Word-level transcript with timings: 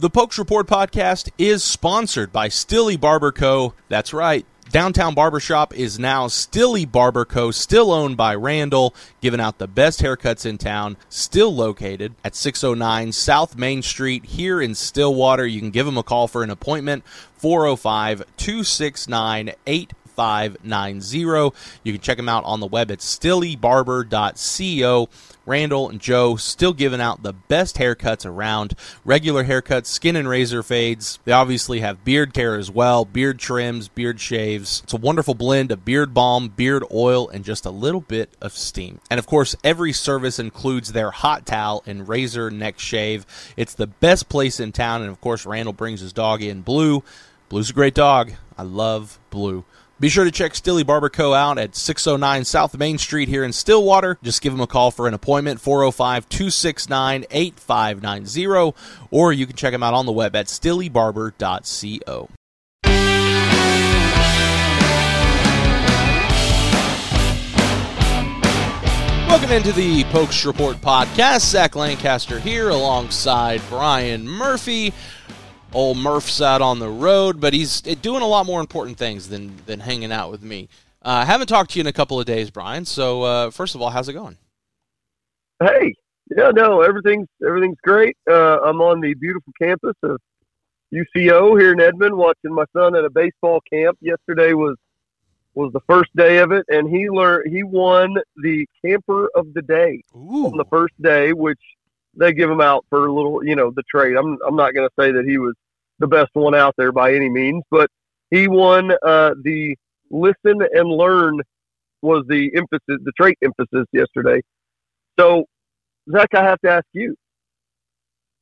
The 0.00 0.10
Pokes 0.10 0.38
Report 0.38 0.68
podcast 0.68 1.28
is 1.38 1.64
sponsored 1.64 2.32
by 2.32 2.46
Stilly 2.46 2.96
Barber 2.96 3.32
Co. 3.32 3.74
That's 3.88 4.12
right. 4.14 4.46
Downtown 4.70 5.12
Barbershop 5.12 5.74
is 5.74 5.98
now 5.98 6.28
Stilly 6.28 6.84
Barber 6.84 7.24
Co., 7.24 7.50
still 7.50 7.90
owned 7.90 8.16
by 8.16 8.36
Randall, 8.36 8.94
giving 9.20 9.40
out 9.40 9.58
the 9.58 9.66
best 9.66 10.00
haircuts 10.00 10.46
in 10.46 10.56
town, 10.56 10.96
still 11.08 11.52
located 11.52 12.14
at 12.22 12.36
609 12.36 13.10
South 13.10 13.56
Main 13.56 13.82
Street 13.82 14.24
here 14.24 14.62
in 14.62 14.76
Stillwater. 14.76 15.44
You 15.44 15.58
can 15.58 15.72
give 15.72 15.86
them 15.86 15.98
a 15.98 16.04
call 16.04 16.28
for 16.28 16.44
an 16.44 16.50
appointment, 16.50 17.02
405 17.38 18.22
269 18.36 19.50
8590. 20.18 21.56
You 21.84 21.92
can 21.92 22.00
check 22.00 22.16
them 22.16 22.28
out 22.28 22.44
on 22.44 22.58
the 22.60 22.66
web 22.66 22.90
at 22.90 22.98
stillybarber.co. 22.98 25.08
Randall 25.46 25.88
and 25.88 25.98
Joe 25.98 26.36
still 26.36 26.74
giving 26.74 27.00
out 27.00 27.22
the 27.22 27.32
best 27.32 27.76
haircuts 27.76 28.26
around. 28.26 28.74
Regular 29.02 29.44
haircuts, 29.44 29.86
skin 29.86 30.14
and 30.14 30.28
razor 30.28 30.62
fades. 30.62 31.18
They 31.24 31.32
obviously 31.32 31.80
have 31.80 32.04
beard 32.04 32.34
care 32.34 32.56
as 32.56 32.70
well, 32.70 33.06
beard 33.06 33.38
trims, 33.38 33.88
beard 33.88 34.20
shaves. 34.20 34.82
It's 34.84 34.92
a 34.92 34.98
wonderful 34.98 35.32
blend 35.32 35.72
of 35.72 35.86
beard 35.86 36.12
balm, 36.12 36.48
beard 36.48 36.84
oil, 36.92 37.30
and 37.30 37.46
just 37.46 37.64
a 37.64 37.70
little 37.70 38.02
bit 38.02 38.28
of 38.42 38.52
steam. 38.52 39.00
And 39.10 39.18
of 39.18 39.26
course, 39.26 39.56
every 39.64 39.94
service 39.94 40.38
includes 40.38 40.92
their 40.92 41.10
hot 41.10 41.46
towel 41.46 41.82
and 41.86 42.06
razor 42.06 42.50
neck 42.50 42.78
shave. 42.78 43.24
It's 43.56 43.74
the 43.74 43.86
best 43.86 44.28
place 44.28 44.60
in 44.60 44.72
town, 44.72 45.00
and 45.00 45.10
of 45.10 45.22
course, 45.22 45.46
Randall 45.46 45.72
brings 45.72 46.00
his 46.00 46.12
dog 46.12 46.42
in 46.42 46.60
Blue. 46.60 47.02
Blue's 47.48 47.70
a 47.70 47.72
great 47.72 47.94
dog. 47.94 48.32
I 48.58 48.64
love 48.64 49.18
Blue. 49.30 49.64
Be 50.00 50.08
sure 50.08 50.24
to 50.24 50.30
check 50.30 50.54
Stilly 50.54 50.84
Barber 50.84 51.08
Co. 51.08 51.34
out 51.34 51.58
at 51.58 51.74
609 51.74 52.44
South 52.44 52.78
Main 52.78 52.98
Street 52.98 53.28
here 53.28 53.42
in 53.42 53.52
Stillwater. 53.52 54.16
Just 54.22 54.42
give 54.42 54.52
them 54.52 54.60
a 54.60 54.66
call 54.68 54.92
for 54.92 55.08
an 55.08 55.14
appointment, 55.14 55.60
405 55.60 56.28
269 56.28 57.24
8590, 57.28 58.78
or 59.10 59.32
you 59.32 59.44
can 59.44 59.56
check 59.56 59.72
them 59.72 59.82
out 59.82 59.94
on 59.94 60.06
the 60.06 60.12
web 60.12 60.36
at 60.36 60.46
stillybarber.co. 60.46 62.28
Welcome 69.26 69.50
into 69.50 69.72
the 69.72 70.04
Pokes 70.04 70.46
Report 70.46 70.76
podcast. 70.76 71.40
Zach 71.40 71.74
Lancaster 71.74 72.38
here 72.38 72.68
alongside 72.68 73.60
Brian 73.68 74.28
Murphy. 74.28 74.94
Old 75.72 75.98
Murph's 75.98 76.40
out 76.40 76.62
on 76.62 76.78
the 76.78 76.88
road, 76.88 77.40
but 77.40 77.52
he's 77.52 77.80
doing 77.80 78.22
a 78.22 78.26
lot 78.26 78.46
more 78.46 78.60
important 78.60 78.96
things 78.96 79.28
than 79.28 79.56
than 79.66 79.80
hanging 79.80 80.12
out 80.12 80.30
with 80.30 80.42
me. 80.42 80.68
Uh, 81.04 81.08
I 81.08 81.22
uh, 81.22 81.24
haven't 81.26 81.46
talked 81.46 81.72
to 81.72 81.78
you 81.78 81.82
in 81.82 81.86
a 81.86 81.92
couple 81.92 82.18
of 82.18 82.26
days, 82.26 82.50
Brian. 82.50 82.84
So 82.84 83.22
uh, 83.22 83.50
first 83.50 83.74
of 83.74 83.82
all, 83.82 83.90
how's 83.90 84.08
it 84.08 84.14
going? 84.14 84.36
Hey, 85.62 85.94
yeah, 86.36 86.50
no, 86.50 86.82
everything's 86.82 87.28
everything's 87.46 87.78
great. 87.82 88.16
Uh, 88.28 88.60
I'm 88.60 88.80
on 88.80 89.00
the 89.00 89.14
beautiful 89.14 89.52
campus 89.60 89.94
of 90.02 90.18
UCO 90.92 91.60
here 91.60 91.72
in 91.72 91.80
Edmond, 91.80 92.16
watching 92.16 92.54
my 92.54 92.64
son 92.74 92.96
at 92.96 93.04
a 93.04 93.10
baseball 93.10 93.60
camp. 93.70 93.98
Yesterday 94.00 94.54
was 94.54 94.76
was 95.54 95.72
the 95.72 95.80
first 95.88 96.14
day 96.16 96.38
of 96.38 96.52
it, 96.52 96.64
and 96.68 96.88
he 96.88 97.10
learned 97.10 97.52
he 97.52 97.62
won 97.62 98.14
the 98.36 98.66
camper 98.84 99.28
of 99.34 99.52
the 99.54 99.62
day 99.62 100.02
Ooh. 100.14 100.46
on 100.46 100.56
the 100.56 100.64
first 100.70 100.94
day, 101.02 101.32
which 101.32 101.60
they 102.18 102.32
give 102.32 102.50
him 102.50 102.60
out 102.60 102.84
for 102.90 103.06
a 103.06 103.12
little, 103.12 103.44
you 103.44 103.56
know, 103.56 103.70
the 103.70 103.82
trade. 103.90 104.16
I'm 104.16 104.38
I'm 104.46 104.56
not 104.56 104.74
going 104.74 104.88
to 104.88 105.02
say 105.02 105.12
that 105.12 105.24
he 105.26 105.38
was 105.38 105.54
the 105.98 106.06
best 106.06 106.30
one 106.34 106.54
out 106.54 106.74
there 106.76 106.92
by 106.92 107.14
any 107.14 107.28
means, 107.28 107.62
but 107.70 107.90
he 108.30 108.48
won 108.48 108.92
uh, 109.02 109.34
the 109.42 109.76
listen 110.10 110.60
and 110.72 110.88
learn 110.88 111.40
was 112.02 112.24
the 112.28 112.50
emphasis, 112.54 113.02
the 113.04 113.12
trait 113.16 113.38
emphasis 113.42 113.86
yesterday. 113.92 114.40
So, 115.18 115.44
Zach, 116.10 116.28
I 116.34 116.44
have 116.44 116.60
to 116.60 116.70
ask 116.70 116.86
you. 116.92 117.16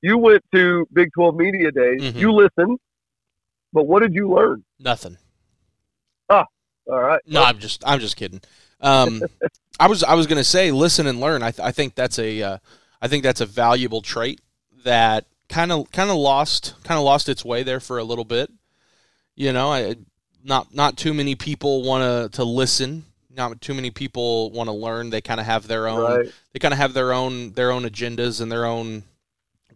You 0.03 0.19
went 0.19 0.45
to 0.55 0.87
Big 0.93 1.09
12 1.15 1.37
Media 1.37 1.73
Days. 1.73 2.03
Mm-hmm. 2.03 2.19
You 2.19 2.33
listened, 2.33 2.79
but 3.73 3.87
what 3.87 4.03
did 4.03 4.15
you 4.15 4.33
learn? 4.33 4.63
Nothing. 4.79 5.17
Ah, 6.29 6.45
all 6.87 7.01
right. 7.01 7.21
No, 7.27 7.43
I'm 7.43 7.59
just 7.59 7.83
I'm 7.87 8.01
just 8.01 8.17
kidding. 8.17 8.41
Um, 8.81 9.23
I 9.81 9.89
was 9.89 10.05
I 10.05 10.15
was 10.15 10.27
going 10.27 10.39
to 10.39 10.45
say 10.45 10.71
listen 10.71 11.07
and 11.07 11.21
learn. 11.21 11.43
I 11.43 11.51
th- 11.51 11.67
I 11.67 11.73
think 11.73 11.95
that's 11.95 12.19
a 12.19 12.43
uh, 12.43 12.59
I 13.07 13.09
think 13.09 13.23
that's 13.23 13.41
a 13.41 13.47
valuable 13.47 14.03
trait 14.03 14.41
that 14.83 15.27
kind 15.49 15.71
of 15.71 15.89
kind 15.93 16.11
of 16.11 16.17
lost 16.17 16.75
kind 16.83 16.99
of 16.99 17.05
lost 17.05 17.29
its 17.29 17.45
way 17.45 17.63
there 17.63 17.79
for 17.79 17.99
a 17.99 18.03
little 18.03 18.25
bit. 18.25 18.51
You 19.37 19.53
know, 19.53 19.73
I, 19.73 19.95
not 20.43 20.75
not 20.75 20.97
too 20.97 21.15
many 21.15 21.37
people 21.37 21.85
want 21.85 22.03
to 22.03 22.37
to 22.39 22.43
listen. 22.43 23.05
Not 23.31 23.61
too 23.61 23.75
many 23.75 23.93
people 23.93 24.51
want 24.51 24.67
to 24.67 24.73
learn. 24.73 25.11
They 25.11 25.21
kind 25.21 25.39
of 25.39 25.47
have 25.47 25.69
their 25.69 25.87
own. 25.87 26.01
Right. 26.01 26.33
They 26.53 26.59
kind 26.59 26.75
of 26.75 26.79
have 26.79 26.95
their 26.95 27.13
own 27.13 27.53
their 27.53 27.71
own 27.71 27.85
agendas 27.85 28.41
and 28.41 28.51
their 28.51 28.67
own 28.67 29.05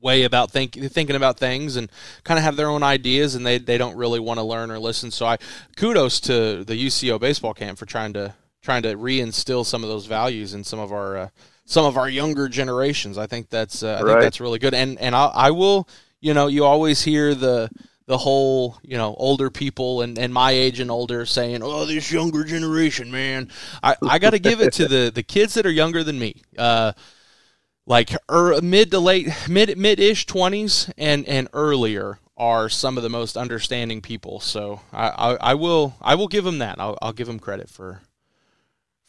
way 0.00 0.24
about 0.24 0.50
think, 0.50 0.72
thinking 0.72 1.14
about 1.14 1.38
things 1.38 1.76
and 1.76 1.88
kind 2.24 2.36
of 2.36 2.42
have 2.42 2.56
their 2.56 2.68
own 2.68 2.82
ideas 2.82 3.36
and 3.36 3.46
they, 3.46 3.58
they 3.58 3.78
don't 3.78 3.96
really 3.96 4.18
want 4.18 4.38
to 4.38 4.42
learn 4.42 4.72
or 4.72 4.80
listen. 4.80 5.12
So 5.12 5.24
I 5.24 5.36
kudos 5.76 6.18
to 6.20 6.64
the 6.64 6.74
UCO 6.74 7.20
baseball 7.20 7.54
camp 7.54 7.78
for 7.78 7.86
trying 7.86 8.12
to 8.14 8.34
trying 8.60 8.82
to 8.82 8.96
reinstill 8.96 9.64
some 9.64 9.84
of 9.84 9.88
those 9.88 10.06
values 10.06 10.52
in 10.52 10.64
some 10.64 10.80
of 10.80 10.92
our 10.92 11.16
uh, 11.16 11.28
some 11.70 11.84
of 11.86 11.96
our 11.96 12.08
younger 12.08 12.48
generations. 12.48 13.16
I 13.16 13.28
think 13.28 13.48
that's 13.48 13.84
uh, 13.84 14.00
I 14.02 14.04
think 14.04 14.20
that's 14.20 14.40
really 14.40 14.58
good. 14.58 14.74
And 14.74 14.98
and 14.98 15.14
I, 15.14 15.26
I 15.26 15.50
will, 15.52 15.88
you 16.20 16.34
know, 16.34 16.48
you 16.48 16.64
always 16.64 17.02
hear 17.02 17.32
the 17.32 17.70
the 18.06 18.18
whole 18.18 18.76
you 18.82 18.98
know 18.98 19.14
older 19.18 19.50
people 19.50 20.02
and, 20.02 20.18
and 20.18 20.34
my 20.34 20.50
age 20.50 20.80
and 20.80 20.90
older 20.90 21.24
saying 21.24 21.62
oh 21.62 21.84
this 21.84 22.10
younger 22.10 22.42
generation 22.42 23.12
man. 23.12 23.48
I, 23.84 23.94
I 24.02 24.18
got 24.18 24.30
to 24.30 24.40
give 24.40 24.60
it 24.60 24.72
to 24.74 24.88
the 24.88 25.12
the 25.14 25.22
kids 25.22 25.54
that 25.54 25.64
are 25.64 25.70
younger 25.70 26.02
than 26.02 26.18
me. 26.18 26.42
Uh, 26.58 26.92
like 27.86 28.10
er, 28.28 28.60
mid 28.60 28.90
to 28.90 28.98
late 28.98 29.28
mid 29.48 29.78
mid-ish 29.78 30.26
20s 30.26 30.92
and 30.98 31.24
and 31.28 31.48
earlier 31.52 32.18
are 32.36 32.68
some 32.68 32.96
of 32.96 33.04
the 33.04 33.08
most 33.08 33.36
understanding 33.36 34.00
people. 34.00 34.40
So 34.40 34.80
i 34.92 35.08
i, 35.08 35.34
I 35.52 35.54
will 35.54 35.94
i 36.02 36.16
will 36.16 36.28
give 36.28 36.42
them 36.42 36.58
that. 36.58 36.80
I'll, 36.80 36.98
I'll 37.00 37.12
give 37.12 37.28
them 37.28 37.38
credit 37.38 37.70
for 37.70 38.02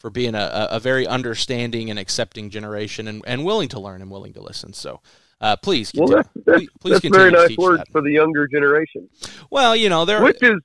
for 0.02 0.10
being 0.10 0.34
a, 0.34 0.66
a 0.68 0.80
very 0.80 1.06
understanding 1.06 1.88
and 1.88 1.96
accepting 1.96 2.50
generation 2.50 3.06
and, 3.06 3.22
and 3.24 3.44
willing 3.44 3.68
to 3.68 3.78
learn 3.78 4.02
and 4.02 4.10
willing 4.10 4.32
to 4.32 4.42
listen. 4.42 4.72
So 4.72 5.00
uh, 5.40 5.54
please, 5.54 5.92
continue. 5.92 6.14
well, 6.14 6.24
that's, 6.24 6.44
that's, 6.44 6.72
please, 6.80 7.00
that's 7.00 7.16
very 7.16 7.30
nice 7.30 7.56
words 7.56 7.78
that. 7.78 7.92
for 7.92 8.02
the 8.02 8.10
younger 8.10 8.48
generation. 8.48 9.08
Well, 9.48 9.76
you 9.76 9.88
know, 9.88 10.04
there 10.04 10.20
which 10.20 10.42
is 10.42 10.58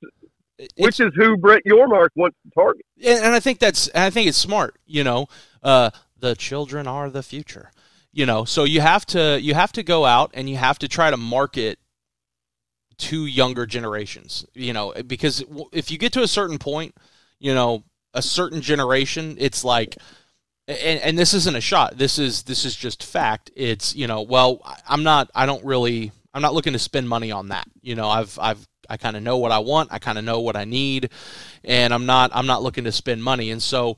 which 0.76 1.00
is 1.00 1.12
who 1.16 1.38
Brett 1.38 1.62
Yormark 1.68 2.10
wants 2.16 2.36
to 2.44 2.52
target, 2.52 2.84
and 3.06 3.36
I 3.36 3.40
think 3.40 3.60
that's 3.60 3.92
I 3.94 4.10
think 4.10 4.28
it's 4.28 4.40
smart. 4.40 4.80
You 4.88 5.04
know, 5.04 5.28
uh, 5.62 5.92
the 6.18 6.36
children 6.36 6.88
are 6.88 7.12
the 7.12 7.22
future. 7.22 7.72
You 8.12 8.26
know, 8.26 8.44
so 8.44 8.64
you 8.64 8.82
have 8.82 9.06
to 9.08 9.40
you 9.40 9.54
have 9.54 9.72
to 9.74 9.84
go 9.84 10.06
out 10.06 10.32
and 10.34 10.50
you 10.50 10.58
have 10.58 10.80
to 10.80 10.88
try 10.88 11.12
to 11.12 11.18
market 11.18 11.78
to 12.98 13.28
younger 13.28 13.68
generations. 13.68 14.48
You 14.56 14.74
know, 14.74 14.94
because 15.06 15.44
if 15.72 15.92
you 15.92 16.00
get 16.00 16.12
to 16.14 16.24
a 16.24 16.28
certain 16.28 16.58
point, 16.58 16.96
you 17.38 17.54
know, 17.54 17.84
a 18.18 18.22
certain 18.22 18.62
generation, 18.62 19.38
it's 19.40 19.64
like 19.64 19.98
and, 20.68 21.00
and 21.00 21.18
this 21.18 21.34
isn't 21.34 21.56
a 21.56 21.62
shot. 21.62 21.98
This 21.98 22.20
is 22.20 22.44
this 22.44 22.66
is 22.66 22.76
just 22.76 23.04
fact. 23.04 23.50
It's, 23.56 23.96
you 23.96 24.08
know, 24.08 24.22
well, 24.22 24.62
I'm 24.88 25.04
not 25.04 25.32
I 25.34 25.46
don't 25.46 25.64
really 25.64 26.12
I'm 26.34 26.42
not 26.42 26.54
looking 26.54 26.74
to 26.74 26.80
spend 26.80 27.08
money 27.08 27.32
on 27.32 27.50
that. 27.50 27.68
You 27.82 27.96
know, 27.96 28.10
I've 28.10 28.38
I've 28.40 28.68
I 28.90 28.98
kind 28.98 29.16
of 29.16 29.24
know 29.24 29.38
what 29.38 29.52
I 29.52 29.60
want. 29.60 29.90
I 29.92 30.00
kind 30.00 30.18
of 30.18 30.26
know 30.26 30.40
what 30.42 30.56
I 30.56 30.66
need, 30.66 31.10
and 31.64 31.94
I'm 31.94 32.06
not 32.06 32.32
I'm 32.34 32.48
not 32.48 32.64
looking 32.64 32.84
to 32.84 32.92
spend 32.92 33.24
money. 33.24 33.52
And 33.52 33.64
so 33.64 33.98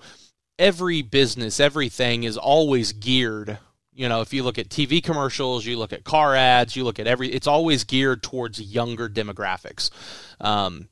every 0.60 1.02
business, 1.02 1.60
everything 1.60 2.24
is 2.24 2.38
always 2.38 2.92
geared. 2.92 3.58
You 3.94 4.08
know, 4.08 4.22
if 4.22 4.34
you 4.34 4.44
look 4.44 4.60
at 4.60 4.70
TV 4.70 5.04
commercials, 5.04 5.66
you 5.66 5.78
look 5.78 5.92
at 5.92 6.04
car 6.04 6.36
ads, 6.36 6.76
you 6.76 6.84
look 6.84 7.00
at 7.00 7.08
every, 7.08 7.30
it's 7.30 7.48
always 7.48 7.84
geared 7.84 8.24
towards 8.24 8.62
younger 8.62 9.10
demographics. 9.10 9.90
Um, 10.40 10.88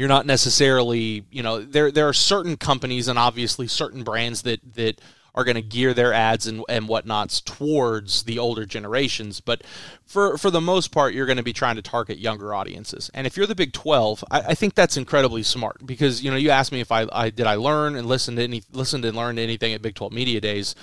you're 0.00 0.08
not 0.08 0.24
necessarily, 0.24 1.26
you 1.30 1.42
know, 1.42 1.60
there 1.60 1.90
there 1.90 2.08
are 2.08 2.14
certain 2.14 2.56
companies 2.56 3.06
and 3.06 3.18
obviously 3.18 3.66
certain 3.66 4.02
brands 4.02 4.40
that 4.42 4.60
that 4.74 4.98
are 5.34 5.44
going 5.44 5.56
to 5.56 5.62
gear 5.62 5.92
their 5.92 6.14
ads 6.14 6.46
and, 6.46 6.64
and 6.70 6.88
whatnots 6.88 7.42
towards 7.42 8.22
the 8.22 8.38
older 8.38 8.64
generations. 8.64 9.40
But 9.42 9.62
for 10.06 10.38
for 10.38 10.50
the 10.50 10.60
most 10.62 10.90
part, 10.90 11.12
you're 11.12 11.26
going 11.26 11.36
to 11.36 11.42
be 11.42 11.52
trying 11.52 11.76
to 11.76 11.82
target 11.82 12.16
younger 12.16 12.54
audiences. 12.54 13.10
And 13.12 13.26
if 13.26 13.36
you're 13.36 13.46
the 13.46 13.54
Big 13.54 13.74
12, 13.74 14.24
I, 14.30 14.40
I 14.40 14.54
think 14.54 14.74
that's 14.74 14.96
incredibly 14.96 15.42
smart 15.42 15.84
because 15.84 16.24
you 16.24 16.30
know 16.30 16.38
you 16.38 16.48
asked 16.48 16.72
me 16.72 16.80
if 16.80 16.90
I, 16.90 17.06
I 17.12 17.28
did 17.28 17.46
I 17.46 17.56
learn 17.56 17.94
and 17.94 18.08
listen 18.08 18.36
to 18.36 18.42
any 18.42 18.62
listened 18.72 19.04
and 19.04 19.14
learned 19.14 19.38
anything 19.38 19.74
at 19.74 19.82
Big 19.82 19.96
12 19.96 20.14
Media 20.14 20.40
Days. 20.40 20.74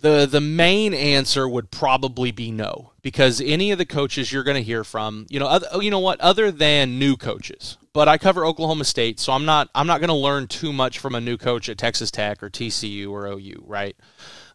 The 0.00 0.26
the 0.26 0.40
main 0.40 0.94
answer 0.94 1.48
would 1.48 1.70
probably 1.70 2.30
be 2.30 2.50
no 2.50 2.92
because 3.02 3.40
any 3.40 3.72
of 3.72 3.78
the 3.78 3.86
coaches 3.86 4.32
you're 4.32 4.44
going 4.44 4.56
to 4.56 4.62
hear 4.62 4.84
from, 4.84 5.26
you 5.28 5.40
know, 5.40 5.46
other, 5.46 5.82
you 5.82 5.90
know 5.90 5.98
what, 5.98 6.20
other 6.20 6.52
than 6.52 6.98
new 6.98 7.16
coaches. 7.16 7.78
But 7.92 8.06
I 8.06 8.16
cover 8.16 8.44
Oklahoma 8.44 8.84
State, 8.84 9.18
so 9.18 9.32
I'm 9.32 9.44
not 9.44 9.70
I'm 9.74 9.86
not 9.86 10.00
going 10.00 10.08
to 10.08 10.14
learn 10.14 10.46
too 10.46 10.72
much 10.72 10.98
from 10.98 11.14
a 11.14 11.20
new 11.20 11.36
coach 11.36 11.68
at 11.68 11.78
Texas 11.78 12.10
Tech 12.10 12.42
or 12.42 12.50
TCU 12.50 13.10
or 13.10 13.26
OU, 13.26 13.64
right? 13.66 13.96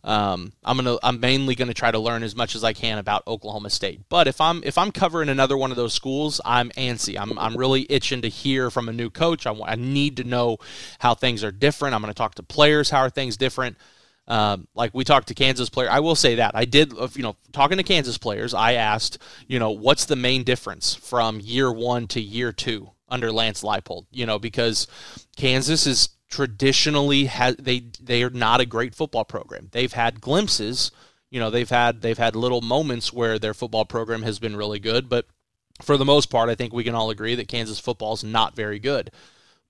Um, 0.05 0.51
I'm 0.65 0.75
gonna 0.77 0.97
I'm 1.01 1.19
mainly 1.19 1.55
gonna 1.55 1.73
try 1.73 1.89
to 1.89 1.99
learn 1.99 2.23
as 2.23 2.35
much 2.35 2.55
as 2.55 2.63
I 2.63 2.73
can 2.73 2.97
about 2.97 3.25
Oklahoma 3.25 3.69
State. 3.69 4.01
But 4.09 4.27
if 4.27 4.41
I'm 4.41 4.61
if 4.63 4.77
I'm 4.77 4.91
covering 4.91 5.29
another 5.29 5.57
one 5.57 5.71
of 5.71 5.77
those 5.77 5.93
schools, 5.93 6.41
I'm 6.43 6.71
antsy. 6.71 7.17
I'm 7.17 7.39
I'm 7.39 7.55
really 7.55 7.85
itching 7.89 8.21
to 8.21 8.27
hear 8.27 8.69
from 8.69 8.89
a 8.89 8.93
new 8.93 9.09
coach. 9.09 9.47
I, 9.47 9.53
I 9.65 9.75
need 9.75 10.17
to 10.17 10.25
know 10.25 10.57
how 10.99 11.15
things 11.15 11.43
are 11.43 11.51
different. 11.51 11.95
I'm 11.95 12.01
gonna 12.01 12.13
talk 12.13 12.35
to 12.35 12.43
players. 12.43 12.89
How 12.89 12.99
are 12.99 13.09
things 13.09 13.37
different? 13.37 13.77
Um, 14.27 14.67
like 14.73 14.93
we 14.93 15.03
talked 15.03 15.27
to 15.27 15.33
Kansas 15.33 15.69
player, 15.69 15.89
I 15.89 15.99
will 15.99 16.15
say 16.15 16.35
that 16.35 16.55
I 16.55 16.65
did. 16.65 16.93
You 17.15 17.23
know, 17.23 17.35
talking 17.51 17.77
to 17.77 17.83
Kansas 17.83 18.17
players, 18.17 18.53
I 18.53 18.73
asked, 18.73 19.17
you 19.47 19.59
know, 19.59 19.71
what's 19.71 20.05
the 20.05 20.15
main 20.15 20.43
difference 20.43 20.95
from 20.95 21.39
year 21.41 21.71
one 21.71 22.07
to 22.07 22.21
year 22.21 22.51
two 22.51 22.91
under 23.09 23.31
Lance 23.31 23.63
Leipold? 23.63 24.05
You 24.11 24.25
know, 24.25 24.39
because 24.39 24.87
Kansas 25.35 25.85
is 25.85 26.09
traditionally 26.29 27.25
has 27.25 27.55
they 27.57 27.85
they 28.01 28.23
are 28.23 28.29
not 28.29 28.61
a 28.61 28.65
great 28.65 28.95
football 28.95 29.25
program. 29.25 29.69
They've 29.71 29.93
had 29.93 30.21
glimpses. 30.21 30.91
You 31.29 31.39
know, 31.39 31.49
they've 31.49 31.69
had 31.69 32.01
they've 32.01 32.17
had 32.17 32.35
little 32.35 32.61
moments 32.61 33.11
where 33.11 33.37
their 33.37 33.53
football 33.53 33.85
program 33.85 34.23
has 34.23 34.39
been 34.39 34.55
really 34.55 34.79
good, 34.79 35.09
but 35.09 35.27
for 35.81 35.97
the 35.97 36.05
most 36.05 36.29
part, 36.29 36.49
I 36.49 36.55
think 36.55 36.73
we 36.73 36.83
can 36.83 36.95
all 36.95 37.09
agree 37.09 37.35
that 37.35 37.47
Kansas 37.47 37.79
football 37.79 38.13
is 38.13 38.23
not 38.23 38.55
very 38.55 38.79
good. 38.79 39.11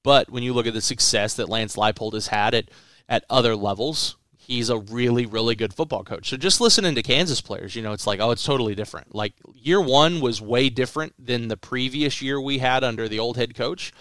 But 0.03 0.29
when 0.29 0.43
you 0.43 0.53
look 0.53 0.67
at 0.67 0.73
the 0.73 0.81
success 0.81 1.33
that 1.35 1.49
Lance 1.49 1.75
Leipold 1.75 2.13
has 2.13 2.27
had 2.27 2.53
at 2.53 2.69
at 3.09 3.25
other 3.29 3.55
levels, 3.55 4.15
he's 4.45 4.69
a 4.69 4.77
really 4.77 5.25
really 5.25 5.55
good 5.55 5.73
football 5.73 6.03
coach. 6.03 6.29
So 6.29 6.37
just 6.37 6.61
listening 6.61 6.95
to 6.95 7.03
Kansas 7.03 7.41
players, 7.41 7.75
you 7.75 7.81
know, 7.81 7.93
it's 7.93 8.07
like 8.07 8.19
oh, 8.19 8.31
it's 8.31 8.43
totally 8.43 8.75
different. 8.75 9.13
Like 9.15 9.33
year 9.55 9.81
1 9.81 10.19
was 10.19 10.41
way 10.41 10.69
different 10.69 11.13
than 11.23 11.47
the 11.47 11.57
previous 11.57 12.21
year 12.21 12.39
we 12.39 12.59
had 12.59 12.83
under 12.83 13.07
the 13.07 13.19
old 13.19 13.37
head 13.37 13.55
coach, 13.55 13.93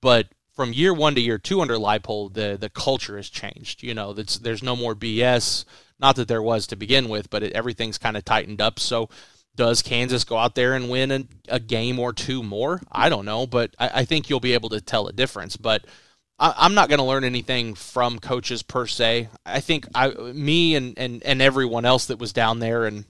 but 0.00 0.28
from 0.54 0.72
year 0.72 0.94
1 0.94 1.14
to 1.14 1.20
year 1.20 1.38
2 1.38 1.60
under 1.60 1.76
Leipold, 1.76 2.34
the 2.34 2.56
the 2.58 2.70
culture 2.70 3.16
has 3.16 3.28
changed. 3.28 3.82
You 3.82 3.94
know, 3.94 4.12
that's 4.12 4.38
there's 4.38 4.62
no 4.62 4.76
more 4.76 4.94
BS. 4.94 5.64
Not 5.98 6.16
that 6.16 6.28
there 6.28 6.42
was 6.42 6.66
to 6.66 6.76
begin 6.76 7.08
with, 7.08 7.30
but 7.30 7.42
it, 7.42 7.52
everything's 7.52 7.98
kind 7.98 8.16
of 8.16 8.24
tightened 8.24 8.60
up. 8.60 8.78
So 8.78 9.08
does 9.56 9.82
Kansas 9.82 10.24
go 10.24 10.36
out 10.36 10.54
there 10.54 10.74
and 10.74 10.88
win 10.88 11.10
a, 11.10 11.24
a 11.48 11.58
game 11.58 11.98
or 11.98 12.12
two 12.12 12.42
more? 12.42 12.80
I 12.92 13.08
don't 13.08 13.24
know, 13.24 13.46
but 13.46 13.74
I, 13.78 13.90
I, 13.94 14.04
think 14.04 14.28
you'll 14.28 14.38
be 14.38 14.52
able 14.52 14.68
to 14.68 14.80
tell 14.80 15.08
a 15.08 15.12
difference. 15.12 15.56
But 15.56 15.86
I, 16.38 16.66
am 16.66 16.74
not 16.74 16.88
going 16.88 16.98
to 16.98 17.04
learn 17.04 17.24
anything 17.24 17.74
from 17.74 18.18
coaches 18.18 18.62
per 18.62 18.86
se. 18.86 19.28
I 19.44 19.60
think 19.60 19.86
I, 19.94 20.08
me 20.08 20.74
and, 20.74 20.98
and, 20.98 21.22
and 21.22 21.40
everyone 21.40 21.84
else 21.84 22.06
that 22.06 22.18
was 22.18 22.32
down 22.32 22.58
there 22.58 22.84
and 22.84 23.04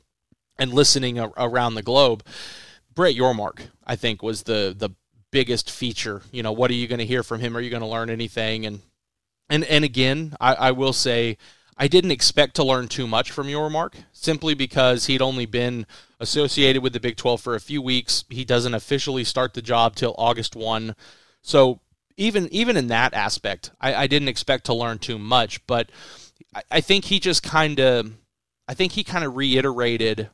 and 0.58 0.72
listening 0.72 1.18
a, 1.18 1.28
around 1.36 1.74
the 1.74 1.82
globe, 1.82 2.24
Brett 2.94 3.14
Yormark, 3.14 3.60
I 3.86 3.96
think, 3.96 4.22
was 4.22 4.44
the 4.44 4.74
the 4.76 4.90
biggest 5.30 5.70
feature. 5.70 6.22
You 6.32 6.42
know, 6.42 6.52
what 6.52 6.70
are 6.70 6.74
you 6.74 6.88
going 6.88 6.98
to 6.98 7.06
hear 7.06 7.22
from 7.22 7.40
him? 7.40 7.56
Are 7.56 7.60
you 7.60 7.70
going 7.70 7.82
to 7.82 7.88
learn 7.88 8.10
anything? 8.10 8.64
And 8.64 8.80
and 9.50 9.64
and 9.64 9.84
again, 9.84 10.34
I, 10.40 10.54
I 10.54 10.70
will 10.70 10.92
say 10.92 11.36
I 11.76 11.88
didn't 11.88 12.10
expect 12.10 12.56
to 12.56 12.64
learn 12.64 12.88
too 12.88 13.06
much 13.06 13.30
from 13.30 13.48
Yormark 13.48 13.94
simply 14.12 14.54
because 14.54 15.06
he'd 15.06 15.20
only 15.20 15.44
been 15.44 15.86
associated 16.18 16.82
with 16.82 16.94
the 16.94 17.00
Big 17.00 17.16
12 17.16 17.40
for 17.40 17.54
a 17.54 17.60
few 17.60 17.82
weeks. 17.82 18.24
He 18.30 18.44
doesn't 18.44 18.72
officially 18.72 19.24
start 19.24 19.52
the 19.52 19.60
job 19.60 19.94
till 19.94 20.14
August 20.16 20.56
1. 20.56 20.96
So 21.42 21.80
even 22.16 22.48
even 22.52 22.76
in 22.76 22.88
that 22.88 23.14
aspect, 23.14 23.70
I, 23.80 23.94
I 23.94 24.06
didn't 24.06 24.28
expect 24.28 24.66
to 24.66 24.74
learn 24.74 24.98
too 24.98 25.18
much, 25.18 25.64
but 25.66 25.90
I, 26.54 26.62
I 26.70 26.80
think 26.80 27.06
he 27.06 27.20
just 27.20 27.42
kind 27.42 27.80
of 27.80 28.12
I 28.68 28.74
think 28.74 28.92
he 28.92 29.04
kind 29.04 29.24
of 29.24 29.36
reiterated 29.36 30.30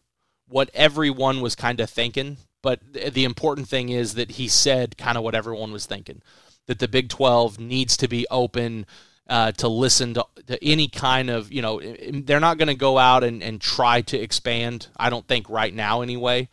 what 0.48 0.70
everyone 0.74 1.40
was 1.40 1.54
kind 1.54 1.80
of 1.80 1.90
thinking. 1.90 2.38
But 2.62 2.80
the 2.92 3.24
important 3.24 3.68
thing 3.68 3.88
is 3.88 4.14
that 4.14 4.32
he 4.32 4.46
said 4.46 4.96
kind 4.96 5.18
of 5.18 5.24
what 5.24 5.34
everyone 5.34 5.72
was 5.72 5.86
thinking 5.86 6.22
that 6.66 6.78
the 6.78 6.88
Big 6.88 7.08
12 7.08 7.58
needs 7.58 7.96
to 7.96 8.08
be 8.08 8.26
open 8.30 8.86
uh, 9.28 9.52
to 9.52 9.68
listen 9.68 10.14
to, 10.14 10.26
to, 10.46 10.64
any 10.64 10.88
kind 10.88 11.30
of, 11.30 11.52
you 11.52 11.62
know, 11.62 11.80
they're 11.80 12.40
not 12.40 12.58
going 12.58 12.68
to 12.68 12.74
go 12.74 12.98
out 12.98 13.24
and, 13.24 13.42
and 13.42 13.60
try 13.60 14.00
to 14.02 14.18
expand, 14.18 14.88
I 14.96 15.10
don't 15.10 15.26
think 15.26 15.48
right 15.48 15.74
now 15.74 16.02
anyway. 16.02 16.48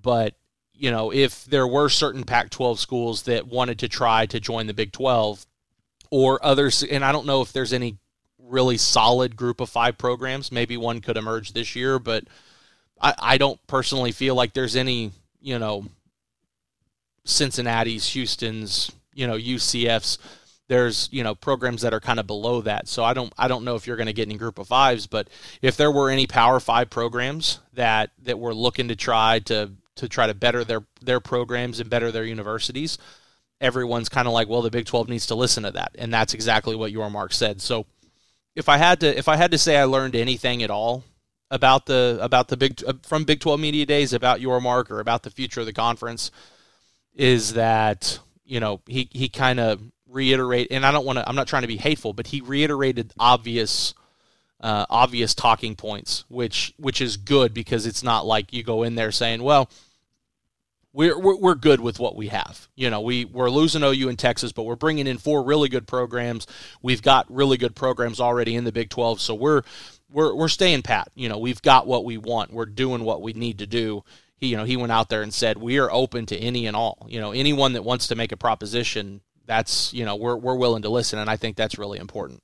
But, 0.00 0.34
you 0.80 0.90
know, 0.90 1.12
if 1.12 1.44
there 1.44 1.66
were 1.66 1.90
certain 1.90 2.24
Pac 2.24 2.48
12 2.48 2.80
schools 2.80 3.24
that 3.24 3.46
wanted 3.46 3.78
to 3.80 3.88
try 3.88 4.24
to 4.24 4.40
join 4.40 4.66
the 4.66 4.72
Big 4.72 4.92
12 4.92 5.44
or 6.10 6.42
others, 6.42 6.82
and 6.82 7.04
I 7.04 7.12
don't 7.12 7.26
know 7.26 7.42
if 7.42 7.52
there's 7.52 7.74
any 7.74 7.98
really 8.38 8.78
solid 8.78 9.36
group 9.36 9.60
of 9.60 9.68
five 9.68 9.98
programs, 9.98 10.50
maybe 10.50 10.78
one 10.78 11.02
could 11.02 11.18
emerge 11.18 11.52
this 11.52 11.76
year, 11.76 11.98
but 11.98 12.24
I, 12.98 13.14
I 13.18 13.38
don't 13.38 13.60
personally 13.66 14.10
feel 14.10 14.34
like 14.34 14.54
there's 14.54 14.74
any, 14.74 15.12
you 15.42 15.58
know, 15.58 15.84
Cincinnati's, 17.24 18.08
Houston's, 18.08 18.90
you 19.12 19.26
know, 19.26 19.36
UCF's 19.36 20.16
there's 20.68 21.08
you 21.10 21.24
know 21.24 21.34
programs 21.34 21.82
that 21.82 21.92
are 21.92 21.98
kind 21.98 22.20
of 22.20 22.28
below 22.28 22.60
that. 22.60 22.86
So 22.86 23.02
I 23.02 23.12
don't 23.12 23.32
I 23.36 23.48
don't 23.48 23.64
know 23.64 23.74
if 23.74 23.88
you're 23.88 23.96
going 23.96 24.06
to 24.06 24.12
get 24.12 24.28
any 24.28 24.38
group 24.38 24.56
of 24.60 24.68
fives, 24.68 25.08
but 25.08 25.26
if 25.60 25.76
there 25.76 25.90
were 25.90 26.10
any 26.10 26.28
Power 26.28 26.60
Five 26.60 26.90
programs 26.90 27.58
that 27.74 28.10
that 28.22 28.38
were 28.38 28.54
looking 28.54 28.86
to 28.86 28.94
try 28.94 29.40
to 29.40 29.72
to 30.00 30.08
try 30.08 30.26
to 30.26 30.34
better 30.34 30.64
their 30.64 30.82
their 31.00 31.20
programs 31.20 31.80
and 31.80 31.88
better 31.88 32.12
their 32.12 32.24
universities, 32.24 32.98
everyone's 33.60 34.08
kind 34.08 34.28
of 34.28 34.34
like, 34.34 34.48
well, 34.48 34.62
the 34.62 34.70
Big 34.70 34.86
12 34.86 35.08
needs 35.08 35.26
to 35.26 35.34
listen 35.34 35.62
to 35.62 35.70
that, 35.70 35.94
and 35.98 36.12
that's 36.12 36.34
exactly 36.34 36.76
what 36.76 36.92
Yormark 36.92 37.32
said. 37.32 37.60
So 37.60 37.86
if 38.54 38.68
I 38.68 38.76
had 38.76 39.00
to 39.00 39.18
if 39.18 39.28
I 39.28 39.36
had 39.36 39.50
to 39.52 39.58
say 39.58 39.76
I 39.76 39.84
learned 39.84 40.16
anything 40.16 40.62
at 40.62 40.70
all 40.70 41.04
about 41.50 41.86
the 41.86 42.18
about 42.20 42.48
the 42.48 42.56
big 42.56 42.80
from 43.04 43.24
Big 43.24 43.40
12 43.40 43.58
media 43.58 43.86
days 43.86 44.12
about 44.12 44.40
Yormark 44.40 44.90
or 44.90 45.00
about 45.00 45.22
the 45.22 45.30
future 45.30 45.60
of 45.60 45.66
the 45.66 45.72
conference 45.72 46.30
is 47.14 47.54
that 47.54 48.18
you 48.44 48.60
know 48.60 48.80
he 48.86 49.08
he 49.10 49.28
kind 49.28 49.60
of 49.60 49.80
reiterate, 50.10 50.68
and 50.70 50.84
I 50.84 50.92
don't 50.92 51.06
want 51.06 51.18
to. 51.18 51.28
I'm 51.28 51.36
not 51.36 51.48
trying 51.48 51.62
to 51.62 51.68
be 51.68 51.76
hateful, 51.76 52.12
but 52.12 52.28
he 52.28 52.40
reiterated 52.40 53.12
obvious, 53.18 53.94
uh, 54.60 54.86
obvious 54.90 55.34
talking 55.34 55.76
points, 55.76 56.24
which 56.28 56.74
which 56.76 57.00
is 57.00 57.16
good 57.16 57.54
because 57.54 57.86
it's 57.86 58.02
not 58.02 58.26
like 58.26 58.52
you 58.52 58.62
go 58.62 58.82
in 58.82 58.94
there 58.94 59.12
saying, 59.12 59.42
well. 59.42 59.70
We're, 60.92 61.18
we're, 61.18 61.36
we're 61.36 61.54
good 61.54 61.80
with 61.80 62.00
what 62.00 62.16
we 62.16 62.28
have. 62.28 62.68
You 62.74 62.90
know, 62.90 63.00
we, 63.00 63.24
we're 63.24 63.50
losing 63.50 63.82
OU 63.82 64.08
in 64.08 64.16
Texas, 64.16 64.52
but 64.52 64.64
we're 64.64 64.76
bringing 64.76 65.06
in 65.06 65.18
four 65.18 65.44
really 65.44 65.68
good 65.68 65.86
programs. 65.86 66.46
We've 66.82 67.02
got 67.02 67.30
really 67.30 67.56
good 67.56 67.76
programs 67.76 68.20
already 68.20 68.56
in 68.56 68.64
the 68.64 68.72
Big 68.72 68.90
12, 68.90 69.20
so 69.20 69.34
we're, 69.34 69.62
we're, 70.10 70.34
we're 70.34 70.48
staying 70.48 70.82
pat. 70.82 71.08
You 71.14 71.28
know, 71.28 71.38
we've 71.38 71.62
got 71.62 71.86
what 71.86 72.04
we 72.04 72.18
want. 72.18 72.52
We're 72.52 72.66
doing 72.66 73.04
what 73.04 73.22
we 73.22 73.32
need 73.32 73.58
to 73.58 73.66
do 73.66 74.04
he 74.36 74.46
you 74.46 74.56
know 74.56 74.64
he 74.64 74.74
went 74.74 74.90
out 74.90 75.10
there 75.10 75.20
and 75.20 75.34
said 75.34 75.58
we 75.58 75.78
are 75.78 75.92
open 75.92 76.24
to 76.24 76.34
any 76.34 76.66
and 76.66 76.74
all 76.74 77.06
you 77.10 77.20
know 77.20 77.32
anyone 77.32 77.74
that 77.74 77.82
wants 77.82 78.06
to 78.06 78.16
make 78.16 78.32
a 78.32 78.38
proposition 78.38 79.20
that's 79.50 79.92
you 79.92 80.04
know 80.04 80.14
we're 80.14 80.36
we're 80.36 80.54
willing 80.54 80.82
to 80.82 80.88
listen, 80.88 81.18
and 81.18 81.28
I 81.28 81.36
think 81.36 81.56
that's 81.56 81.76
really 81.76 81.98
important. 81.98 82.42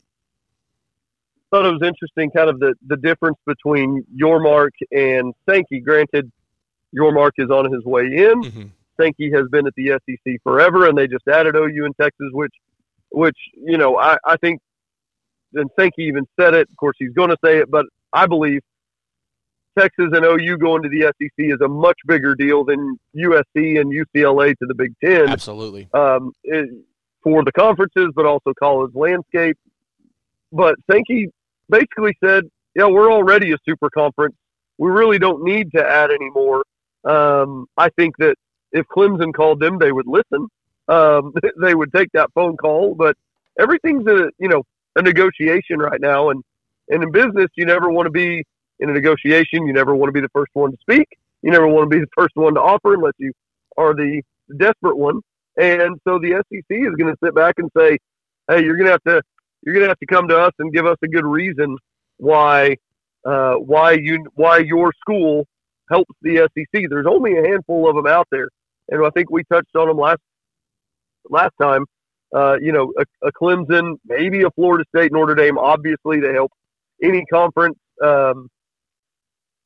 Thought 1.53 1.65
it 1.65 1.73
was 1.73 1.83
interesting, 1.83 2.33
kind 2.33 2.51
of 2.51 2.59
the 2.59 2.75
the 2.87 2.97
difference 2.97 3.39
between 3.47 4.05
Yormark 4.15 4.73
and 4.91 5.33
Sankey. 5.49 5.79
Granted, 5.79 6.33
Yormark 6.95 7.33
is 7.39 7.51
on 7.51 7.73
his 7.73 7.85
way 7.85 8.05
in. 8.05 8.43
Mm-hmm. 8.43 8.63
Sankey 9.01 9.31
has 9.33 9.47
been 9.49 9.67
at 9.67 9.75
the 9.77 9.99
SEC 10.07 10.37
forever, 10.43 10.89
and 10.89 10.97
they 10.97 11.07
just 11.07 11.27
added 11.29 11.55
OU 11.55 11.85
in 11.85 11.93
Texas, 12.01 12.29
which 12.33 12.55
which 13.11 13.37
you 13.55 13.79
know 13.79 13.99
I 13.99 14.17
I 14.25 14.37
think. 14.37 14.61
And 15.55 15.71
Sankey 15.79 16.03
even 16.03 16.27
said 16.39 16.55
it. 16.55 16.69
Of 16.69 16.77
course, 16.77 16.97
he's 16.99 17.13
going 17.13 17.31
to 17.31 17.37
say 17.43 17.59
it, 17.59 17.71
but 17.71 17.87
I 18.13 18.27
believe 18.27 18.61
Texas 19.79 20.07
and 20.13 20.25
OU 20.25 20.59
going 20.59 20.83
to 20.83 20.89
the 20.89 21.13
SEC 21.19 21.33
is 21.39 21.61
a 21.61 21.69
much 21.69 21.99
bigger 22.07 22.35
deal 22.35 22.65
than 22.65 22.99
USC 23.15 23.81
and 23.81 23.93
UCLA 23.93 24.57
to 24.59 24.67
the 24.67 24.75
Big 24.75 24.93
Ten. 25.03 25.29
Absolutely. 25.29 25.89
Um, 25.95 26.33
it, 26.45 26.69
for 27.23 27.45
the 27.45 27.53
conferences, 27.53 28.09
but 28.15 28.25
also 28.25 28.53
college 28.59 28.95
landscape. 28.95 29.57
But 30.53 30.77
Sankey 30.91 31.29
basically 31.69 32.17
said, 32.23 32.45
"Yeah, 32.75 32.87
we're 32.87 33.13
already 33.13 33.53
a 33.53 33.57
super 33.69 33.91
conference. 33.91 34.37
We 34.79 34.91
really 34.91 35.19
don't 35.19 35.43
need 35.43 35.73
to 35.73 35.85
add 35.85 36.11
any 36.11 36.31
more." 36.31 36.63
Um, 37.07 37.67
I 37.77 37.89
think 37.91 38.17
that 38.19 38.37
if 38.73 38.87
Clemson 38.95 39.33
called 39.33 39.61
them, 39.61 39.79
they 39.79 39.93
would 39.93 40.07
listen. 40.07 40.49
Um, 40.89 41.33
they 41.61 41.75
would 41.75 41.93
take 41.93 42.11
that 42.13 42.31
phone 42.35 42.57
call. 42.57 42.95
But 42.95 43.17
everything's 43.59 44.07
a 44.07 44.31
you 44.39 44.49
know 44.49 44.63
a 44.97 45.03
negotiation 45.03 45.79
right 45.79 46.01
now, 46.01 46.31
and 46.31 46.43
and 46.89 47.03
in 47.03 47.13
business, 47.13 47.49
you 47.57 47.65
never 47.67 47.91
want 47.91 48.07
to 48.07 48.11
be 48.11 48.45
in 48.81 48.91
a 48.91 48.93
negotiation. 48.93 49.67
You 49.67 49.73
never 49.73 49.95
want 49.95 50.09
to 50.09 50.13
be 50.13 50.21
the 50.21 50.31
first 50.35 50.51
one 50.55 50.73
to 50.73 50.77
speak. 50.81 51.09
You 51.43 51.51
never 51.51 51.67
want 51.69 51.91
to 51.91 51.97
be 51.97 52.01
the 52.01 52.11
first 52.17 52.35
one 52.35 52.55
to 52.55 52.61
offer 52.61 52.95
unless 52.95 53.15
you 53.19 53.33
are 53.77 53.95
the 53.95 54.23
desperate 54.59 54.97
one. 54.97 55.21
And 55.59 55.99
so 56.07 56.19
the 56.19 56.43
SEC 56.49 56.65
is 56.71 56.95
going 56.99 57.13
to 57.13 57.17
sit 57.23 57.35
back 57.35 57.55
and 57.59 57.71
say, 57.77 57.99
"Hey, 58.49 58.63
you're 58.65 58.77
going 58.77 58.87
to 58.87 58.93
have 58.93 59.03
to 59.05 59.23
you're 59.63 59.75
going 59.75 59.85
to 59.85 59.89
have 59.89 59.99
to 59.99 60.07
come 60.07 60.29
to 60.29 60.39
us 60.39 60.53
and 60.59 60.73
give 60.73 60.87
us 60.87 60.97
a 61.03 61.09
good 61.09 61.25
reason 61.25 61.77
why 62.19 62.77
uh, 63.25 63.55
why 63.55 63.93
you 63.93 64.25
why 64.35 64.59
your 64.59 64.93
school 65.01 65.47
helps 65.91 66.15
the 66.23 66.49
SEC." 66.55 66.85
There's 66.89 67.07
only 67.07 67.39
a 67.39 67.43
handful 67.49 67.89
of 67.89 67.97
them 67.97 68.07
out 68.07 68.29
there, 68.31 68.49
and 68.89 69.05
I 69.05 69.11
think 69.11 69.31
we 69.31 69.45
touched 69.45 69.75
on 69.77 69.89
them 69.89 69.99
last 69.99 70.21
last 71.29 71.53
time. 71.61 71.85
Uh, 72.35 72.57
you 72.61 72.73
know, 72.73 72.93
a, 72.99 73.05
a, 73.27 73.33
Clemson, 73.33 73.97
maybe 74.05 74.43
a 74.43 74.51
Florida 74.51 74.85
State, 74.95 75.13
Notre 75.13 75.35
Dame. 75.35 75.59
Obviously, 75.59 76.21
they 76.21 76.33
help 76.33 76.51
any 77.03 77.25
conference, 77.33 77.79
um, 78.03 78.49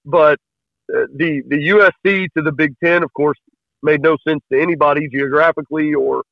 but 0.05 0.39
uh, 0.95 1.07
the 1.15 1.43
the 1.49 1.57
USC 1.57 2.27
to 2.37 2.43
the 2.43 2.53
Big 2.53 2.75
Ten, 2.85 3.03
of 3.03 3.13
course, 3.15 3.39
made 3.83 4.03
no 4.03 4.17
sense 4.27 4.41
to 4.53 4.61
anybody 4.61 5.09
geographically 5.09 5.95
or 5.95 6.23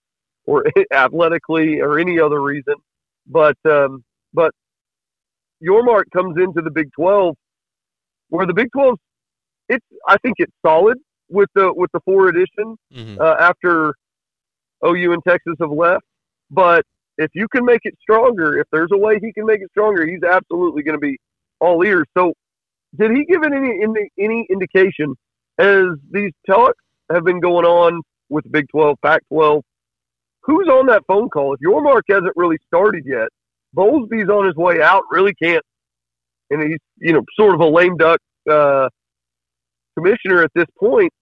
or 0.46 0.64
athletically 0.92 1.80
or 1.80 1.98
any 1.98 2.20
other 2.20 2.40
reason. 2.40 2.74
But 3.26 3.56
um, 3.64 4.04
but 4.32 4.52
Yormark 5.66 6.04
comes 6.12 6.36
into 6.38 6.62
the 6.62 6.70
Big 6.70 6.90
Twelve, 6.92 7.36
where 8.28 8.46
the 8.46 8.54
Big 8.54 8.68
Twelve, 8.72 8.98
it's 9.68 9.84
I 10.06 10.16
think 10.18 10.36
it's 10.38 10.52
solid 10.64 10.98
with 11.28 11.48
the 11.54 11.72
with 11.74 11.90
the 11.92 12.00
four 12.04 12.28
edition 12.28 12.76
mm-hmm. 12.92 13.20
uh, 13.20 13.34
after 13.38 13.94
OU 14.84 15.12
and 15.12 15.22
Texas 15.26 15.54
have 15.60 15.70
left. 15.70 16.04
But 16.50 16.84
if 17.18 17.30
you 17.34 17.46
can 17.48 17.64
make 17.64 17.80
it 17.84 17.94
stronger, 18.00 18.58
if 18.58 18.66
there's 18.72 18.90
a 18.92 18.96
way 18.96 19.18
he 19.20 19.32
can 19.32 19.44
make 19.44 19.60
it 19.60 19.70
stronger, 19.70 20.06
he's 20.06 20.22
absolutely 20.22 20.82
going 20.82 20.94
to 20.94 21.00
be 21.00 21.18
all 21.60 21.84
ears. 21.84 22.06
So, 22.16 22.32
did 22.98 23.10
he 23.10 23.24
give 23.24 23.42
any 23.42 23.82
any, 23.82 24.08
any 24.18 24.46
indication 24.50 25.14
as 25.58 25.86
these 26.10 26.32
talks 26.46 26.82
have 27.10 27.24
been 27.24 27.40
going 27.40 27.64
on 27.64 28.00
with 28.28 28.44
the 28.44 28.50
Big 28.50 28.66
12, 28.70 28.96
Pac 29.02 29.22
12? 29.32 29.62
Who's 30.42 30.68
on 30.68 30.86
that 30.86 31.02
phone 31.06 31.28
call? 31.28 31.54
If 31.54 31.60
Yormark 31.60 32.02
hasn't 32.08 32.32
really 32.36 32.58
started 32.66 33.04
yet, 33.04 33.28
Bowlesby's 33.76 34.30
on 34.30 34.46
his 34.46 34.54
way 34.54 34.80
out, 34.80 35.02
really 35.10 35.34
can't, 35.34 35.64
and 36.50 36.62
he's 36.62 36.78
you 36.98 37.12
know 37.12 37.22
sort 37.38 37.54
of 37.54 37.60
a 37.60 37.66
lame 37.66 37.96
duck 37.96 38.20
uh, 38.50 38.88
commissioner 39.98 40.42
at 40.42 40.50
this 40.54 40.66
point. 40.78 41.12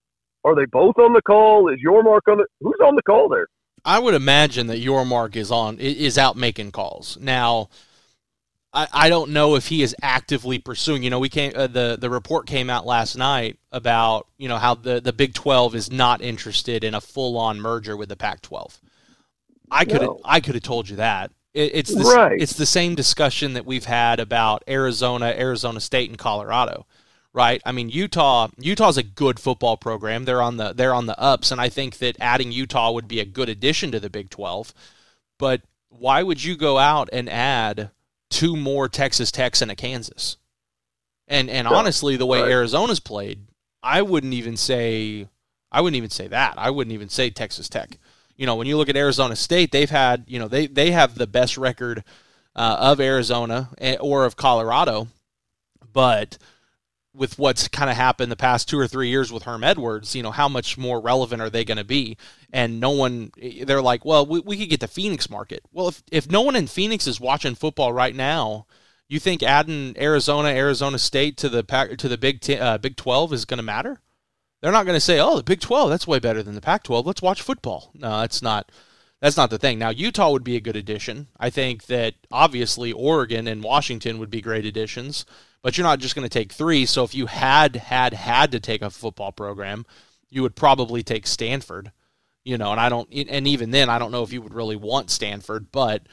Are 0.43 0.55
they 0.55 0.65
both 0.65 0.97
on 0.97 1.13
the 1.13 1.21
call? 1.21 1.69
Is 1.69 1.79
Yormark 1.85 2.21
on 2.29 2.37
the? 2.37 2.45
Who's 2.61 2.79
on 2.83 2.95
the 2.95 3.01
call 3.01 3.27
there? 3.27 3.47
I 3.83 3.99
would 3.99 4.13
imagine 4.13 4.67
that 4.67 4.79
Yormark 4.79 5.35
is 5.35 5.51
on 5.51 5.77
is 5.79 6.17
out 6.17 6.37
making 6.37 6.71
calls 6.71 7.17
now. 7.19 7.69
I, 8.73 8.87
I 8.91 9.09
don't 9.09 9.31
know 9.31 9.55
if 9.55 9.67
he 9.67 9.81
is 9.81 9.95
actively 10.01 10.59
pursuing. 10.59 11.03
You 11.03 11.09
know, 11.09 11.19
we 11.19 11.29
came 11.29 11.53
uh, 11.55 11.67
the 11.67 11.97
the 11.99 12.09
report 12.09 12.47
came 12.47 12.69
out 12.69 12.85
last 12.85 13.15
night 13.15 13.57
about 13.71 14.27
you 14.37 14.47
know 14.47 14.57
how 14.57 14.75
the 14.75 15.01
the 15.01 15.13
Big 15.13 15.33
Twelve 15.33 15.75
is 15.75 15.91
not 15.91 16.21
interested 16.21 16.83
in 16.83 16.93
a 16.93 17.01
full 17.01 17.37
on 17.37 17.59
merger 17.59 17.97
with 17.97 18.09
the 18.09 18.17
Pac 18.17 18.41
twelve. 18.41 18.79
I 19.69 19.85
could 19.85 20.01
no. 20.01 20.19
I 20.23 20.39
could 20.39 20.55
have 20.55 20.63
told 20.63 20.87
you 20.87 20.97
that. 20.97 21.31
It, 21.53 21.71
it's 21.73 21.93
the, 21.93 22.03
right. 22.03 22.39
it's 22.39 22.53
the 22.53 22.65
same 22.65 22.93
discussion 22.93 23.53
that 23.53 23.65
we've 23.65 23.85
had 23.85 24.19
about 24.19 24.63
Arizona, 24.67 25.33
Arizona 25.37 25.79
State, 25.79 26.09
and 26.09 26.19
Colorado 26.19 26.85
right? 27.37 27.61
I 27.63 27.71
mean, 27.71 27.89
Utah 27.89 28.47
Utah's 28.57 28.97
a 28.97 29.03
good 29.03 29.39
football 29.39 29.77
program. 29.77 30.25
They're 30.25 30.41
on 30.41 30.57
the 30.57 30.73
they're 30.73 30.93
on 30.93 31.05
the 31.05 31.17
ups, 31.19 31.51
and 31.51 31.61
I 31.61 31.69
think 31.69 31.99
that 31.99 32.17
adding 32.19 32.51
Utah 32.51 32.91
would 32.91 33.07
be 33.07 33.19
a 33.19 33.25
good 33.25 33.47
addition 33.47 33.91
to 33.91 33.99
the 33.99 34.09
Big 34.09 34.31
Twelve. 34.31 34.73
But 35.37 35.61
why 35.89 36.23
would 36.23 36.43
you 36.43 36.57
go 36.57 36.79
out 36.79 37.09
and 37.13 37.29
add 37.29 37.91
two 38.31 38.57
more 38.57 38.89
Texas 38.89 39.31
Techs 39.31 39.61
and 39.61 39.69
a 39.69 39.75
Kansas? 39.75 40.37
And 41.27 41.47
and 41.47 41.67
honestly, 41.67 42.17
the 42.17 42.25
way 42.25 42.41
right. 42.41 42.49
Arizona's 42.49 42.99
played, 42.99 43.45
I 43.83 44.01
wouldn't 44.01 44.33
even 44.33 44.57
say 44.57 45.27
I 45.71 45.81
wouldn't 45.81 45.97
even 45.97 46.09
say 46.09 46.27
that. 46.29 46.55
I 46.57 46.71
wouldn't 46.71 46.95
even 46.95 47.09
say 47.09 47.29
Texas 47.29 47.69
Tech. 47.69 47.99
You 48.35 48.47
know, 48.47 48.55
when 48.55 48.65
you 48.65 48.77
look 48.77 48.89
at 48.89 48.97
Arizona 48.97 49.35
State, 49.35 49.71
they've 49.71 49.91
had 49.91 50.23
you 50.25 50.39
know 50.39 50.47
they 50.47 50.65
they 50.65 50.89
have 50.89 51.13
the 51.13 51.27
best 51.27 51.55
record 51.55 52.03
uh, 52.55 52.77
of 52.79 52.99
Arizona 52.99 53.69
eh, 53.77 53.97
or 53.99 54.25
of 54.25 54.35
Colorado, 54.35 55.07
but 55.93 56.39
with 57.17 57.39
what's 57.39 57.67
kind 57.67 57.89
of 57.89 57.95
happened 57.95 58.31
the 58.31 58.35
past 58.35 58.69
two 58.69 58.79
or 58.79 58.87
three 58.87 59.09
years 59.09 59.31
with 59.31 59.43
Herm 59.43 59.63
Edwards, 59.63 60.15
you 60.15 60.23
know, 60.23 60.31
how 60.31 60.47
much 60.47 60.77
more 60.77 61.01
relevant 61.01 61.41
are 61.41 61.49
they 61.49 61.65
going 61.65 61.77
to 61.77 61.83
be? 61.83 62.15
And 62.53 62.79
no 62.79 62.91
one, 62.91 63.31
they're 63.65 63.81
like, 63.81 64.05
well, 64.05 64.25
we, 64.25 64.39
we 64.39 64.57
could 64.57 64.69
get 64.69 64.79
the 64.79 64.87
Phoenix 64.87 65.29
market. 65.29 65.61
Well, 65.71 65.87
if, 65.89 66.03
if 66.11 66.31
no 66.31 66.41
one 66.41 66.55
in 66.55 66.67
Phoenix 66.67 67.07
is 67.07 67.19
watching 67.19 67.55
football 67.55 67.91
right 67.91 68.15
now, 68.15 68.67
you 69.09 69.19
think 69.19 69.41
adding 69.41 69.95
Arizona, 69.97 70.49
Arizona 70.49 70.99
State 70.99 71.37
to 71.37 71.49
the 71.49 71.63
pack, 71.63 71.97
to 71.97 72.07
the 72.07 72.17
Big 72.17 72.41
T, 72.41 72.55
uh, 72.57 72.77
Big 72.77 72.95
Twelve 72.97 73.33
is 73.33 73.45
going 73.45 73.57
to 73.57 73.63
matter? 73.63 74.01
They're 74.61 74.71
not 74.71 74.85
going 74.85 74.97
to 74.97 75.01
say, 75.01 75.19
"Oh, 75.19 75.37
the 75.37 75.43
Big 75.43 75.61
Twelve, 75.61 75.89
that's 75.89 76.07
way 76.07 76.19
better 76.19 76.43
than 76.43 76.55
the 76.55 76.61
Pac 76.61 76.83
twelve. 76.83 77.05
Let's 77.05 77.21
watch 77.21 77.41
football." 77.41 77.91
No, 77.93 78.19
that's 78.19 78.41
not. 78.41 78.69
That's 79.21 79.37
not 79.37 79.49
the 79.49 79.57
thing. 79.57 79.79
Now, 79.79 79.89
Utah 79.89 80.29
would 80.29 80.43
be 80.43 80.57
a 80.57 80.61
good 80.61 80.75
addition. 80.75 81.27
I 81.39 81.49
think 81.49 81.85
that 81.85 82.15
obviously 82.31 82.91
Oregon 82.91 83.47
and 83.47 83.63
Washington 83.63 84.19
would 84.19 84.29
be 84.29 84.41
great 84.41 84.65
additions 84.65 85.25
but 85.67 85.77
you're 85.77 85.83
not 85.83 85.99
just 85.99 86.15
going 86.15 86.23
to 86.23 86.29
take 86.29 86.53
three. 86.53 86.85
So 86.85 87.03
if 87.03 87.13
you 87.13 87.25
had 87.25 87.75
had 87.75 88.13
had 88.13 88.53
to 88.53 88.59
take 88.61 88.81
a 88.81 88.89
football 88.89 89.33
program, 89.33 89.85
you 90.29 90.41
would 90.43 90.55
probably 90.55 91.03
take 91.03 91.27
Stanford. 91.27 91.91
You 92.45 92.57
know, 92.57 92.71
and 92.71 92.79
I 92.79 92.87
don't, 92.87 93.11
and 93.11 93.45
even 93.45 93.71
then, 93.71 93.89
I 93.89 93.99
don't 93.99 94.13
know 94.13 94.23
if 94.23 94.31
you 94.31 94.41
would 94.41 94.53
really 94.53 94.77
want 94.77 95.11
Stanford. 95.11 95.69
But 95.69 96.03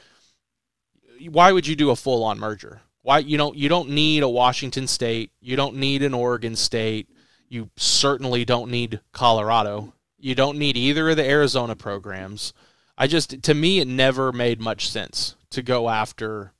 why 1.29 1.53
would 1.53 1.67
you 1.67 1.77
do 1.77 1.89
a 1.89 1.95
full 1.95 2.21
on 2.25 2.37
merger? 2.37 2.81
Why 3.01 3.19
you 3.19 3.37
don't 3.37 3.55
you 3.55 3.69
don't 3.69 3.91
need 3.91 4.23
a 4.23 4.27
Washington 4.27 4.87
State, 4.87 5.31
you 5.39 5.55
don't 5.55 5.77
need 5.77 6.03
an 6.03 6.13
Oregon 6.13 6.57
State, 6.57 7.07
you 7.47 7.69
certainly 7.77 8.43
don't 8.43 8.69
need 8.69 8.99
Colorado. 9.13 9.93
You 10.19 10.35
don't 10.35 10.57
need 10.57 10.75
either 10.75 11.11
of 11.11 11.15
the 11.15 11.23
Arizona 11.23 11.77
programs. 11.77 12.51
I 12.97 13.07
just 13.07 13.41
to 13.41 13.53
me 13.53 13.79
it 13.79 13.87
never 13.87 14.33
made 14.33 14.59
much 14.59 14.89
sense 14.89 15.37
to 15.51 15.61
go 15.61 15.87
after 15.87 16.51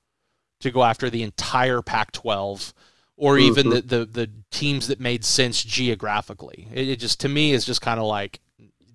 to 0.62 0.71
go 0.71 0.83
after 0.83 1.09
the 1.09 1.24
entire 1.24 1.81
Pac-12 1.81 2.74
or 3.17 3.35
mm-hmm. 3.35 3.45
even 3.45 3.69
the, 3.69 3.81
the, 3.81 4.05
the 4.05 4.29
teams 4.51 4.88
that 4.88 5.00
made 5.00 5.24
sense 5.24 5.63
geographically. 5.63 6.67
It, 6.74 6.89
it 6.89 7.00
just 7.00 7.19
to 7.21 7.29
me 7.29 7.51
is 7.51 7.65
just 7.65 7.81
kind 7.81 8.00
of 8.00 8.05
like 8.05 8.39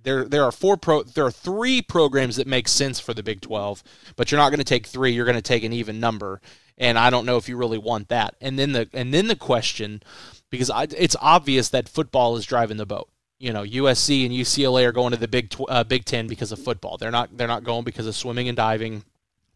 there 0.03 0.25
there 0.25 0.45
are 0.45 0.53
four 0.53 0.77
pro 0.77 1.03
there 1.03 1.27
are 1.27 1.31
three 1.31 1.83
programs 1.83 2.37
that 2.37 2.47
make 2.47 2.69
sense 2.69 3.01
for 3.01 3.15
the 3.15 3.23
Big 3.23 3.41
12, 3.41 3.83
but 4.17 4.31
you're 4.31 4.41
not 4.41 4.51
going 4.51 4.59
to 4.59 4.65
take 4.65 4.87
three, 4.87 5.13
you're 5.13 5.25
going 5.25 5.37
to 5.37 5.43
take 5.43 5.65
an 5.65 5.73
even 5.73 6.01
number, 6.01 6.41
and 6.79 6.99
I 6.99 7.11
don't 7.11 7.27
know 7.27 7.37
if 7.37 7.49
you 7.49 7.57
really 7.57 7.79
want 7.79 8.09
that. 8.09 8.35
And 8.41 8.59
then 8.59 8.73
the 8.73 8.89
and 8.93 9.13
then 9.13 9.27
the 9.29 9.37
question 9.37 10.03
because 10.51 10.71
I, 10.71 10.87
it's 10.97 11.17
obvious 11.21 11.69
that 11.71 11.89
football 11.89 12.37
is 12.37 12.47
driving 12.47 12.77
the 12.77 12.87
boat. 12.87 13.09
You 13.39 13.53
know, 13.53 13.63
USC 13.63 14.27
and 14.27 14.35
UCLA 14.35 14.85
are 14.85 14.93
going 14.93 15.13
to 15.13 15.19
the 15.19 15.29
Big 15.29 15.55
uh, 15.69 15.85
Big 15.85 16.05
10 16.05 16.27
because 16.27 16.53
of 16.53 16.59
football. 16.59 16.99
They're 16.99 17.11
not 17.11 17.37
they're 17.37 17.49
not 17.49 17.65
going 17.65 17.85
because 17.85 18.07
of 18.07 18.17
swimming 18.17 18.49
and 18.49 18.57
diving 18.57 19.05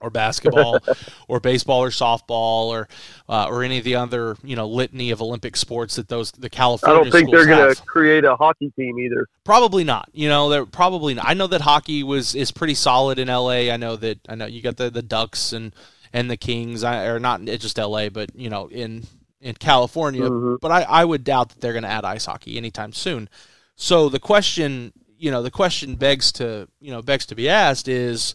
or 0.01 0.11
basketball 0.11 0.79
or 1.29 1.41
baseball 1.41 1.83
or 1.83 1.91
softball 1.91 2.67
or 2.67 2.89
uh, 3.29 3.47
or 3.49 3.63
any 3.63 3.79
of 3.79 3.85
the 3.85 3.97
other 3.97 4.37
you 4.43 4.57
know 4.57 4.67
litany 4.67 5.11
of 5.11 5.23
Olympic 5.23 5.57
sports 5.57 5.97
that 5.97 6.09
those 6.09 6.31
the 6.33 6.51
California. 6.51 7.01
I 7.01 7.03
don't 7.03 7.13
think 7.13 7.31
they're 7.31 7.47
going 7.47 7.75
to 7.75 7.83
create 7.83 8.25
a 8.25 8.37
hockey 8.37 8.73
team 8.77 8.99
either. 8.99 9.27
Probably 9.45 9.85
not. 9.85 10.09
You 10.13 10.29
know, 10.29 10.49
they're 10.49 10.67
probably. 10.67 11.15
Not. 11.15 11.25
I 11.27 11.35
know 11.35 11.47
that 11.47 11.63
hockey 11.63 12.03
was 12.03 12.35
is 12.35 12.51
pretty 12.51 12.75
solid 12.75 13.19
in 13.19 13.29
L.A. 13.29 13.71
I 13.71 13.77
know 13.77 13.97
that 13.97 14.21
I 14.29 14.35
know 14.35 14.47
you 14.47 14.63
got 14.63 14.77
the 14.77 14.91
the 14.91 15.03
Ducks 15.03 15.53
and 15.53 15.75
and 16.13 16.31
the 16.31 16.37
Kings. 16.37 16.85
I, 16.85 17.07
or 17.07 17.19
not 17.19 17.45
just 17.45 17.79
L.A. 17.79 18.09
but 18.09 18.35
you 18.35 18.51
know 18.51 18.69
in 18.69 19.07
in 19.41 19.55
California. 19.55 20.23
Mm-hmm. 20.23 20.57
But 20.61 20.71
I 20.71 20.83
I 20.83 21.05
would 21.05 21.25
doubt 21.25 21.51
that 21.51 21.61
they're 21.61 21.73
going 21.73 21.85
to 21.85 21.89
add 21.89 22.05
ice 22.05 22.27
hockey 22.27 22.57
anytime 22.57 22.93
soon. 22.93 23.29
So 23.77 24.09
the 24.09 24.21
question, 24.21 24.93
you 25.19 25.31
know, 25.31 25.43
the 25.43 25.51
question 25.51 25.97
begs 25.97 26.33
to 26.33 26.69
you 26.81 26.91
know 26.91 27.03
begs 27.03 27.27
to 27.27 27.35
be 27.35 27.49
asked 27.49 27.89
is 27.89 28.35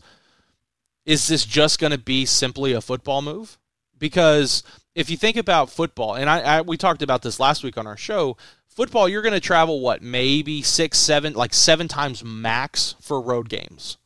is 1.09 1.27
this 1.27 1.43
just 1.43 1.79
going 1.79 1.89
to 1.89 1.97
be 1.97 2.23
simply 2.23 2.71
a 2.71 2.81
football 2.81 3.23
move? 3.23 3.57
Because 3.97 4.61
if 4.93 5.09
you 5.09 5.17
think 5.17 5.37
about 5.37 5.71
football, 5.71 6.13
and 6.13 6.29
I, 6.29 6.39
I 6.39 6.61
we 6.61 6.77
talked 6.77 7.01
about 7.01 7.23
this 7.23 7.39
last 7.39 7.63
week 7.63 7.79
on 7.79 7.87
our 7.87 7.97
show, 7.97 8.37
football 8.67 9.09
you're 9.09 9.23
going 9.23 9.33
to 9.33 9.39
travel 9.39 9.81
what 9.81 10.03
maybe 10.03 10.61
six, 10.61 10.99
seven, 10.99 11.33
like 11.33 11.55
seven 11.55 11.87
times 11.87 12.23
max 12.23 12.93
for 13.01 13.19
road 13.19 13.49
games. 13.49 13.97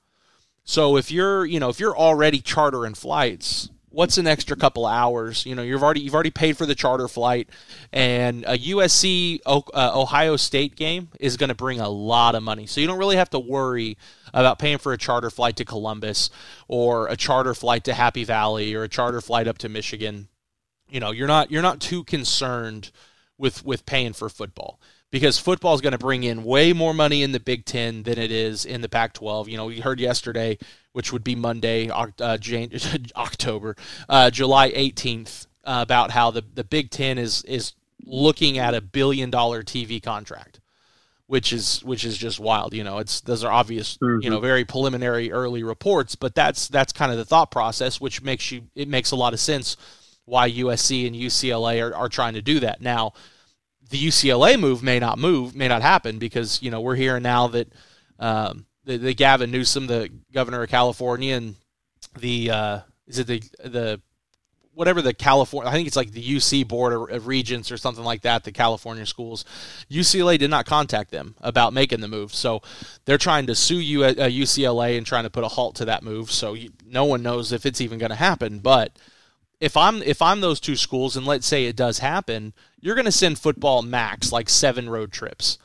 So 0.63 0.95
if 0.95 1.11
you're 1.11 1.45
you 1.45 1.59
know 1.59 1.67
if 1.67 1.77
you're 1.77 1.97
already 1.97 2.39
chartering 2.39 2.93
flights, 2.93 3.69
what's 3.89 4.17
an 4.17 4.25
extra 4.25 4.55
couple 4.55 4.85
hours? 4.85 5.45
You 5.45 5.55
know, 5.55 5.61
you've 5.61 5.83
already 5.83 5.99
you've 5.99 6.13
already 6.13 6.31
paid 6.31 6.55
for 6.55 6.65
the 6.65 6.73
charter 6.73 7.09
flight, 7.09 7.49
and 7.91 8.45
a 8.47 8.57
USC 8.57 9.41
uh, 9.45 9.61
Ohio 9.73 10.37
State 10.37 10.77
game 10.77 11.09
is 11.19 11.35
going 11.35 11.49
to 11.49 11.55
bring 11.55 11.81
a 11.81 11.89
lot 11.89 12.35
of 12.35 12.43
money. 12.43 12.65
So 12.65 12.79
you 12.79 12.87
don't 12.87 12.97
really 12.97 13.17
have 13.17 13.29
to 13.31 13.39
worry 13.39 13.97
about 14.33 14.59
paying 14.59 14.77
for 14.77 14.93
a 14.93 14.97
charter 14.97 15.29
flight 15.29 15.55
to 15.57 15.65
Columbus 15.65 16.29
or 16.67 17.07
a 17.07 17.15
charter 17.15 17.53
flight 17.53 17.83
to 17.85 17.93
Happy 17.93 18.23
Valley 18.23 18.73
or 18.73 18.83
a 18.83 18.89
charter 18.89 19.21
flight 19.21 19.47
up 19.47 19.57
to 19.59 19.69
Michigan. 19.69 20.27
You 20.89 20.99
know, 20.99 21.11
you're 21.11 21.27
not 21.27 21.51
you're 21.51 21.61
not 21.61 21.79
too 21.79 22.03
concerned 22.03 22.91
with 23.37 23.65
with 23.65 23.85
paying 23.85 24.13
for 24.13 24.29
football 24.29 24.79
because 25.13 25.37
football 25.37 25.75
is 25.75 25.81
going 25.81 25.91
to 25.91 25.99
bring 25.99 26.23
in 26.23 26.43
way 26.43 26.73
more 26.73 26.93
money 26.93 27.21
in 27.21 27.33
the 27.33 27.39
Big 27.39 27.65
Ten 27.65 28.01
than 28.01 28.17
it 28.17 28.31
is 28.31 28.65
in 28.65 28.81
the 28.81 28.89
Pac-12. 28.89 29.47
You 29.47 29.57
know, 29.57 29.65
we 29.65 29.79
heard 29.79 29.99
yesterday, 29.99 30.57
which 30.93 31.13
would 31.13 31.23
be 31.23 31.35
Monday, 31.35 31.87
uh, 31.89 32.37
Jan- 32.37 32.71
October, 33.15 33.75
uh, 34.09 34.31
July 34.31 34.71
18th, 34.71 35.45
uh, 35.65 35.79
about 35.83 36.09
how 36.09 36.31
the, 36.31 36.43
the 36.55 36.63
Big 36.63 36.89
Ten 36.89 37.19
is 37.19 37.43
is 37.43 37.73
looking 38.05 38.57
at 38.57 38.73
a 38.73 38.81
billion 38.81 39.29
dollar 39.29 39.63
TV 39.63 40.01
contract, 40.01 40.59
which 41.33 41.51
is 41.51 41.83
which 41.83 42.05
is 42.05 42.15
just 42.15 42.39
wild. 42.39 42.75
You 42.75 42.83
know, 42.83 42.99
it's 42.99 43.21
those 43.21 43.43
are 43.43 43.51
obvious, 43.51 43.97
mm-hmm. 43.97 44.21
you 44.21 44.29
know, 44.29 44.39
very 44.39 44.65
preliminary 44.65 45.31
early 45.31 45.63
reports, 45.63 46.15
but 46.15 46.35
that's 46.35 46.67
that's 46.67 46.93
kind 46.93 47.11
of 47.11 47.17
the 47.17 47.25
thought 47.25 47.49
process, 47.49 47.99
which 47.99 48.21
makes 48.21 48.51
you 48.51 48.61
it 48.75 48.87
makes 48.87 49.09
a 49.09 49.15
lot 49.15 49.33
of 49.33 49.39
sense 49.39 49.75
why 50.25 50.47
USC 50.47 51.07
and 51.07 51.15
UCLA 51.15 51.83
are, 51.83 51.95
are 51.95 52.07
trying 52.07 52.35
to 52.35 52.41
do 52.43 52.59
that 52.59 52.81
now 52.81 53.13
the 53.89 54.07
UCLA 54.07 54.59
move 54.59 54.83
may 54.83 54.99
not 54.99 55.17
move, 55.17 55.55
may 55.55 55.67
not 55.67 55.81
happen 55.81 56.19
because 56.19 56.61
you 56.61 56.69
know 56.69 56.81
we're 56.81 56.95
hearing 56.95 57.23
now 57.23 57.47
that 57.47 57.73
um, 58.19 58.67
the, 58.85 58.97
the, 58.97 59.13
Gavin 59.15 59.49
Newsom, 59.51 59.87
the 59.87 60.09
governor 60.31 60.61
of 60.61 60.69
California, 60.69 61.35
and 61.35 61.55
the 62.19 62.51
uh, 62.51 62.79
is 63.07 63.17
it 63.17 63.27
the 63.27 63.41
the 63.63 64.01
whatever 64.75 65.01
the 65.01 65.13
California, 65.13 65.69
I 65.69 65.73
think 65.73 65.87
it's 65.87 65.95
like 65.95 66.11
the 66.11 66.23
UC 66.23 66.67
Board 66.67 67.11
of 67.11 67.27
Regents 67.27 67.71
or 67.71 67.77
something 67.77 68.03
like 68.03 68.21
that, 68.21 68.43
the 68.43 68.51
California 68.51 69.05
schools. 69.05 69.45
UCLA 69.89 70.37
did 70.37 70.49
not 70.49 70.65
contact 70.65 71.11
them 71.11 71.35
about 71.41 71.73
making 71.73 72.01
the 72.01 72.07
move. 72.07 72.33
So 72.33 72.61
they're 73.05 73.17
trying 73.17 73.47
to 73.47 73.55
sue 73.55 73.79
you 73.79 74.03
at 74.03 74.19
uh, 74.19 74.27
UCLA 74.27 74.97
and 74.97 75.05
trying 75.05 75.23
to 75.23 75.29
put 75.29 75.43
a 75.43 75.49
halt 75.49 75.75
to 75.75 75.85
that 75.85 76.03
move. 76.03 76.31
So 76.31 76.53
you, 76.53 76.71
no 76.85 77.05
one 77.05 77.23
knows 77.23 77.51
if 77.51 77.65
it's 77.65 77.81
even 77.81 77.99
going 77.99 78.09
to 78.09 78.15
happen. 78.15 78.59
But 78.59 78.97
if 79.59 79.77
I'm 79.77 80.01
if 80.03 80.21
I'm 80.21 80.41
those 80.41 80.59
two 80.59 80.75
schools 80.75 81.15
and 81.15 81.25
let's 81.25 81.47
say 81.47 81.65
it 81.65 81.75
does 81.75 81.99
happen, 81.99 82.53
you're 82.79 82.95
going 82.95 83.05
to 83.05 83.11
send 83.11 83.39
football 83.39 83.81
max 83.81 84.31
like 84.31 84.49
7 84.49 84.89
road 84.89 85.11
trips. 85.11 85.57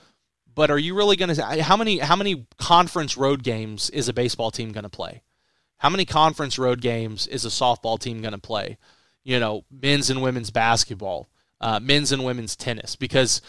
But 0.54 0.70
are 0.70 0.78
you 0.78 0.94
really 0.94 1.16
going 1.16 1.34
to 1.34 1.62
how 1.62 1.76
many 1.76 1.98
how 1.98 2.16
many 2.16 2.46
conference 2.58 3.16
road 3.16 3.42
games 3.42 3.90
is 3.90 4.08
a 4.08 4.12
baseball 4.12 4.50
team 4.50 4.72
going 4.72 4.84
to 4.84 4.90
play? 4.90 5.22
How 5.78 5.88
many 5.88 6.04
conference 6.04 6.58
road 6.58 6.80
games 6.80 7.26
is 7.28 7.44
a 7.44 7.48
softball 7.48 7.98
team 7.98 8.20
going 8.20 8.32
to 8.32 8.38
play? 8.38 8.76
You 9.28 9.38
know, 9.38 9.66
men's 9.70 10.08
and 10.08 10.23
women's 10.23 10.50
basketball, 10.50 11.28
uh, 11.61 11.78
men's 11.80 12.12
and 12.12 12.25
women's 12.25 12.56
tennis, 12.56 12.97
because 12.97 13.42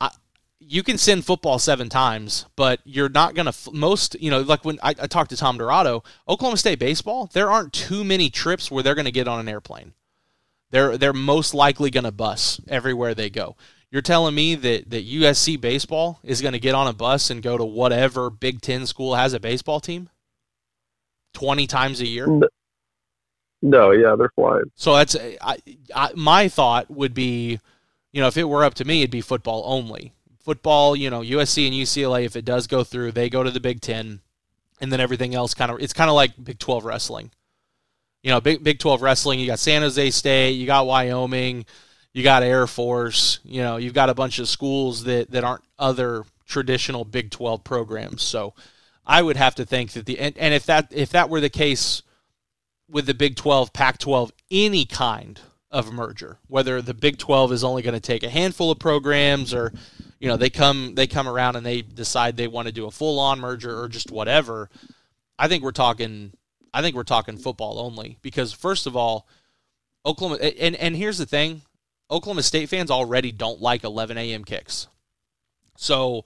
I, 0.00 0.10
you 0.58 0.82
can 0.82 0.98
send 0.98 1.24
football 1.24 1.60
seven 1.60 1.88
times, 1.88 2.46
but 2.56 2.80
you're 2.82 3.08
not 3.08 3.36
going 3.36 3.46
to 3.46 3.54
most. 3.70 4.20
You 4.20 4.32
know, 4.32 4.40
like 4.40 4.64
when 4.64 4.80
I, 4.82 4.96
I 5.00 5.06
talked 5.06 5.30
to 5.30 5.36
Tom 5.36 5.56
Dorado, 5.56 6.02
Oklahoma 6.28 6.56
State 6.56 6.80
baseball, 6.80 7.30
there 7.32 7.48
aren't 7.48 7.72
too 7.72 8.02
many 8.02 8.28
trips 8.28 8.72
where 8.72 8.82
they're 8.82 8.96
going 8.96 9.04
to 9.04 9.12
get 9.12 9.28
on 9.28 9.38
an 9.38 9.48
airplane. 9.48 9.92
They're 10.72 10.98
they're 10.98 11.12
most 11.12 11.54
likely 11.54 11.92
going 11.92 12.02
to 12.02 12.10
bus 12.10 12.60
everywhere 12.66 13.14
they 13.14 13.30
go. 13.30 13.54
You're 13.92 14.02
telling 14.02 14.34
me 14.34 14.56
that, 14.56 14.90
that 14.90 15.08
USC 15.08 15.60
baseball 15.60 16.18
is 16.24 16.42
going 16.42 16.54
to 16.54 16.58
get 16.58 16.74
on 16.74 16.88
a 16.88 16.92
bus 16.92 17.30
and 17.30 17.40
go 17.40 17.56
to 17.56 17.64
whatever 17.64 18.30
Big 18.30 18.62
Ten 18.62 18.84
school 18.84 19.14
has 19.14 19.32
a 19.32 19.38
baseball 19.38 19.78
team? 19.78 20.10
20 21.34 21.68
times 21.68 22.00
a 22.00 22.06
year? 22.08 22.26
No, 23.60 23.90
yeah, 23.90 24.14
they're 24.16 24.32
flying. 24.34 24.70
So 24.74 24.94
that's 24.94 25.16
I, 25.16 25.58
I, 25.94 26.10
my 26.14 26.48
thought 26.48 26.90
would 26.90 27.14
be, 27.14 27.58
you 28.12 28.20
know, 28.20 28.28
if 28.28 28.36
it 28.36 28.44
were 28.44 28.64
up 28.64 28.74
to 28.74 28.84
me, 28.84 29.00
it'd 29.00 29.10
be 29.10 29.20
football 29.20 29.62
only. 29.66 30.14
Football, 30.40 30.96
you 30.96 31.10
know, 31.10 31.20
USC 31.20 31.66
and 31.66 31.74
UCLA, 31.74 32.24
if 32.24 32.36
it 32.36 32.44
does 32.44 32.66
go 32.66 32.84
through, 32.84 33.12
they 33.12 33.28
go 33.28 33.42
to 33.42 33.50
the 33.50 33.60
Big 33.60 33.80
Ten, 33.80 34.20
and 34.80 34.92
then 34.92 35.00
everything 35.00 35.34
else 35.34 35.54
kind 35.54 35.70
of 35.70 35.80
it's 35.80 35.92
kind 35.92 36.08
of 36.08 36.14
like 36.14 36.32
Big 36.42 36.58
Twelve 36.58 36.84
wrestling. 36.84 37.30
You 38.22 38.30
know, 38.30 38.40
Big 38.40 38.62
Big 38.62 38.78
Twelve 38.78 39.02
wrestling. 39.02 39.40
You 39.40 39.46
got 39.46 39.58
San 39.58 39.82
Jose 39.82 40.10
State, 40.10 40.52
you 40.52 40.66
got 40.66 40.86
Wyoming, 40.86 41.66
you 42.12 42.22
got 42.22 42.42
Air 42.42 42.66
Force. 42.66 43.40
You 43.44 43.62
know, 43.62 43.76
you've 43.76 43.94
got 43.94 44.08
a 44.08 44.14
bunch 44.14 44.38
of 44.38 44.48
schools 44.48 45.04
that 45.04 45.32
that 45.32 45.44
aren't 45.44 45.64
other 45.78 46.24
traditional 46.46 47.04
Big 47.04 47.30
Twelve 47.30 47.64
programs. 47.64 48.22
So 48.22 48.54
I 49.04 49.20
would 49.20 49.36
have 49.36 49.56
to 49.56 49.66
think 49.66 49.92
that 49.92 50.06
the 50.06 50.18
and, 50.20 50.38
and 50.38 50.54
if 50.54 50.64
that 50.66 50.92
if 50.92 51.10
that 51.10 51.28
were 51.28 51.40
the 51.40 51.50
case 51.50 52.02
with 52.88 53.06
the 53.06 53.14
Big 53.14 53.36
12, 53.36 53.72
Pac 53.72 53.98
12, 53.98 54.32
any 54.50 54.84
kind 54.84 55.40
of 55.70 55.92
merger, 55.92 56.38
whether 56.48 56.80
the 56.80 56.94
Big 56.94 57.18
12 57.18 57.52
is 57.52 57.64
only 57.64 57.82
going 57.82 57.94
to 57.94 58.00
take 58.00 58.22
a 58.22 58.30
handful 58.30 58.70
of 58.70 58.78
programs 58.78 59.52
or 59.52 59.72
you 60.18 60.28
know 60.28 60.36
they 60.36 60.50
come 60.50 60.94
they 60.94 61.06
come 61.06 61.28
around 61.28 61.56
and 61.56 61.64
they 61.64 61.82
decide 61.82 62.36
they 62.36 62.48
want 62.48 62.66
to 62.66 62.72
do 62.72 62.86
a 62.86 62.90
full 62.90 63.20
on 63.20 63.38
merger 63.38 63.80
or 63.80 63.88
just 63.88 64.10
whatever. 64.10 64.70
I 65.38 65.48
think 65.48 65.62
we're 65.62 65.70
talking 65.72 66.32
I 66.72 66.82
think 66.82 66.96
we're 66.96 67.04
talking 67.04 67.36
football 67.36 67.78
only 67.78 68.18
because 68.22 68.52
first 68.52 68.86
of 68.86 68.96
all, 68.96 69.28
Oklahoma 70.04 70.42
and 70.42 70.74
and 70.76 70.96
here's 70.96 71.18
the 71.18 71.26
thing, 71.26 71.62
Oklahoma 72.10 72.42
State 72.42 72.68
fans 72.68 72.90
already 72.90 73.30
don't 73.30 73.60
like 73.60 73.84
11 73.84 74.16
a.m. 74.18 74.44
kicks. 74.44 74.88
So 75.76 76.24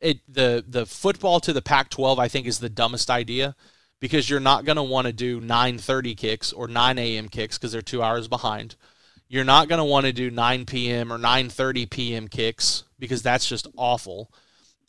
it 0.00 0.20
the 0.26 0.64
the 0.66 0.86
football 0.86 1.40
to 1.40 1.52
the 1.52 1.62
Pac-12 1.62 2.18
I 2.18 2.28
think 2.28 2.46
is 2.46 2.58
the 2.58 2.68
dumbest 2.68 3.10
idea 3.10 3.54
because 4.00 4.28
you're 4.28 4.40
not 4.40 4.64
going 4.64 4.76
to 4.76 4.82
want 4.82 5.06
to 5.06 5.12
do 5.12 5.40
9:30 5.40 6.16
kicks 6.16 6.52
or 6.52 6.68
9 6.68 6.98
a.m. 6.98 7.28
kicks 7.28 7.58
because 7.58 7.72
they're 7.72 7.82
two 7.82 8.02
hours 8.02 8.28
behind. 8.28 8.76
You're 9.28 9.44
not 9.44 9.68
going 9.68 9.78
to 9.78 9.84
want 9.84 10.06
to 10.06 10.12
do 10.12 10.30
9 10.30 10.66
p.m. 10.66 11.12
or 11.12 11.18
9:30 11.18 11.90
p.m. 11.90 12.28
kicks 12.28 12.84
because 12.98 13.22
that's 13.22 13.48
just 13.48 13.66
awful. 13.76 14.32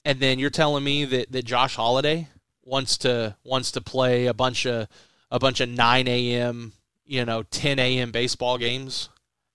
And 0.05 0.19
then 0.19 0.39
you're 0.39 0.49
telling 0.49 0.83
me 0.83 1.05
that, 1.05 1.31
that 1.31 1.45
Josh 1.45 1.75
Holliday 1.75 2.29
wants 2.63 2.97
to 2.99 3.35
wants 3.43 3.71
to 3.71 3.81
play 3.81 4.27
a 4.27 4.33
bunch 4.33 4.65
of 4.65 4.87
a 5.31 5.39
bunch 5.39 5.59
of 5.59 5.69
9 5.69 6.07
a.m. 6.07 6.73
you 7.05 7.25
know 7.25 7.43
10 7.43 7.79
a.m. 7.79 8.11
baseball 8.11 8.57
games 8.57 9.09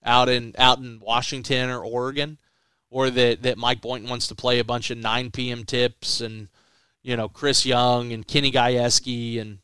out 0.04 0.28
in 0.28 0.54
out 0.58 0.78
in 0.78 1.00
Washington 1.00 1.70
or 1.70 1.84
Oregon 1.84 2.38
or 2.94 3.10
that, 3.10 3.42
that 3.42 3.58
Mike 3.58 3.80
Boynton 3.80 4.08
wants 4.08 4.28
to 4.28 4.36
play 4.36 4.60
a 4.60 4.64
bunch 4.64 4.88
of 4.90 4.96
9 4.96 5.32
p.m. 5.32 5.64
tips 5.64 6.20
and, 6.20 6.48
you 7.04 7.16
know, 7.16 7.28
Chris 7.28 7.64
Young 7.64 8.12
and 8.12 8.26
Kenny 8.26 8.50
Gajewski 8.50 9.40
and 9.40 9.58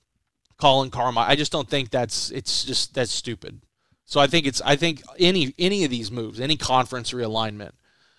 Colin 0.58 0.90
Carmichael. 0.90 1.32
I 1.32 1.34
just 1.34 1.50
don't 1.50 1.68
think 1.68 1.90
that's 1.90 2.30
it's 2.30 2.62
just 2.62 2.94
that's 2.94 3.10
stupid. 3.10 3.62
So 4.04 4.20
I 4.20 4.26
think 4.26 4.46
it's 4.46 4.60
I 4.60 4.76
think 4.76 5.02
any 5.18 5.54
any 5.58 5.84
of 5.84 5.90
these 5.90 6.12
moves, 6.12 6.38
any 6.38 6.56
conference 6.56 7.12
realignment, 7.12 7.72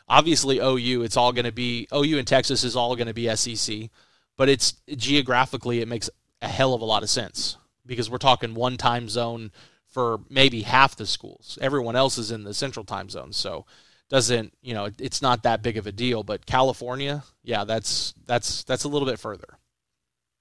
obviously 0.09 0.57
OU, 0.57 1.03
it's 1.03 1.15
all 1.15 1.31
going 1.31 1.45
to 1.45 1.51
be 1.51 1.87
OU 1.93 2.17
and 2.17 2.27
Texas 2.27 2.63
is 2.63 2.75
all 2.75 2.95
going 2.95 3.07
to 3.07 3.13
be 3.13 3.33
SEC, 3.35 3.89
but 4.35 4.49
it's 4.49 4.73
geographically 4.97 5.81
it 5.81 5.87
makes 5.87 6.09
a 6.41 6.47
hell 6.47 6.73
of 6.73 6.81
a 6.81 6.85
lot 6.85 7.03
of 7.03 7.09
sense 7.09 7.57
because 7.85 8.09
we're 8.09 8.17
talking 8.17 8.55
one 8.55 8.75
time 8.75 9.07
zone 9.07 9.51
for 9.87 10.21
maybe 10.29 10.63
half 10.63 10.95
the 10.95 11.05
schools. 11.05 11.59
Everyone 11.61 11.95
else 11.95 12.17
is 12.17 12.31
in 12.31 12.43
the 12.43 12.55
central 12.55 12.85
time 12.85 13.09
zone, 13.09 13.33
so 13.33 13.67
doesn't 14.11 14.53
you 14.61 14.73
know 14.73 14.89
it's 14.99 15.21
not 15.21 15.43
that 15.43 15.63
big 15.63 15.77
of 15.77 15.87
a 15.87 15.91
deal. 15.91 16.21
But 16.21 16.45
California, 16.45 17.23
yeah, 17.43 17.63
that's 17.63 18.13
that's 18.27 18.63
that's 18.65 18.83
a 18.83 18.89
little 18.89 19.07
bit 19.07 19.17
further. 19.17 19.57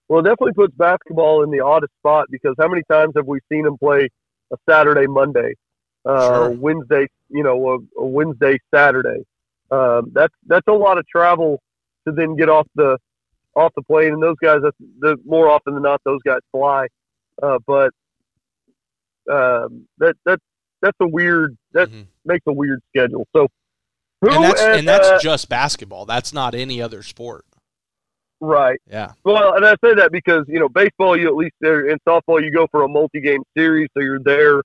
Well, 0.08 0.20
it 0.20 0.24
definitely 0.24 0.54
puts 0.54 0.74
basketball 0.74 1.44
in 1.44 1.50
the 1.50 1.60
oddest 1.60 1.92
spot 2.00 2.26
because 2.30 2.56
how 2.58 2.66
many 2.66 2.82
times 2.90 3.12
have 3.16 3.26
we 3.26 3.38
seen 3.50 3.62
them 3.62 3.78
play 3.78 4.08
a 4.52 4.56
Saturday, 4.68 5.06
Monday, 5.06 5.54
uh, 6.04 6.48
sure. 6.48 6.50
Wednesday, 6.50 7.06
you 7.28 7.44
know, 7.44 7.70
a, 7.70 8.00
a 8.00 8.04
Wednesday, 8.04 8.58
Saturday? 8.74 9.24
Um, 9.70 10.10
that's 10.12 10.34
that's 10.46 10.66
a 10.66 10.72
lot 10.72 10.98
of 10.98 11.06
travel 11.06 11.62
to 12.08 12.12
then 12.12 12.34
get 12.34 12.48
off 12.48 12.66
the 12.74 12.98
off 13.54 13.72
the 13.76 13.82
plane, 13.82 14.12
and 14.12 14.22
those 14.22 14.36
guys, 14.42 14.58
that's 14.64 14.76
the 14.98 15.16
more 15.24 15.48
often 15.48 15.74
than 15.74 15.84
not, 15.84 16.00
those 16.04 16.20
guys 16.24 16.40
fly. 16.50 16.88
Uh, 17.40 17.58
but 17.64 17.92
um, 19.30 19.86
that 19.98 20.16
that 20.26 20.40
that's 20.82 20.96
a 21.00 21.06
weird 21.06 21.56
that 21.72 21.88
mm-hmm. 21.88 22.02
makes 22.24 22.44
a 22.48 22.52
weird 22.52 22.80
schedule. 22.88 23.28
So 23.32 23.46
who, 24.20 24.30
and 24.30 24.44
that's, 24.44 24.60
and, 24.60 24.78
and 24.80 24.88
that's 24.88 25.08
uh, 25.08 25.18
just 25.18 25.48
basketball. 25.48 26.04
That's 26.04 26.32
not 26.32 26.54
any 26.54 26.82
other 26.82 27.02
sport. 27.02 27.44
Right. 28.40 28.80
Yeah. 28.90 29.12
Well, 29.24 29.54
and 29.54 29.66
I 29.66 29.72
say 29.84 29.94
that 29.94 30.12
because 30.12 30.44
you 30.48 30.58
know 30.58 30.68
baseball, 30.68 31.16
you 31.16 31.28
at 31.28 31.36
least 31.36 31.54
there 31.60 31.86
in 31.88 31.98
softball, 32.08 32.42
you 32.42 32.50
go 32.50 32.66
for 32.70 32.82
a 32.82 32.88
multi-game 32.88 33.42
series, 33.56 33.88
so 33.94 34.02
you're 34.02 34.22
there. 34.22 34.62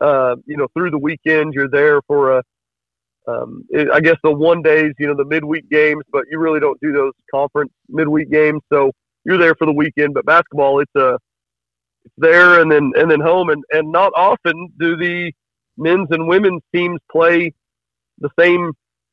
Uh, 0.00 0.36
you 0.46 0.56
know, 0.56 0.66
through 0.74 0.90
the 0.90 0.98
weekend, 0.98 1.52
you're 1.54 1.68
there 1.68 2.00
for 2.06 2.38
a. 2.38 2.42
Um, 3.26 3.64
it, 3.68 3.90
I 3.92 4.00
guess 4.00 4.16
the 4.22 4.32
one 4.32 4.62
days, 4.62 4.94
you 4.98 5.06
know, 5.06 5.14
the 5.14 5.26
midweek 5.26 5.68
games, 5.68 6.02
but 6.10 6.24
you 6.30 6.38
really 6.38 6.60
don't 6.60 6.80
do 6.80 6.92
those 6.92 7.12
conference 7.30 7.70
midweek 7.90 8.30
games, 8.30 8.62
so 8.72 8.90
you're 9.24 9.36
there 9.36 9.54
for 9.54 9.66
the 9.66 9.72
weekend. 9.74 10.14
But 10.14 10.24
basketball, 10.24 10.80
it's 10.80 10.94
a, 10.96 11.18
it's 12.04 12.14
there 12.16 12.60
and 12.60 12.72
then 12.72 12.92
and 12.96 13.10
then 13.10 13.20
home, 13.20 13.50
and 13.50 13.62
and 13.70 13.92
not 13.92 14.12
often 14.16 14.68
do 14.78 14.96
the 14.96 15.32
men's 15.76 16.08
and 16.10 16.26
women's 16.26 16.62
teams 16.74 16.98
play 17.12 17.52
the 18.20 18.30
same 18.38 18.72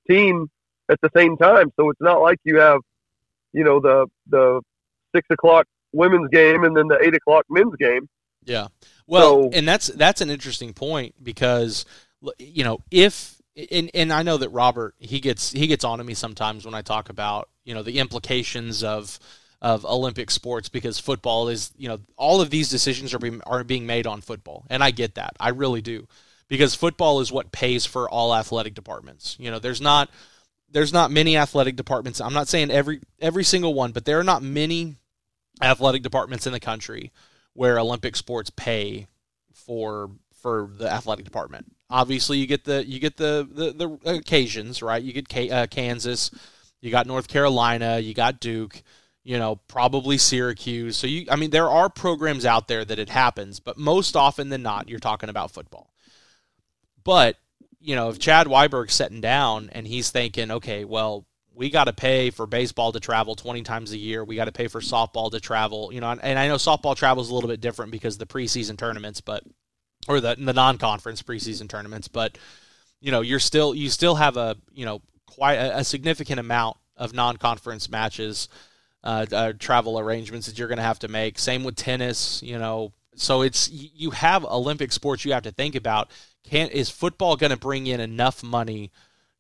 team 0.09 0.49
at 0.89 0.99
the 1.01 1.09
same 1.15 1.37
time. 1.37 1.71
So 1.79 1.89
it's 1.89 2.01
not 2.01 2.21
like 2.21 2.39
you 2.43 2.59
have, 2.59 2.81
you 3.53 3.63
know, 3.63 3.79
the 3.79 4.07
the 4.27 4.61
six 5.15 5.27
o'clock 5.29 5.67
women's 5.93 6.29
game 6.29 6.63
and 6.63 6.75
then 6.75 6.87
the 6.87 6.99
eight 7.01 7.15
o'clock 7.15 7.45
men's 7.49 7.75
game. 7.77 8.07
Yeah. 8.43 8.67
Well, 9.07 9.43
so, 9.43 9.49
and 9.53 9.67
that's 9.67 9.87
that's 9.87 10.21
an 10.21 10.29
interesting 10.29 10.73
point 10.73 11.15
because 11.23 11.85
you 12.39 12.63
know 12.63 12.79
if 12.91 13.41
and 13.71 13.89
and 13.93 14.11
I 14.11 14.23
know 14.23 14.37
that 14.37 14.49
Robert 14.49 14.95
he 14.99 15.19
gets 15.19 15.51
he 15.51 15.67
gets 15.67 15.83
on 15.83 15.99
to 15.99 16.03
me 16.03 16.13
sometimes 16.13 16.65
when 16.65 16.73
I 16.73 16.81
talk 16.81 17.09
about 17.09 17.49
you 17.63 17.73
know 17.73 17.83
the 17.83 17.99
implications 17.99 18.83
of 18.83 19.19
of 19.61 19.85
Olympic 19.85 20.29
sports 20.31 20.69
because 20.69 20.99
football 20.99 21.47
is 21.49 21.71
you 21.77 21.87
know 21.87 21.99
all 22.17 22.41
of 22.41 22.49
these 22.49 22.69
decisions 22.69 23.13
are 23.13 23.19
being 23.19 23.41
are 23.45 23.63
being 23.63 23.85
made 23.85 24.05
on 24.05 24.21
football 24.21 24.65
and 24.69 24.83
I 24.83 24.91
get 24.91 25.15
that 25.15 25.35
I 25.39 25.49
really 25.49 25.81
do 25.81 26.07
because 26.47 26.75
football 26.75 27.19
is 27.19 27.31
what 27.31 27.51
pays 27.51 27.85
for 27.85 28.09
all 28.09 28.35
athletic 28.35 28.73
departments. 28.73 29.35
You 29.39 29.51
know, 29.51 29.59
there's 29.59 29.81
not 29.81 30.09
there's 30.69 30.93
not 30.93 31.11
many 31.11 31.37
athletic 31.37 31.75
departments. 31.75 32.19
I'm 32.19 32.33
not 32.33 32.47
saying 32.47 32.71
every 32.71 33.01
every 33.19 33.43
single 33.43 33.73
one, 33.73 33.91
but 33.91 34.05
there 34.05 34.19
are 34.19 34.23
not 34.23 34.43
many 34.43 34.95
athletic 35.61 36.03
departments 36.03 36.45
in 36.45 36.53
the 36.53 36.59
country 36.59 37.11
where 37.53 37.79
Olympic 37.79 38.15
sports 38.15 38.49
pay 38.49 39.07
for 39.53 40.11
for 40.41 40.69
the 40.77 40.91
athletic 40.91 41.25
department. 41.25 41.71
Obviously, 41.89 42.37
you 42.37 42.47
get 42.47 42.65
the 42.65 42.85
you 42.85 42.99
get 42.99 43.17
the 43.17 43.47
the, 43.49 43.71
the 44.03 44.15
occasions, 44.15 44.81
right? 44.81 45.01
You 45.01 45.13
get 45.13 45.29
K, 45.29 45.49
uh, 45.49 45.67
Kansas, 45.67 46.31
you 46.81 46.91
got 46.91 47.07
North 47.07 47.27
Carolina, 47.27 47.99
you 47.99 48.13
got 48.13 48.39
Duke, 48.39 48.83
you 49.23 49.39
know, 49.39 49.55
probably 49.67 50.17
Syracuse. 50.17 50.97
So 50.97 51.07
you 51.07 51.25
I 51.29 51.35
mean 51.35 51.51
there 51.51 51.69
are 51.69 51.89
programs 51.89 52.45
out 52.45 52.67
there 52.67 52.85
that 52.85 52.99
it 52.99 53.09
happens, 53.09 53.59
but 53.59 53.77
most 53.77 54.15
often 54.15 54.49
than 54.49 54.61
not 54.61 54.89
you're 54.89 54.99
talking 54.99 55.29
about 55.29 55.51
football. 55.51 55.91
But 57.05 57.37
you 57.79 57.95
know, 57.95 58.09
if 58.09 58.19
Chad 58.19 58.47
Weiberg's 58.47 58.93
sitting 58.93 59.21
down 59.21 59.69
and 59.71 59.87
he's 59.87 60.09
thinking, 60.09 60.51
okay, 60.51 60.83
well, 60.83 61.25
we 61.53 61.69
got 61.69 61.85
to 61.85 61.93
pay 61.93 62.31
for 62.31 62.45
baseball 62.45 62.91
to 62.91 62.99
travel 62.99 63.35
20 63.35 63.61
times 63.61 63.93
a 63.93 63.97
year. 63.97 64.25
We 64.25 64.35
got 64.35 64.45
to 64.45 64.51
pay 64.51 64.67
for 64.67 64.81
softball 64.81 65.31
to 65.31 65.39
travel, 65.39 65.93
you 65.93 66.01
know, 66.01 66.09
and 66.09 66.37
I 66.37 66.47
know 66.47 66.55
softball 66.55 66.95
travel 66.95 67.23
is 67.23 67.29
a 67.29 67.33
little 67.33 67.49
bit 67.49 67.61
different 67.61 67.91
because 67.91 68.17
the 68.17 68.25
preseason 68.25 68.77
tournaments, 68.77 69.21
but 69.21 69.43
or 70.07 70.19
the 70.19 70.35
the 70.35 70.53
non-conference 70.53 71.21
preseason 71.23 71.69
tournaments, 71.69 72.07
but 72.07 72.37
you 72.99 73.11
know, 73.11 73.21
you're 73.21 73.39
still 73.39 73.73
you 73.73 73.89
still 73.89 74.15
have 74.15 74.35
a, 74.35 74.57
you 74.73 74.85
know, 74.85 75.01
quite 75.27 75.55
a, 75.55 75.77
a 75.77 75.83
significant 75.83 76.39
amount 76.39 76.77
of 76.97 77.13
non-conference 77.13 77.89
matches 77.89 78.49
uh, 79.03 79.25
uh, 79.31 79.53
travel 79.57 79.99
arrangements 79.99 80.47
that 80.47 80.57
you're 80.57 80.67
going 80.67 80.77
to 80.77 80.83
have 80.83 80.99
to 80.99 81.07
make. 81.07 81.37
Same 81.37 81.63
with 81.63 81.75
tennis, 81.75 82.41
you 82.43 82.57
know. 82.57 82.91
So 83.15 83.43
it's 83.43 83.69
you 83.69 84.11
have 84.11 84.43
Olympic 84.43 84.91
sports 84.91 85.23
you 85.23 85.31
have 85.33 85.43
to 85.43 85.51
think 85.51 85.75
about 85.75 86.09
can 86.49 86.69
is 86.69 86.89
football 86.89 87.35
going 87.35 87.51
to 87.51 87.57
bring 87.57 87.87
in 87.87 87.99
enough 87.99 88.43
money 88.43 88.91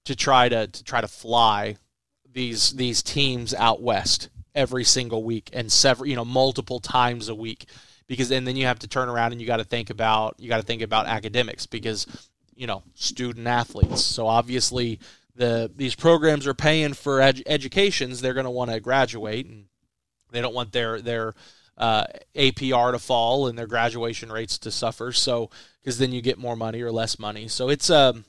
to 0.05 0.15
try 0.15 0.49
to, 0.49 0.67
to 0.67 0.83
try 0.83 1.01
to 1.01 1.07
fly 1.07 1.77
these 2.31 2.71
these 2.71 3.01
teams 3.01 3.53
out 3.53 3.81
west 3.81 4.29
every 4.53 4.83
single 4.83 5.23
week 5.23 5.49
and 5.53 5.71
several 5.71 6.07
you 6.07 6.15
know 6.15 6.25
multiple 6.25 6.79
times 6.79 7.29
a 7.29 7.35
week 7.35 7.65
because 8.07 8.31
and 8.31 8.47
then 8.47 8.55
you 8.55 8.65
have 8.65 8.79
to 8.79 8.87
turn 8.87 9.09
around 9.09 9.31
and 9.31 9.41
you 9.41 9.47
got 9.47 9.57
to 9.57 9.63
think 9.63 9.89
about 9.89 10.35
you 10.37 10.49
got 10.49 10.57
to 10.57 10.65
think 10.65 10.81
about 10.81 11.07
academics 11.07 11.65
because 11.65 12.05
you 12.55 12.67
know 12.67 12.83
student 12.93 13.47
athletes. 13.47 14.01
So 14.03 14.27
obviously 14.27 14.99
the 15.35 15.71
these 15.75 15.95
programs 15.95 16.47
are 16.47 16.53
paying 16.53 16.93
for 16.93 17.21
ed- 17.21 17.43
educations. 17.45 18.21
They're 18.21 18.33
going 18.33 18.45
to 18.45 18.51
want 18.51 18.71
to 18.71 18.79
graduate 18.79 19.45
and 19.47 19.65
they 20.31 20.41
don't 20.41 20.53
want 20.53 20.71
their 20.71 21.01
their 21.01 21.33
uh, 21.77 22.05
APR 22.35 22.91
to 22.91 22.99
fall 22.99 23.47
and 23.47 23.57
their 23.57 23.67
graduation 23.67 24.31
rates 24.31 24.57
to 24.59 24.71
suffer. 24.71 25.11
So 25.11 25.49
because 25.81 25.99
then 25.99 26.11
you 26.11 26.21
get 26.21 26.37
more 26.37 26.55
money 26.55 26.81
or 26.81 26.91
less 26.91 27.19
money. 27.19 27.47
So 27.47 27.69
it's 27.69 27.89
um 27.89 28.25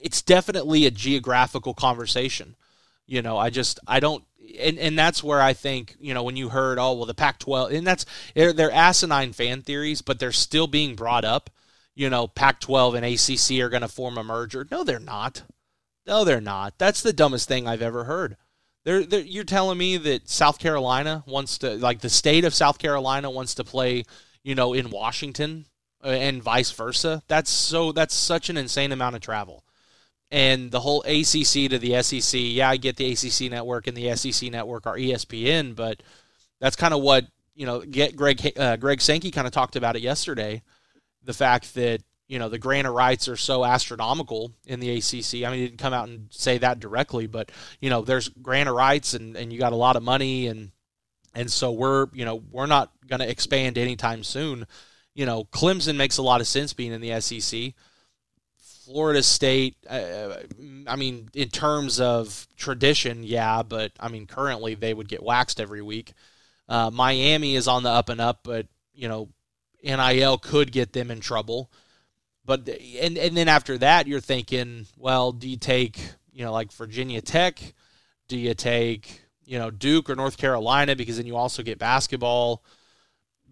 it's 0.00 0.22
definitely 0.22 0.86
a 0.86 0.90
geographical 0.90 1.74
conversation. 1.74 2.56
You 3.06 3.22
know, 3.22 3.38
I 3.38 3.50
just 3.50 3.80
I 3.86 4.00
don't 4.00 4.24
and, 4.58 4.78
and 4.78 4.98
that's 4.98 5.22
where 5.22 5.40
I 5.40 5.52
think 5.52 5.96
you 6.00 6.14
know 6.14 6.22
when 6.22 6.36
you 6.36 6.50
heard 6.50 6.78
oh 6.78 6.94
well 6.94 7.06
the 7.06 7.14
Pac-12 7.14 7.72
and 7.72 7.86
that's 7.86 8.04
they're, 8.34 8.52
they're 8.52 8.72
asinine 8.72 9.32
fan 9.32 9.62
theories, 9.62 10.02
but 10.02 10.18
they're 10.18 10.32
still 10.32 10.66
being 10.66 10.94
brought 10.94 11.24
up. 11.24 11.50
You 11.94 12.10
know, 12.10 12.28
Pac-12 12.28 12.94
and 12.94 13.04
ACC 13.04 13.60
are 13.64 13.68
going 13.70 13.82
to 13.82 13.88
form 13.88 14.18
a 14.18 14.22
merger. 14.22 14.66
No, 14.70 14.84
they're 14.84 15.00
not. 15.00 15.42
No, 16.06 16.24
they're 16.24 16.40
not. 16.40 16.78
That's 16.78 17.02
the 17.02 17.12
dumbest 17.12 17.48
thing 17.48 17.66
I've 17.66 17.82
ever 17.82 18.04
heard. 18.04 18.36
They're, 18.84 19.04
they're, 19.04 19.20
you're 19.20 19.44
telling 19.44 19.78
me 19.78 19.96
that 19.98 20.28
South 20.28 20.58
Carolina 20.58 21.24
wants 21.26 21.58
to, 21.58 21.74
like 21.74 22.00
the 22.00 22.08
state 22.08 22.44
of 22.44 22.54
South 22.54 22.78
Carolina 22.78 23.30
wants 23.30 23.54
to 23.56 23.64
play, 23.64 24.04
you 24.42 24.54
know, 24.54 24.72
in 24.72 24.90
Washington 24.90 25.66
uh, 26.02 26.08
and 26.08 26.42
vice 26.42 26.70
versa. 26.70 27.22
That's 27.28 27.50
so. 27.50 27.92
That's 27.92 28.14
such 28.14 28.48
an 28.50 28.56
insane 28.56 28.92
amount 28.92 29.16
of 29.16 29.20
travel 29.20 29.64
and 30.30 30.70
the 30.70 30.80
whole 30.80 31.02
ACC 31.02 31.70
to 31.70 31.78
the 31.78 32.02
SEC. 32.02 32.40
Yeah, 32.40 32.70
I 32.70 32.76
get 32.76 32.96
the 32.96 33.12
ACC 33.12 33.50
network 33.50 33.86
and 33.86 33.96
the 33.96 34.14
SEC 34.16 34.50
network 34.50 34.86
are 34.86 34.96
ESPN, 34.96 35.74
but 35.74 36.02
that's 36.60 36.76
kind 36.76 36.92
of 36.92 37.00
what 37.00 37.26
you 37.54 37.66
know. 37.66 37.80
Get 37.80 38.16
Greg 38.16 38.52
uh, 38.56 38.76
Greg 38.76 39.00
Sankey 39.00 39.30
kind 39.30 39.46
of 39.46 39.52
talked 39.52 39.76
about 39.76 39.96
it 39.96 40.02
yesterday. 40.02 40.62
The 41.24 41.32
fact 41.32 41.74
that 41.74 42.02
you 42.28 42.38
know 42.38 42.48
the 42.48 42.58
grant 42.58 42.86
of 42.86 42.94
rights 42.94 43.26
are 43.26 43.36
so 43.36 43.64
astronomical 43.64 44.52
in 44.66 44.80
the 44.80 44.90
ACC. 44.90 45.46
I 45.46 45.50
mean, 45.50 45.60
he 45.60 45.66
didn't 45.66 45.78
come 45.78 45.94
out 45.94 46.08
and 46.08 46.28
say 46.30 46.58
that 46.58 46.78
directly, 46.78 47.26
but 47.26 47.50
you 47.80 47.90
know, 47.90 48.02
there's 48.02 48.28
grant 48.28 48.68
of 48.68 48.76
rights, 48.76 49.14
and 49.14 49.34
and 49.36 49.52
you 49.52 49.58
got 49.58 49.72
a 49.72 49.76
lot 49.76 49.96
of 49.96 50.02
money, 50.02 50.46
and 50.46 50.70
and 51.34 51.50
so 51.50 51.72
we're 51.72 52.08
you 52.12 52.24
know 52.24 52.42
we're 52.50 52.66
not 52.66 52.92
going 53.08 53.20
to 53.20 53.28
expand 53.28 53.78
anytime 53.78 54.22
soon. 54.22 54.66
You 55.14 55.26
know, 55.26 55.44
Clemson 55.44 55.96
makes 55.96 56.18
a 56.18 56.22
lot 56.22 56.40
of 56.40 56.46
sense 56.46 56.72
being 56.74 56.92
in 56.92 57.00
the 57.00 57.20
SEC. 57.20 57.72
Florida 58.84 59.22
State, 59.22 59.76
uh, 59.88 60.36
I 60.86 60.96
mean, 60.96 61.28
in 61.34 61.48
terms 61.48 62.00
of 62.00 62.46
tradition, 62.56 63.22
yeah, 63.22 63.62
but 63.62 63.92
I 64.00 64.08
mean, 64.08 64.26
currently 64.26 64.74
they 64.74 64.94
would 64.94 65.08
get 65.08 65.22
waxed 65.22 65.60
every 65.60 65.82
week. 65.82 66.14
Uh, 66.68 66.90
Miami 66.90 67.54
is 67.54 67.68
on 67.68 67.82
the 67.82 67.90
up 67.90 68.08
and 68.08 68.20
up, 68.20 68.40
but 68.44 68.66
you 68.94 69.08
know, 69.08 69.28
NIL 69.82 70.38
could 70.38 70.72
get 70.72 70.92
them 70.92 71.10
in 71.10 71.20
trouble. 71.20 71.70
But 72.48 72.66
and 72.66 73.18
and 73.18 73.36
then 73.36 73.46
after 73.46 73.76
that, 73.76 74.06
you're 74.06 74.20
thinking, 74.20 74.86
well, 74.96 75.32
do 75.32 75.46
you 75.46 75.58
take 75.58 76.00
you 76.32 76.46
know 76.46 76.50
like 76.50 76.72
Virginia 76.72 77.20
Tech? 77.20 77.60
Do 78.26 78.38
you 78.38 78.54
take 78.54 79.20
you 79.44 79.58
know 79.58 79.70
Duke 79.70 80.08
or 80.08 80.16
North 80.16 80.38
Carolina 80.38 80.96
because 80.96 81.18
then 81.18 81.26
you 81.26 81.36
also 81.36 81.62
get 81.62 81.78
basketball? 81.78 82.64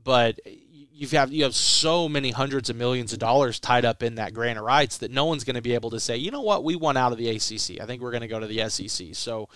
But 0.02 0.40
you 0.64 1.06
have 1.08 1.30
you 1.30 1.44
have 1.44 1.54
so 1.54 2.08
many 2.08 2.30
hundreds 2.30 2.70
of 2.70 2.76
millions 2.76 3.12
of 3.12 3.18
dollars 3.18 3.60
tied 3.60 3.84
up 3.84 4.02
in 4.02 4.14
that 4.14 4.32
grant 4.32 4.58
of 4.58 4.64
rights 4.64 4.96
that 4.98 5.10
no 5.10 5.26
one's 5.26 5.44
going 5.44 5.56
to 5.56 5.62
be 5.62 5.74
able 5.74 5.90
to 5.90 6.00
say, 6.00 6.16
you 6.16 6.30
know 6.30 6.40
what, 6.40 6.64
we 6.64 6.74
won 6.74 6.96
out 6.96 7.12
of 7.12 7.18
the 7.18 7.28
ACC. 7.28 7.82
I 7.82 7.84
think 7.84 8.00
we're 8.00 8.12
going 8.12 8.22
to 8.22 8.28
go 8.28 8.40
to 8.40 8.46
the 8.46 8.66
SEC. 8.70 9.08
So 9.12 9.50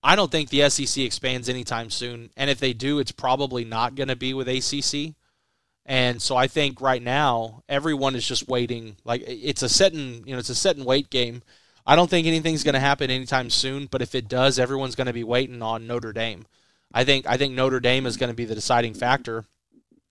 I 0.00 0.14
don't 0.14 0.30
think 0.30 0.50
the 0.50 0.70
SEC 0.70 1.02
expands 1.02 1.48
anytime 1.48 1.90
soon, 1.90 2.30
and 2.36 2.48
if 2.48 2.60
they 2.60 2.72
do, 2.72 3.00
it's 3.00 3.10
probably 3.10 3.64
not 3.64 3.96
going 3.96 4.10
to 4.10 4.16
be 4.16 4.32
with 4.32 4.46
ACC. 4.46 5.16
And 5.86 6.20
so 6.20 6.36
I 6.36 6.48
think 6.48 6.80
right 6.80 7.02
now 7.02 7.62
everyone 7.68 8.16
is 8.16 8.26
just 8.26 8.48
waiting. 8.48 8.96
Like 9.04 9.22
it's 9.26 9.62
a 9.62 9.68
set 9.68 9.92
and 9.92 10.26
you 10.26 10.32
know 10.32 10.38
it's 10.38 10.50
a 10.50 10.54
set 10.54 10.76
and 10.76 10.84
wait 10.84 11.10
game. 11.10 11.42
I 11.86 11.94
don't 11.94 12.10
think 12.10 12.26
anything's 12.26 12.64
going 12.64 12.74
to 12.74 12.80
happen 12.80 13.10
anytime 13.10 13.48
soon, 13.48 13.86
but 13.86 14.02
if 14.02 14.14
it 14.16 14.28
does, 14.28 14.58
everyone's 14.58 14.96
going 14.96 15.06
to 15.06 15.12
be 15.12 15.22
waiting 15.22 15.62
on 15.62 15.86
Notre 15.86 16.12
Dame. 16.12 16.44
I 16.92 17.04
think 17.04 17.26
I 17.26 17.36
think 17.36 17.54
Notre 17.54 17.80
Dame 17.80 18.06
is 18.06 18.16
going 18.16 18.30
to 18.30 18.36
be 18.36 18.44
the 18.44 18.56
deciding 18.56 18.94
factor 18.94 19.44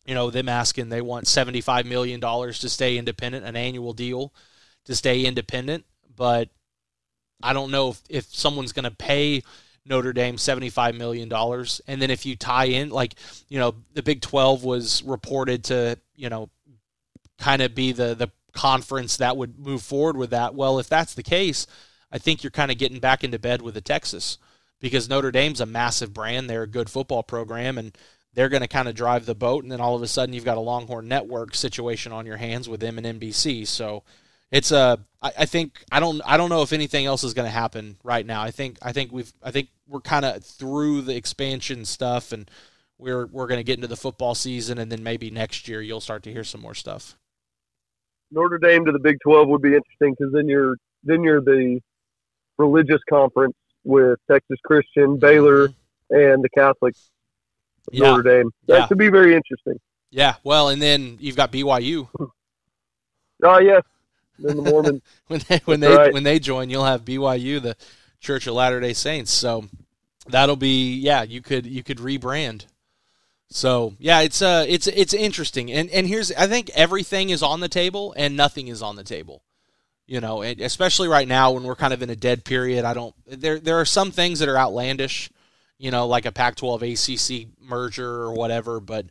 you 0.05 0.13
know, 0.13 0.29
them 0.29 0.47
asking 0.47 0.89
they 0.89 1.01
want 1.01 1.25
$75 1.25 1.85
million 1.85 2.21
to 2.21 2.69
stay 2.69 2.97
independent, 2.97 3.45
an 3.45 3.55
annual 3.55 3.93
deal 3.93 4.33
to 4.85 4.95
stay 4.95 5.25
independent. 5.25 5.85
But 6.15 6.49
I 7.41 7.53
don't 7.53 7.71
know 7.71 7.89
if, 7.89 8.01
if 8.09 8.25
someone's 8.25 8.71
going 8.71 8.83
to 8.83 8.91
pay 8.91 9.41
Notre 9.85 10.13
Dame 10.13 10.37
$75 10.37 10.97
million. 10.97 11.31
And 11.87 12.01
then 12.01 12.09
if 12.09 12.25
you 12.25 12.35
tie 12.35 12.65
in, 12.65 12.89
like, 12.89 13.15
you 13.47 13.59
know, 13.59 13.75
the 13.93 14.03
Big 14.03 14.21
12 14.21 14.63
was 14.63 15.03
reported 15.03 15.65
to, 15.65 15.97
you 16.15 16.29
know, 16.29 16.49
kind 17.37 17.61
of 17.61 17.75
be 17.75 17.91
the, 17.91 18.15
the 18.15 18.31
conference 18.53 19.17
that 19.17 19.37
would 19.37 19.59
move 19.59 19.81
forward 19.81 20.17
with 20.17 20.31
that. 20.31 20.55
Well, 20.55 20.79
if 20.79 20.87
that's 20.87 21.13
the 21.13 21.23
case, 21.23 21.67
I 22.11 22.17
think 22.17 22.43
you're 22.43 22.51
kind 22.51 22.71
of 22.71 22.77
getting 22.77 22.99
back 22.99 23.23
into 23.23 23.39
bed 23.39 23.61
with 23.61 23.73
the 23.73 23.81
Texas 23.81 24.37
because 24.79 25.09
Notre 25.09 25.31
Dame's 25.31 25.61
a 25.61 25.65
massive 25.65 26.13
brand. 26.13 26.49
They're 26.49 26.63
a 26.63 26.67
good 26.67 26.89
football 26.89 27.23
program. 27.23 27.77
And, 27.77 27.95
they're 28.35 28.49
going 28.49 28.61
to 28.61 28.67
kind 28.67 28.87
of 28.87 28.95
drive 28.95 29.25
the 29.25 29.33
boat, 29.33 29.63
and 29.63 29.71
then 29.71 29.81
all 29.81 29.95
of 29.95 30.01
a 30.01 30.07
sudden 30.07 30.33
you've 30.33 30.45
got 30.45 30.57
a 30.57 30.61
Longhorn 30.61 31.07
Network 31.07 31.55
situation 31.55 32.11
on 32.11 32.25
your 32.25 32.37
hands 32.37 32.69
with 32.69 32.81
them 32.81 32.97
and 32.97 33.19
NBC. 33.19 33.65
So 33.65 34.03
it's 34.55 34.71
a. 34.71 34.97
I, 35.21 35.33
I 35.39 35.45
think 35.45 35.83
I 35.91 35.99
don't. 35.99 36.21
I 36.25 36.37
don't 36.37 36.49
know 36.49 36.61
if 36.61 36.71
anything 36.71 37.05
else 37.05 37.25
is 37.25 37.33
going 37.33 37.45
to 37.45 37.51
happen 37.51 37.97
right 38.03 38.25
now. 38.25 38.41
I 38.41 38.51
think. 38.51 38.77
I 38.81 38.93
think 38.93 39.11
we've. 39.11 39.31
I 39.43 39.51
think 39.51 39.67
we're 39.85 39.99
kind 39.99 40.23
of 40.23 40.43
through 40.45 41.01
the 41.01 41.15
expansion 41.15 41.83
stuff, 41.83 42.31
and 42.31 42.49
we're 42.97 43.25
we're 43.25 43.47
going 43.47 43.59
to 43.59 43.65
get 43.65 43.75
into 43.75 43.87
the 43.87 43.97
football 43.97 44.33
season, 44.33 44.77
and 44.77 44.89
then 44.89 45.03
maybe 45.03 45.29
next 45.29 45.67
year 45.67 45.81
you'll 45.81 45.99
start 45.99 46.23
to 46.23 46.31
hear 46.31 46.45
some 46.45 46.61
more 46.61 46.73
stuff. 46.73 47.17
Notre 48.31 48.57
Dame 48.57 48.85
to 48.85 48.93
the 48.93 48.99
Big 48.99 49.17
Twelve 49.21 49.49
would 49.49 49.61
be 49.61 49.75
interesting 49.75 50.15
because 50.17 50.31
then 50.31 50.47
you're 50.47 50.77
then 51.03 51.21
you're 51.21 51.41
the 51.41 51.81
religious 52.57 53.01
conference 53.09 53.55
with 53.83 54.17
Texas 54.31 54.57
Christian, 54.63 55.19
Baylor, 55.19 55.67
mm-hmm. 55.67 56.15
and 56.15 56.43
the 56.43 56.49
Catholic 56.49 56.95
yeah. 57.91 58.09
Notre 58.09 58.23
Dame. 58.23 58.51
That 58.67 58.79
yeah. 58.79 58.87
could 58.87 58.97
be 58.99 59.09
very 59.09 59.35
interesting. 59.35 59.81
Yeah, 60.11 60.35
well, 60.45 60.69
and 60.69 60.81
then 60.81 61.17
you've 61.19 61.35
got 61.35 61.51
BYU. 61.51 62.07
oh 63.43 63.59
yes, 63.59 63.81
then 64.39 64.57
the 64.57 64.63
Mormon. 64.63 65.01
when 65.27 65.41
they 65.47 65.61
when 65.65 65.79
That's 65.79 65.93
they 65.93 65.97
right. 65.97 66.13
when 66.13 66.23
they 66.23 66.39
join, 66.39 66.69
you'll 66.69 66.85
have 66.85 67.05
BYU, 67.05 67.61
the 67.61 67.75
Church 68.19 68.47
of 68.47 68.53
Latter 68.53 68.79
Day 68.79 68.93
Saints. 68.93 69.31
So 69.31 69.65
that'll 70.27 70.55
be 70.55 70.95
yeah. 70.95 71.23
You 71.23 71.41
could 71.41 71.65
you 71.65 71.83
could 71.83 71.97
rebrand. 71.97 72.65
So 73.49 73.93
yeah, 73.99 74.21
it's 74.21 74.41
uh 74.41 74.65
it's 74.67 74.87
it's 74.87 75.13
interesting, 75.13 75.71
and 75.71 75.89
and 75.89 76.07
here's 76.07 76.31
I 76.31 76.47
think 76.47 76.69
everything 76.71 77.29
is 77.29 77.43
on 77.43 77.59
the 77.59 77.69
table 77.69 78.13
and 78.17 78.35
nothing 78.35 78.67
is 78.67 78.81
on 78.81 78.95
the 78.95 79.03
table. 79.03 79.43
You 80.07 80.21
know, 80.21 80.43
especially 80.43 81.07
right 81.07 81.27
now 81.27 81.51
when 81.51 81.63
we're 81.63 81.75
kind 81.75 81.93
of 81.93 82.03
in 82.03 82.11
a 82.11 82.15
dead 82.15 82.45
period. 82.45 82.85
I 82.85 82.93
don't 82.93 83.15
there 83.25 83.59
there 83.59 83.79
are 83.79 83.85
some 83.85 84.11
things 84.11 84.39
that 84.39 84.49
are 84.49 84.57
outlandish 84.57 85.31
you 85.77 85.91
know, 85.91 86.07
like 86.07 86.25
a 86.25 86.31
Pac 86.31 86.55
12 86.55 86.83
ACC 86.83 87.47
merger 87.61 88.07
or 88.07 88.33
whatever. 88.33 88.79
But 88.79 89.07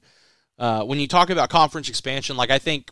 uh, 0.58 0.84
when 0.84 0.98
you 0.98 1.08
talk 1.08 1.30
about 1.30 1.50
conference 1.50 1.88
expansion, 1.88 2.36
like 2.36 2.50
I 2.50 2.58
think, 2.58 2.90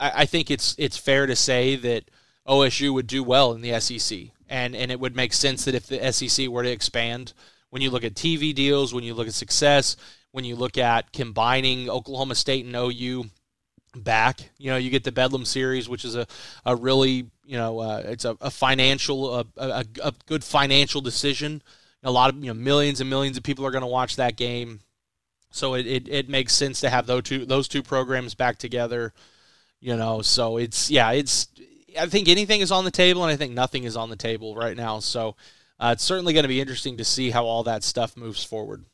I, 0.00 0.22
I, 0.22 0.26
think 0.26 0.50
it's 0.50 0.74
it's 0.78 0.96
fair 0.96 1.26
to 1.26 1.36
say 1.36 1.76
that 1.76 2.10
OSU 2.46 2.92
would 2.92 3.06
do 3.06 3.22
well 3.22 3.52
in 3.52 3.60
the 3.60 3.78
SEC, 3.80 4.18
and 4.48 4.74
and 4.74 4.90
it 4.90 5.00
would 5.00 5.16
make 5.16 5.32
sense 5.32 5.64
that 5.64 5.74
if 5.74 5.86
the 5.86 6.12
SEC 6.12 6.48
were 6.48 6.62
to 6.62 6.70
expand, 6.70 7.32
when 7.70 7.82
you 7.82 7.90
look 7.90 8.04
at 8.04 8.14
TV 8.14 8.54
deals, 8.54 8.92
when 8.92 9.04
you 9.04 9.14
look 9.14 9.28
at 9.28 9.34
success, 9.34 9.96
when 10.32 10.44
you 10.44 10.56
look 10.56 10.78
at 10.78 11.12
combining 11.12 11.88
Oklahoma 11.88 12.34
State 12.34 12.64
and 12.64 12.74
OU 12.74 13.26
back, 13.96 14.50
you 14.58 14.70
know, 14.70 14.76
you 14.76 14.90
get 14.90 15.04
the 15.04 15.12
Bedlam 15.12 15.44
series, 15.44 15.88
which 15.88 16.04
is 16.04 16.16
a, 16.16 16.26
a 16.64 16.74
really, 16.74 17.30
you 17.44 17.56
know, 17.56 17.78
uh, 17.78 18.02
it's 18.04 18.24
a, 18.24 18.36
a 18.40 18.50
financial, 18.50 19.38
a, 19.38 19.44
a, 19.56 19.84
a 20.02 20.12
good 20.26 20.42
financial 20.42 21.00
decision 21.00 21.62
a 22.04 22.10
lot 22.10 22.30
of 22.30 22.36
you 22.36 22.48
know 22.52 22.54
millions 22.54 23.00
and 23.00 23.10
millions 23.10 23.36
of 23.36 23.42
people 23.42 23.66
are 23.66 23.70
going 23.70 23.82
to 23.82 23.88
watch 23.88 24.16
that 24.16 24.36
game. 24.36 24.80
So 25.50 25.74
it, 25.74 25.86
it, 25.86 26.08
it 26.08 26.28
makes 26.28 26.52
sense 26.52 26.80
to 26.80 26.90
have 26.90 27.06
those 27.06 27.22
two 27.22 27.46
those 27.46 27.66
two 27.66 27.82
programs 27.82 28.34
back 28.34 28.58
together. 28.58 29.12
You 29.84 29.98
know, 29.98 30.22
so 30.22 30.56
it's 30.56 30.90
yeah, 30.90 31.10
it's 31.10 31.46
I 32.00 32.06
think 32.06 32.30
anything 32.30 32.62
is 32.62 32.72
on 32.72 32.86
the 32.86 32.90
table, 32.90 33.22
and 33.22 33.30
I 33.30 33.36
think 33.36 33.52
nothing 33.52 33.84
is 33.84 33.98
on 33.98 34.08
the 34.08 34.16
table 34.16 34.56
right 34.56 34.74
now. 34.74 34.98
So 35.00 35.36
uh, 35.78 35.90
it's 35.92 36.02
certainly 36.02 36.32
going 36.32 36.44
to 36.44 36.48
be 36.48 36.58
interesting 36.58 36.96
to 36.96 37.04
see 37.04 37.28
how 37.28 37.44
all 37.44 37.64
that 37.64 37.84
stuff 37.84 38.16
moves 38.16 38.42
forward. 38.42 38.86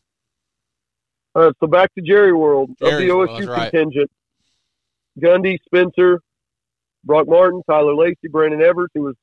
Uh, 1.33 1.53
so 1.61 1.69
back 1.69 1.95
to 1.95 2.01
Jerry 2.01 2.33
World 2.33 2.71
Jerry's 2.81 3.09
of 3.09 3.29
the 3.29 3.33
OSU 3.33 3.49
right. 3.49 3.71
contingent. 3.71 4.11
Gundy, 5.21 5.59
Spencer, 5.65 6.23
Brock 7.05 7.29
Martin, 7.29 7.63
Tyler 7.71 7.95
Lacey, 7.95 8.27
Brandon 8.29 8.61
Evers, 8.61 8.89
who 8.93 9.03
was 9.03 9.15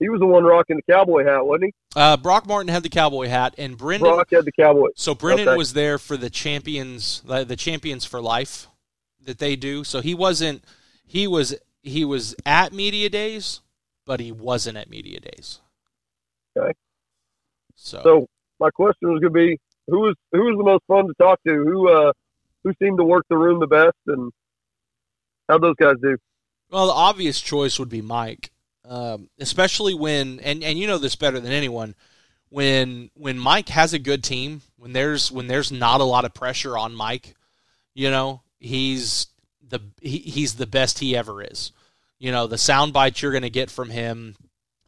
he 0.00 0.08
was 0.08 0.18
the 0.18 0.26
one 0.26 0.42
rocking 0.42 0.74
the 0.74 0.92
cowboy 0.92 1.24
hat, 1.24 1.46
wasn't 1.46 1.66
he? 1.66 1.74
Uh, 1.94 2.16
Brock 2.16 2.48
Martin 2.48 2.66
had 2.66 2.82
the 2.82 2.88
cowboy 2.88 3.28
hat, 3.28 3.54
and 3.58 3.78
Brennan. 3.78 4.08
Brock 4.08 4.26
had 4.32 4.44
the 4.44 4.50
cowboy. 4.50 4.88
So 4.96 5.14
Brennan 5.14 5.50
okay. 5.50 5.56
was 5.56 5.72
there 5.72 5.98
for 5.98 6.16
the 6.16 6.30
champions, 6.30 7.22
the 7.24 7.54
champions 7.54 8.04
for 8.04 8.20
life 8.20 8.66
that 9.24 9.38
they 9.38 9.54
do. 9.54 9.84
So 9.84 10.00
he 10.00 10.16
wasn't. 10.16 10.64
He 11.12 11.26
was 11.26 11.54
he 11.82 12.06
was 12.06 12.34
at 12.46 12.72
media 12.72 13.10
days, 13.10 13.60
but 14.06 14.18
he 14.18 14.32
wasn't 14.32 14.78
at 14.78 14.88
media 14.88 15.20
days. 15.20 15.60
Okay. 16.56 16.72
So, 17.74 18.00
so 18.02 18.26
my 18.58 18.70
question 18.70 19.12
was 19.12 19.20
going 19.20 19.34
to 19.34 19.38
be 19.38 19.58
who 19.88 20.00
was 20.00 20.14
who 20.32 20.44
was 20.44 20.56
the 20.56 20.64
most 20.64 20.84
fun 20.88 21.06
to 21.08 21.12
talk 21.22 21.38
to? 21.46 21.52
Who 21.52 21.90
uh 21.90 22.12
who 22.64 22.72
seemed 22.82 22.96
to 22.96 23.04
work 23.04 23.26
the 23.28 23.36
room 23.36 23.60
the 23.60 23.66
best, 23.66 23.98
and 24.06 24.32
how 25.50 25.58
those 25.58 25.74
guys 25.78 25.96
do. 26.00 26.16
Well, 26.70 26.86
the 26.86 26.94
obvious 26.94 27.42
choice 27.42 27.78
would 27.78 27.90
be 27.90 28.00
Mike, 28.00 28.50
um, 28.88 29.28
especially 29.38 29.92
when 29.92 30.40
and 30.40 30.64
and 30.64 30.78
you 30.78 30.86
know 30.86 30.96
this 30.96 31.16
better 31.16 31.40
than 31.40 31.52
anyone. 31.52 31.94
When 32.48 33.10
when 33.12 33.38
Mike 33.38 33.68
has 33.68 33.92
a 33.92 33.98
good 33.98 34.24
team, 34.24 34.62
when 34.78 34.94
there's 34.94 35.30
when 35.30 35.46
there's 35.46 35.70
not 35.70 36.00
a 36.00 36.04
lot 36.04 36.24
of 36.24 36.32
pressure 36.32 36.78
on 36.78 36.94
Mike, 36.94 37.34
you 37.92 38.10
know 38.10 38.40
he's 38.58 39.26
the 39.66 39.80
he, 40.00 40.18
he's 40.18 40.54
the 40.54 40.66
best 40.66 40.98
he 40.98 41.16
ever 41.16 41.42
is. 41.42 41.72
You 42.18 42.32
know 42.32 42.46
the 42.46 42.58
sound 42.58 42.92
bites 42.92 43.22
you're 43.22 43.32
going 43.32 43.42
to 43.42 43.50
get 43.50 43.70
from 43.70 43.90
him, 43.90 44.36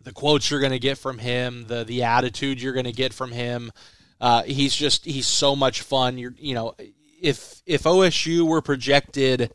the 0.00 0.12
quotes 0.12 0.50
you're 0.50 0.60
going 0.60 0.72
to 0.72 0.78
get 0.78 0.98
from 0.98 1.18
him, 1.18 1.66
the 1.66 1.84
the 1.84 2.02
attitude 2.02 2.60
you're 2.60 2.72
going 2.72 2.84
to 2.84 2.92
get 2.92 3.12
from 3.12 3.32
him. 3.32 3.72
Uh, 4.20 4.42
he's 4.42 4.74
just 4.74 5.04
he's 5.04 5.26
so 5.26 5.56
much 5.56 5.82
fun. 5.82 6.18
You're 6.18 6.34
you 6.38 6.54
know 6.54 6.74
if 7.20 7.62
if 7.66 7.82
OSU 7.84 8.46
were 8.46 8.62
projected 8.62 9.52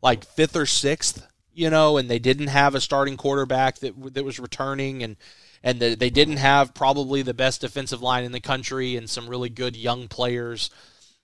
like 0.00 0.24
fifth 0.24 0.56
or 0.56 0.66
sixth 0.66 1.26
you 1.58 1.70
know, 1.70 1.96
and 1.96 2.08
they 2.08 2.20
didn't 2.20 2.46
have 2.46 2.76
a 2.76 2.80
starting 2.80 3.16
quarterback 3.16 3.78
that 3.80 4.14
that 4.14 4.24
was 4.24 4.38
returning, 4.38 5.02
and 5.02 5.16
and 5.64 5.80
the, 5.80 5.96
they 5.96 6.08
didn't 6.08 6.36
have 6.36 6.72
probably 6.72 7.22
the 7.22 7.34
best 7.34 7.62
defensive 7.62 8.00
line 8.00 8.22
in 8.22 8.30
the 8.30 8.38
country 8.38 8.94
and 8.94 9.10
some 9.10 9.28
really 9.28 9.48
good 9.48 9.74
young 9.74 10.06
players. 10.06 10.70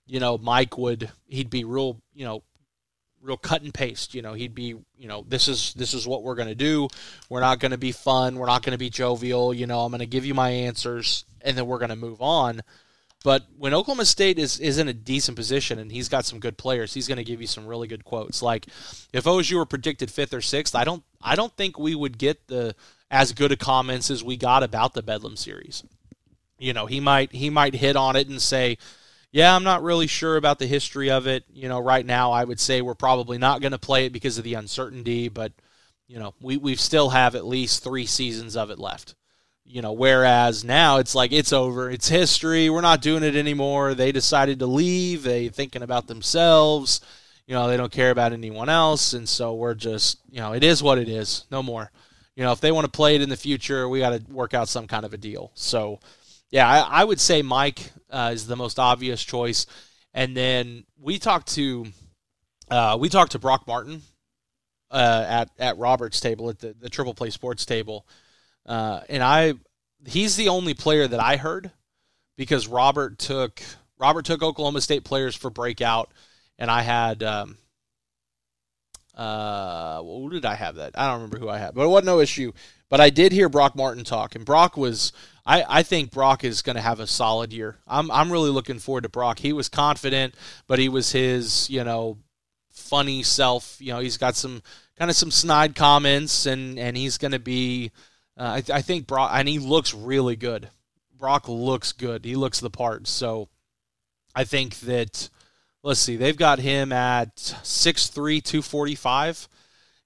You 0.05 0.19
know, 0.19 0.37
Mike 0.37 0.77
would 0.77 1.09
he'd 1.25 1.49
be 1.49 1.63
real, 1.63 2.01
you 2.13 2.25
know, 2.25 2.43
real 3.25 3.37
cut 3.37 3.61
and 3.61 3.73
paste. 3.73 4.13
You 4.13 4.21
know, 4.21 4.33
he'd 4.33 4.55
be, 4.55 4.75
you 4.97 5.07
know, 5.07 5.25
this 5.27 5.47
is 5.47 5.73
this 5.73 5.93
is 5.93 6.07
what 6.07 6.23
we're 6.23 6.35
going 6.35 6.47
to 6.47 6.55
do. 6.55 6.87
We're 7.29 7.41
not 7.41 7.59
going 7.59 7.71
to 7.71 7.77
be 7.77 7.91
fun. 7.91 8.37
We're 8.37 8.45
not 8.45 8.63
going 8.63 8.71
to 8.71 8.77
be 8.77 8.89
jovial. 8.89 9.53
You 9.53 9.67
know, 9.67 9.81
I'm 9.81 9.91
going 9.91 9.99
to 9.99 10.05
give 10.05 10.25
you 10.25 10.33
my 10.33 10.49
answers, 10.49 11.25
and 11.41 11.57
then 11.57 11.65
we're 11.65 11.79
going 11.79 11.89
to 11.89 11.95
move 11.95 12.21
on. 12.21 12.61
But 13.25 13.43
when 13.57 13.73
Oklahoma 13.73 14.05
State 14.05 14.37
is, 14.37 14.59
is 14.59 14.77
in 14.77 14.87
a 14.87 14.93
decent 14.93 15.35
position 15.35 15.79
and 15.79 15.91
he's 15.91 16.09
got 16.09 16.25
some 16.25 16.39
good 16.39 16.59
players, 16.59 16.93
he's 16.93 17.07
going 17.07 17.17
to 17.17 17.23
give 17.23 17.41
you 17.41 17.47
some 17.47 17.65
really 17.65 17.87
good 17.87 18.05
quotes. 18.05 18.43
Like 18.43 18.67
if 19.13 19.23
OSU 19.23 19.55
were 19.55 19.65
predicted 19.65 20.11
fifth 20.11 20.31
or 20.31 20.41
sixth, 20.41 20.75
I 20.75 20.83
don't 20.83 21.03
I 21.19 21.35
don't 21.35 21.51
think 21.57 21.79
we 21.79 21.95
would 21.95 22.19
get 22.19 22.45
the 22.45 22.75
as 23.09 23.31
good 23.33 23.51
a 23.51 23.55
comments 23.55 24.11
as 24.11 24.23
we 24.23 24.37
got 24.37 24.61
about 24.61 24.93
the 24.93 25.01
Bedlam 25.01 25.37
series. 25.37 25.83
You 26.59 26.73
know, 26.73 26.85
he 26.85 26.99
might 26.99 27.31
he 27.31 27.49
might 27.49 27.73
hit 27.73 27.95
on 27.95 28.15
it 28.15 28.29
and 28.29 28.39
say, 28.39 28.77
"Yeah, 29.35 29.53
I'm 29.53 29.65
not 29.65 29.83
really 29.83 30.07
sure 30.07 30.37
about 30.37 30.59
the 30.59 30.65
history 30.65 31.11
of 31.11 31.27
it." 31.27 31.43
You 31.53 31.67
know, 31.67 31.79
right 31.79 32.05
now 32.05 32.31
I 32.31 32.45
would 32.45 32.59
say 32.59 32.81
we're 32.81 32.95
probably 32.95 33.37
not 33.37 33.59
going 33.59 33.73
to 33.73 33.77
play 33.77 34.05
it 34.05 34.13
because 34.13 34.37
of 34.37 34.45
the 34.45 34.53
uncertainty, 34.53 35.27
but 35.27 35.51
you 36.07 36.19
know, 36.19 36.33
we 36.41 36.55
we 36.57 36.75
still 36.75 37.09
have 37.09 37.35
at 37.35 37.45
least 37.45 37.83
3 37.83 38.05
seasons 38.05 38.55
of 38.55 38.69
it 38.71 38.79
left. 38.79 39.15
You 39.65 39.81
know 39.81 39.93
whereas 39.93 40.63
now 40.63 40.97
it's 40.99 41.15
like 41.15 41.31
it's 41.33 41.51
over. 41.51 41.89
It's 41.89 42.07
history. 42.07 42.69
We're 42.69 42.81
not 42.81 43.01
doing 43.01 43.23
it 43.23 43.35
anymore. 43.35 43.93
They 43.93 44.11
decided 44.13 44.59
to 44.59 44.67
leave. 44.67 45.23
They 45.23 45.49
thinking 45.49 45.81
about 45.81 46.07
themselves. 46.07 47.01
You 47.47 47.55
know 47.55 47.67
they 47.67 47.77
don't 47.77 47.91
care 47.91 48.11
about 48.11 48.31
anyone 48.31 48.69
else. 48.69 49.13
And 49.13 49.27
so 49.27 49.53
we're 49.55 49.73
just 49.75 50.19
you 50.31 50.39
know 50.39 50.53
it 50.53 50.63
is 50.63 50.81
what 50.83 50.97
it 50.97 51.09
is. 51.09 51.45
No 51.51 51.61
more. 51.63 51.91
You 52.35 52.43
know 52.43 52.53
if 52.53 52.61
they 52.61 52.71
want 52.71 52.85
to 52.85 52.91
play 52.91 53.15
it 53.15 53.21
in 53.21 53.29
the 53.29 53.35
future 53.37 53.89
we 53.89 53.99
got 53.99 54.11
to 54.11 54.31
work 54.31 54.53
out 54.53 54.69
some 54.69 54.87
kind 54.87 55.05
of 55.05 55.13
a 55.13 55.17
deal. 55.17 55.51
So 55.55 55.99
yeah 56.55 56.67
i, 56.67 57.01
I 57.01 57.03
would 57.03 57.19
say 57.19 57.41
mike 57.41 57.91
uh, 58.15 58.31
is 58.33 58.47
the 58.47 58.55
most 58.55 58.79
obvious 58.79 59.23
choice. 59.23 59.65
And 60.13 60.35
then 60.35 60.85
we 60.99 61.19
talked 61.19 61.53
to 61.55 61.87
uh, 62.71 62.97
we 62.99 63.09
talked 63.09 63.33
to 63.33 63.39
brock 63.39 63.67
martin 63.67 64.01
uh, 64.89 65.25
at 65.27 65.49
at 65.59 65.77
robert's 65.77 66.19
table 66.19 66.49
at 66.49 66.59
the, 66.59 66.73
the 66.79 66.89
triple 66.89 67.13
play 67.13 67.29
sports 67.29 67.65
table. 67.65 68.07
Uh, 68.65 69.01
and 69.09 69.21
I, 69.21 69.53
he's 70.07 70.37
the 70.37 70.47
only 70.47 70.73
player 70.73 71.07
that 71.07 71.19
I 71.19 71.35
heard 71.35 71.71
because 72.37 72.67
Robert 72.67 73.19
took 73.19 73.61
Robert 73.99 74.25
took 74.25 74.41
Oklahoma 74.41 74.81
State 74.81 75.03
players 75.03 75.35
for 75.35 75.49
breakout, 75.49 76.11
and 76.57 76.71
I 76.71 76.81
had 76.81 77.21
um, 77.21 77.57
uh, 79.15 80.01
who 80.03 80.29
did 80.29 80.45
I 80.45 80.55
have 80.55 80.75
that? 80.75 80.91
I 80.95 81.07
don't 81.07 81.15
remember 81.15 81.39
who 81.39 81.49
I 81.49 81.57
had, 81.57 81.73
but 81.73 81.85
it 81.85 81.89
wasn't 81.89 82.07
no 82.07 82.19
issue. 82.19 82.51
But 82.89 83.01
I 83.01 83.09
did 83.09 83.31
hear 83.31 83.49
Brock 83.49 83.75
Martin 83.75 84.03
talk, 84.03 84.35
and 84.35 84.45
Brock 84.45 84.77
was. 84.77 85.11
I, 85.47 85.63
I 85.67 85.83
think 85.83 86.11
Brock 86.11 86.43
is 86.43 86.63
going 86.63 86.75
to 86.75 86.81
have 86.81 86.99
a 86.99 87.07
solid 87.07 87.53
year. 87.53 87.77
I'm 87.87 88.11
I'm 88.11 88.31
really 88.31 88.49
looking 88.49 88.79
forward 88.79 89.03
to 89.03 89.09
Brock. 89.09 89.39
He 89.39 89.53
was 89.53 89.69
confident, 89.69 90.35
but 90.67 90.79
he 90.79 90.89
was 90.89 91.11
his 91.11 91.69
you 91.69 91.83
know 91.83 92.17
funny 92.71 93.23
self. 93.23 93.77
You 93.79 93.93
know 93.93 93.99
he's 93.99 94.17
got 94.17 94.35
some 94.35 94.61
kind 94.97 95.09
of 95.09 95.17
some 95.17 95.31
snide 95.31 95.75
comments, 95.75 96.45
and 96.45 96.77
and 96.77 96.95
he's 96.95 97.17
going 97.17 97.31
to 97.31 97.39
be 97.39 97.91
uh, 98.37 98.61
I, 98.67 98.75
I, 98.75 98.81
think 98.81 99.07
Brock, 99.07 99.31
and 99.33 99.47
he 99.47 99.59
looks 99.59 99.93
really 99.93 100.35
good. 100.35 100.69
Brock 101.17 101.47
looks 101.47 101.93
good. 101.93 102.25
He 102.25 102.35
looks 102.35 102.59
the 102.59 102.69
part. 102.69 103.07
So 103.07 103.47
I 104.35 104.43
think 104.43 104.79
that, 104.81 105.29
let's 105.85 105.99
see, 105.99 106.15
they've 106.15 106.37
got 106.37 106.59
him 106.59 106.91
at 106.91 107.35
6'3, 107.35 108.43
245. 108.43 109.47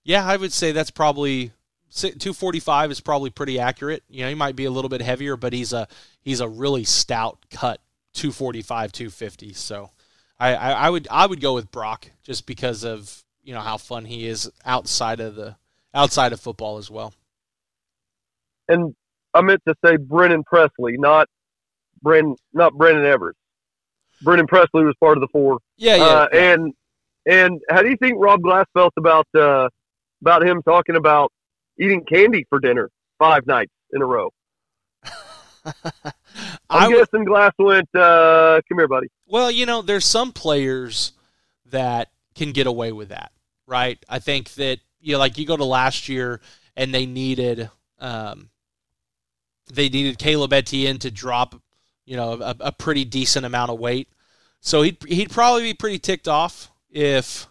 Yeah, 0.04 0.26
I 0.26 0.38
would 0.38 0.54
say 0.54 0.72
that's 0.72 0.92
probably 0.92 1.52
245 1.92 2.92
is 2.92 3.00
probably 3.00 3.30
pretty 3.30 3.60
accurate. 3.60 4.04
You 4.10 4.24
know, 4.24 4.30
he 4.30 4.36
might 4.36 4.56
be 4.56 4.66
a 4.66 4.72
little 4.72 4.90
bit 4.90 5.02
heavier, 5.02 5.36
but 5.36 5.54
he's 5.54 5.74
a 5.74 5.88
he's 6.22 6.40
a 6.40 6.48
really 6.48 6.84
stout 6.84 7.40
cut 7.52 7.82
245, 8.14 8.92
250. 8.92 9.54
So 9.54 9.90
I, 10.40 10.56
I, 10.56 10.72
I 10.72 10.90
would 10.90 11.08
I 11.10 11.26
would 11.26 11.42
go 11.42 11.56
with 11.56 11.72
Brock 11.72 12.12
just 12.24 12.46
because 12.46 12.84
of 12.84 13.24
you 13.44 13.54
know 13.54 13.62
how 13.62 13.78
fun 13.78 14.06
he 14.06 14.28
is 14.28 14.52
outside 14.66 15.20
of 15.20 15.36
the 15.36 15.56
outside 15.94 16.34
of 16.34 16.40
football 16.40 16.78
as 16.78 16.92
well 16.92 17.14
and 18.70 18.96
I 19.34 19.42
meant 19.42 19.62
to 19.68 19.76
say 19.84 19.98
Brennan 19.98 20.44
Presley, 20.44 20.96
not 20.98 21.28
Bren, 22.06 22.36
not 22.54 22.74
Brennan 22.76 23.06
Evers. 23.06 23.36
Brennan 24.22 24.48
Presley 24.48 24.84
was 24.84 24.96
part 25.00 25.18
of 25.18 25.22
the 25.22 25.28
four. 25.32 25.60
Yeah, 25.78 25.96
yeah, 25.96 26.04
uh, 26.04 26.28
yeah. 26.32 26.54
And 26.54 26.74
and 27.26 27.62
how 27.70 27.82
do 27.82 27.90
you 27.90 27.98
think 27.98 28.16
Rob 28.18 28.42
Glass 28.42 28.66
felt 28.74 28.94
about 28.98 29.28
uh, 29.36 29.70
about 30.22 30.46
him 30.46 30.62
talking 30.64 30.96
about 30.96 31.32
eating 31.80 32.04
candy 32.06 32.46
for 32.50 32.60
dinner 32.60 32.90
five 33.18 33.46
nights 33.48 33.72
in 33.92 34.02
a 34.02 34.06
row? 34.06 34.32
I'm 36.70 36.92
guessing 36.92 37.26
Glass 37.26 37.54
went. 37.58 37.90
Uh, 37.94 38.62
Come 38.68 38.78
here, 38.78 38.88
buddy. 38.88 39.08
Well, 39.28 39.52
you 39.52 39.66
know, 39.66 39.82
there's 39.82 40.06
some 40.06 40.32
players 40.32 41.14
that 41.66 42.10
can 42.36 42.52
get 42.52 42.68
away 42.68 42.92
with 42.92 43.10
that, 43.10 43.32
right? 43.68 44.04
I 44.08 44.20
think 44.20 44.54
that 44.56 44.80
you 45.02 45.14
know, 45.14 45.20
like 45.20 45.38
you 45.38 45.46
go 45.46 45.58
to 45.58 45.66
last 45.66 46.10
year 46.10 46.42
and 46.76 46.94
they 46.94 47.06
needed 47.06 47.70
um, 48.00 48.50
they 49.72 49.90
needed 49.90 50.18
Caleb 50.18 50.54
Etienne 50.54 50.98
to 51.00 51.12
drop, 51.12 51.56
you 52.10 52.16
know, 52.16 52.42
a, 52.42 52.56
a 52.60 52.72
pretty 52.72 53.06
decent 53.06 53.46
amount 53.46 53.70
of 53.70 53.80
weight. 53.80 54.08
So 54.62 54.82
he'd 54.82 54.98
he'd 55.08 55.30
probably 55.30 55.62
be 55.62 55.74
pretty 55.76 56.00
ticked 56.00 56.28
off 56.28 56.72
if 56.90 57.46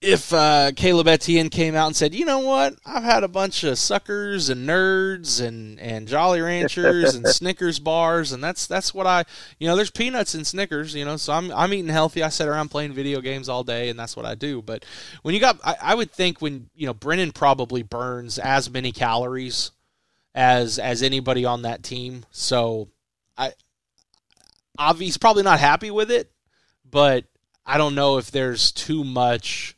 if 0.00 0.32
uh, 0.32 0.72
Caleb 0.74 1.06
Etienne 1.06 1.50
came 1.50 1.74
out 1.74 1.86
and 1.86 1.94
said, 1.94 2.14
"You 2.14 2.24
know 2.24 2.38
what? 2.38 2.74
I've 2.86 3.02
had 3.02 3.24
a 3.24 3.28
bunch 3.28 3.62
of 3.62 3.78
suckers 3.78 4.48
and 4.48 4.66
nerds 4.66 5.46
and, 5.46 5.78
and 5.80 6.08
Jolly 6.08 6.40
Ranchers 6.40 7.14
and 7.14 7.28
Snickers 7.28 7.78
bars, 7.78 8.32
and 8.32 8.42
that's 8.42 8.66
that's 8.66 8.94
what 8.94 9.06
I, 9.06 9.24
you 9.60 9.68
know, 9.68 9.76
there's 9.76 9.90
peanuts 9.90 10.32
and 10.34 10.46
Snickers, 10.46 10.94
you 10.94 11.04
know, 11.04 11.18
so 11.18 11.34
I'm 11.34 11.52
I'm 11.52 11.74
eating 11.74 11.88
healthy. 11.88 12.22
I 12.22 12.30
sit 12.30 12.48
around 12.48 12.70
playing 12.70 12.94
video 12.94 13.20
games 13.20 13.50
all 13.50 13.64
day, 13.64 13.90
and 13.90 13.98
that's 13.98 14.16
what 14.16 14.24
I 14.24 14.34
do. 14.34 14.62
But 14.62 14.86
when 15.20 15.34
you 15.34 15.40
got, 15.40 15.60
I, 15.62 15.76
I 15.80 15.94
would 15.94 16.10
think 16.10 16.40
when 16.40 16.70
you 16.74 16.86
know 16.86 16.94
Brennan 16.94 17.32
probably 17.32 17.82
burns 17.82 18.38
as 18.38 18.70
many 18.70 18.92
calories 18.92 19.72
as 20.34 20.78
as 20.78 21.02
anybody 21.02 21.44
on 21.44 21.62
that 21.62 21.82
team. 21.82 22.24
So 22.30 22.88
I 23.36 23.52
obviously 24.78 25.06
he's 25.06 25.18
probably 25.18 25.42
not 25.42 25.60
happy 25.60 25.90
with 25.90 26.10
it, 26.10 26.30
but 26.88 27.24
I 27.64 27.78
don't 27.78 27.94
know 27.94 28.18
if 28.18 28.30
there's 28.30 28.72
too 28.72 29.04
much 29.04 29.76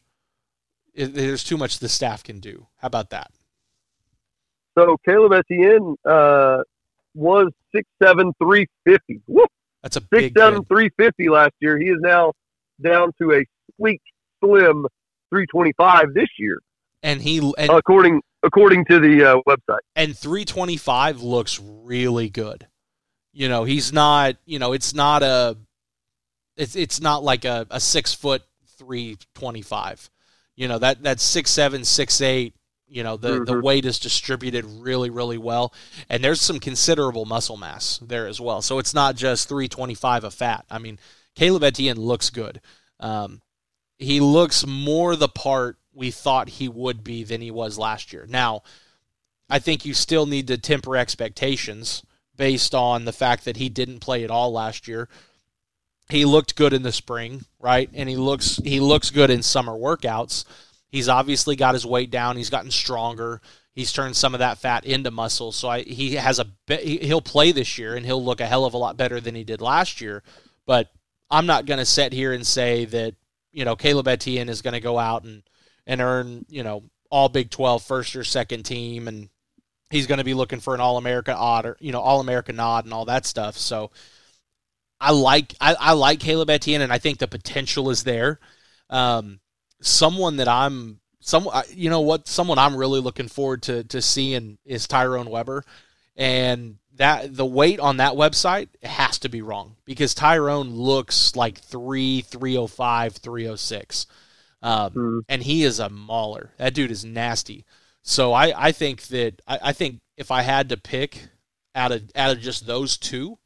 if 0.94 1.12
there's 1.12 1.44
too 1.44 1.56
much 1.56 1.78
the 1.78 1.88
staff 1.88 2.22
can 2.22 2.40
do. 2.40 2.66
How 2.78 2.86
about 2.86 3.10
that? 3.10 3.30
So 4.76 4.96
Caleb 5.04 5.32
Etienne 5.32 5.96
uh, 6.04 6.62
was 7.14 7.52
six 7.74 7.88
seven 8.02 8.32
three 8.42 8.66
fifty. 8.84 9.20
Whoop. 9.26 9.50
That's 9.82 9.96
a 9.96 10.02
six 10.12 10.32
seven 10.36 10.64
three 10.64 10.90
fifty 10.96 11.28
last 11.28 11.52
year. 11.60 11.78
He 11.78 11.86
is 11.86 11.98
now 12.00 12.32
down 12.82 13.12
to 13.20 13.32
a 13.32 13.44
sleek, 13.76 14.00
slim 14.42 14.86
three 15.30 15.46
twenty 15.46 15.72
five 15.76 16.14
this 16.14 16.28
year. 16.38 16.58
And 17.02 17.20
he 17.20 17.38
and, 17.58 17.70
according 17.70 18.22
according 18.44 18.84
to 18.86 19.00
the 19.00 19.24
uh, 19.24 19.40
website. 19.48 19.78
And 19.96 20.16
325 20.16 21.22
looks 21.22 21.60
really 21.60 22.28
good. 22.28 22.66
You 23.32 23.48
know, 23.48 23.64
he's 23.64 23.92
not. 23.92 24.36
You 24.46 24.58
know, 24.58 24.72
it's 24.72 24.94
not 24.94 25.22
a. 25.22 25.56
It's 26.56 26.76
it's 26.76 27.00
not 27.00 27.24
like 27.24 27.44
a, 27.44 27.66
a 27.70 27.80
six 27.80 28.14
foot 28.14 28.42
325. 28.78 30.10
You 30.56 30.68
know 30.68 30.78
that 30.78 31.02
that's 31.02 31.22
six 31.22 31.50
seven 31.50 31.84
six 31.84 32.20
eight. 32.20 32.54
You 32.86 33.02
know 33.02 33.16
the 33.16 33.30
mm-hmm. 33.30 33.44
the 33.44 33.60
weight 33.60 33.84
is 33.86 33.98
distributed 33.98 34.64
really 34.64 35.10
really 35.10 35.38
well, 35.38 35.74
and 36.08 36.22
there's 36.22 36.40
some 36.40 36.60
considerable 36.60 37.24
muscle 37.24 37.56
mass 37.56 37.98
there 37.98 38.28
as 38.28 38.40
well. 38.40 38.62
So 38.62 38.78
it's 38.78 38.94
not 38.94 39.16
just 39.16 39.48
325 39.48 40.24
of 40.24 40.34
fat. 40.34 40.64
I 40.70 40.78
mean, 40.78 41.00
Caleb 41.34 41.64
Etienne 41.64 41.96
looks 41.96 42.30
good. 42.30 42.60
Um, 43.00 43.42
he 43.98 44.20
looks 44.20 44.64
more 44.64 45.16
the 45.16 45.28
part 45.28 45.76
we 45.94 46.10
thought 46.10 46.48
he 46.48 46.68
would 46.68 47.04
be 47.04 47.24
than 47.24 47.40
he 47.40 47.50
was 47.50 47.78
last 47.78 48.12
year. 48.12 48.26
Now, 48.28 48.62
I 49.48 49.58
think 49.58 49.84
you 49.84 49.94
still 49.94 50.26
need 50.26 50.48
to 50.48 50.58
temper 50.58 50.96
expectations 50.96 52.02
based 52.36 52.74
on 52.74 53.04
the 53.04 53.12
fact 53.12 53.44
that 53.44 53.56
he 53.56 53.68
didn't 53.68 54.00
play 54.00 54.24
at 54.24 54.30
all 54.30 54.52
last 54.52 54.88
year. 54.88 55.08
he 56.10 56.24
looked 56.26 56.56
good 56.56 56.74
in 56.74 56.82
the 56.82 56.92
spring, 56.92 57.42
right? 57.58 57.88
And 57.94 58.08
he 58.08 58.16
looks 58.16 58.56
he 58.56 58.78
looks 58.78 59.10
good 59.10 59.30
in 59.30 59.42
summer 59.42 59.72
workouts. 59.72 60.44
He's 60.88 61.08
obviously 61.08 61.56
got 61.56 61.74
his 61.74 61.86
weight 61.86 62.10
down. 62.10 62.36
He's 62.36 62.50
gotten 62.50 62.70
stronger. 62.70 63.40
He's 63.72 63.92
turned 63.92 64.14
some 64.14 64.34
of 64.34 64.40
that 64.40 64.58
fat 64.58 64.84
into 64.84 65.10
muscle. 65.10 65.50
So 65.50 65.68
I, 65.68 65.80
he 65.82 66.14
has 66.14 66.38
a 66.38 66.46
he'll 66.78 67.22
play 67.22 67.52
this 67.52 67.78
year 67.78 67.96
and 67.96 68.04
he'll 68.04 68.24
look 68.24 68.40
a 68.40 68.46
hell 68.46 68.64
of 68.64 68.74
a 68.74 68.78
lot 68.78 68.96
better 68.96 69.20
than 69.20 69.34
he 69.34 69.44
did 69.44 69.60
last 69.60 70.00
year. 70.00 70.22
But 70.66 70.90
I'm 71.30 71.46
not 71.46 71.66
going 71.66 71.78
to 71.78 71.86
sit 71.86 72.12
here 72.12 72.32
and 72.32 72.46
say 72.46 72.84
that 72.86 73.14
you 73.50 73.64
know 73.64 73.76
Caleb 73.76 74.08
Etienne 74.08 74.48
is 74.48 74.62
going 74.62 74.74
to 74.74 74.80
go 74.80 74.98
out 74.98 75.24
and 75.24 75.42
and 75.86 76.00
earn 76.00 76.44
you 76.48 76.62
know 76.62 76.84
all 77.10 77.28
Big 77.28 77.50
12 77.50 77.82
first 77.82 78.16
or 78.16 78.24
second 78.24 78.64
team 78.64 79.08
and 79.08 79.28
he's 79.90 80.06
going 80.06 80.18
to 80.18 80.24
be 80.24 80.34
looking 80.34 80.60
for 80.60 80.74
an 80.74 80.80
All 80.80 80.96
America 80.96 81.34
odd 81.34 81.66
or 81.66 81.76
you 81.80 81.92
know 81.92 82.00
All 82.00 82.20
America 82.20 82.52
nod 82.52 82.84
and 82.84 82.92
all 82.92 83.04
that 83.06 83.26
stuff. 83.26 83.56
So 83.56 83.90
I 85.00 85.12
like 85.12 85.54
I, 85.60 85.74
I 85.78 85.92
like 85.92 86.20
Caleb 86.20 86.50
Etienne 86.50 86.82
and 86.82 86.92
I 86.92 86.98
think 86.98 87.18
the 87.18 87.28
potential 87.28 87.90
is 87.90 88.04
there. 88.04 88.40
Um, 88.90 89.40
someone 89.80 90.36
that 90.36 90.48
I'm 90.48 91.00
some 91.20 91.48
you 91.70 91.90
know 91.90 92.00
what 92.00 92.28
someone 92.28 92.58
I'm 92.58 92.76
really 92.76 93.00
looking 93.00 93.28
forward 93.28 93.62
to 93.64 93.84
to 93.84 94.02
seeing 94.02 94.58
is 94.64 94.86
Tyrone 94.86 95.30
Weber, 95.30 95.64
and 96.16 96.78
that 96.96 97.34
the 97.34 97.46
weight 97.46 97.80
on 97.80 97.98
that 97.98 98.12
website 98.12 98.68
has 98.82 99.18
to 99.20 99.28
be 99.28 99.42
wrong 99.42 99.76
because 99.84 100.14
Tyrone 100.14 100.70
looks 100.70 101.34
like 101.34 101.58
three 101.58 102.20
three 102.22 102.56
oh 102.56 102.66
five 102.66 103.14
three 103.14 103.46
oh 103.48 103.56
six, 103.56 104.06
um, 104.64 104.90
mm. 104.92 105.20
and 105.28 105.42
he 105.42 105.62
is 105.62 105.78
a 105.78 105.90
mauler. 105.90 106.50
That 106.56 106.74
dude 106.74 106.90
is 106.90 107.04
nasty. 107.04 107.64
So 108.02 108.32
I 108.32 108.68
I 108.68 108.72
think 108.72 109.02
that 109.08 109.40
I, 109.46 109.58
I 109.62 109.72
think 109.72 110.00
if 110.16 110.30
I 110.30 110.42
had 110.42 110.70
to 110.70 110.76
pick 110.76 111.28
out 111.74 111.92
of 111.92 112.10
out 112.16 112.34
of 112.36 112.40
just 112.40 112.66
those 112.66 112.96
two, 112.96 113.38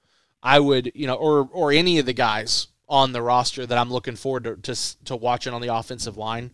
I 0.43 0.61
would 0.61 0.93
you 0.95 1.07
know 1.07 1.17
or 1.17 1.49
or 1.53 1.73
any 1.73 1.99
of 1.99 2.07
the 2.07 2.13
guys 2.13 2.69
on 2.89 3.13
the 3.13 3.21
roster 3.21 3.67
that 3.67 3.77
I'm 3.77 3.91
looking 3.91 4.17
forward 4.17 4.45
to 4.45 4.57
to, 4.57 5.05
to 5.07 5.17
watching 5.17 5.53
on 5.53 5.61
the 5.61 5.75
offensive 5.75 6.17
line, 6.17 6.53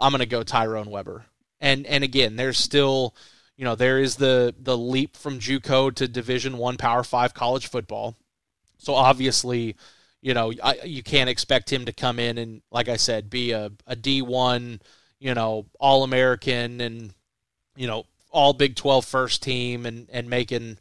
I'm 0.00 0.10
going 0.10 0.20
to 0.20 0.26
go 0.26 0.42
Tyrone 0.42 0.90
Weber. 0.90 1.26
And 1.60 1.86
and 1.86 2.02
again, 2.02 2.36
there's 2.36 2.58
still, 2.58 3.14
you 3.58 3.64
know, 3.64 3.74
there 3.74 3.98
is 4.00 4.16
the 4.16 4.54
the 4.58 4.76
leap 4.76 5.18
from 5.18 5.38
JUCO 5.38 5.94
to 5.96 6.08
Division 6.08 6.56
One 6.56 6.78
Power 6.78 7.04
Five 7.04 7.34
college 7.34 7.68
football. 7.68 8.16
So 8.78 8.94
obviously, 8.94 9.76
you 10.20 10.34
know, 10.34 10.52
I, 10.62 10.80
you 10.84 11.02
can't 11.02 11.30
expect 11.30 11.72
him 11.72 11.84
to 11.84 11.92
come 11.92 12.18
in 12.18 12.38
and, 12.38 12.62
like 12.70 12.88
I 12.88 12.96
said, 12.96 13.30
be 13.30 13.52
a 13.52 13.70
a 13.86 13.96
D1, 13.96 14.80
you 15.20 15.34
know, 15.34 15.66
All 15.78 16.04
American 16.04 16.80
and 16.80 17.14
you 17.76 17.86
know 17.86 18.04
all 18.30 18.52
Big 18.52 18.76
12 18.76 19.04
first 19.04 19.42
team 19.42 19.86
and 19.86 20.08
and 20.12 20.28
making 20.28 20.78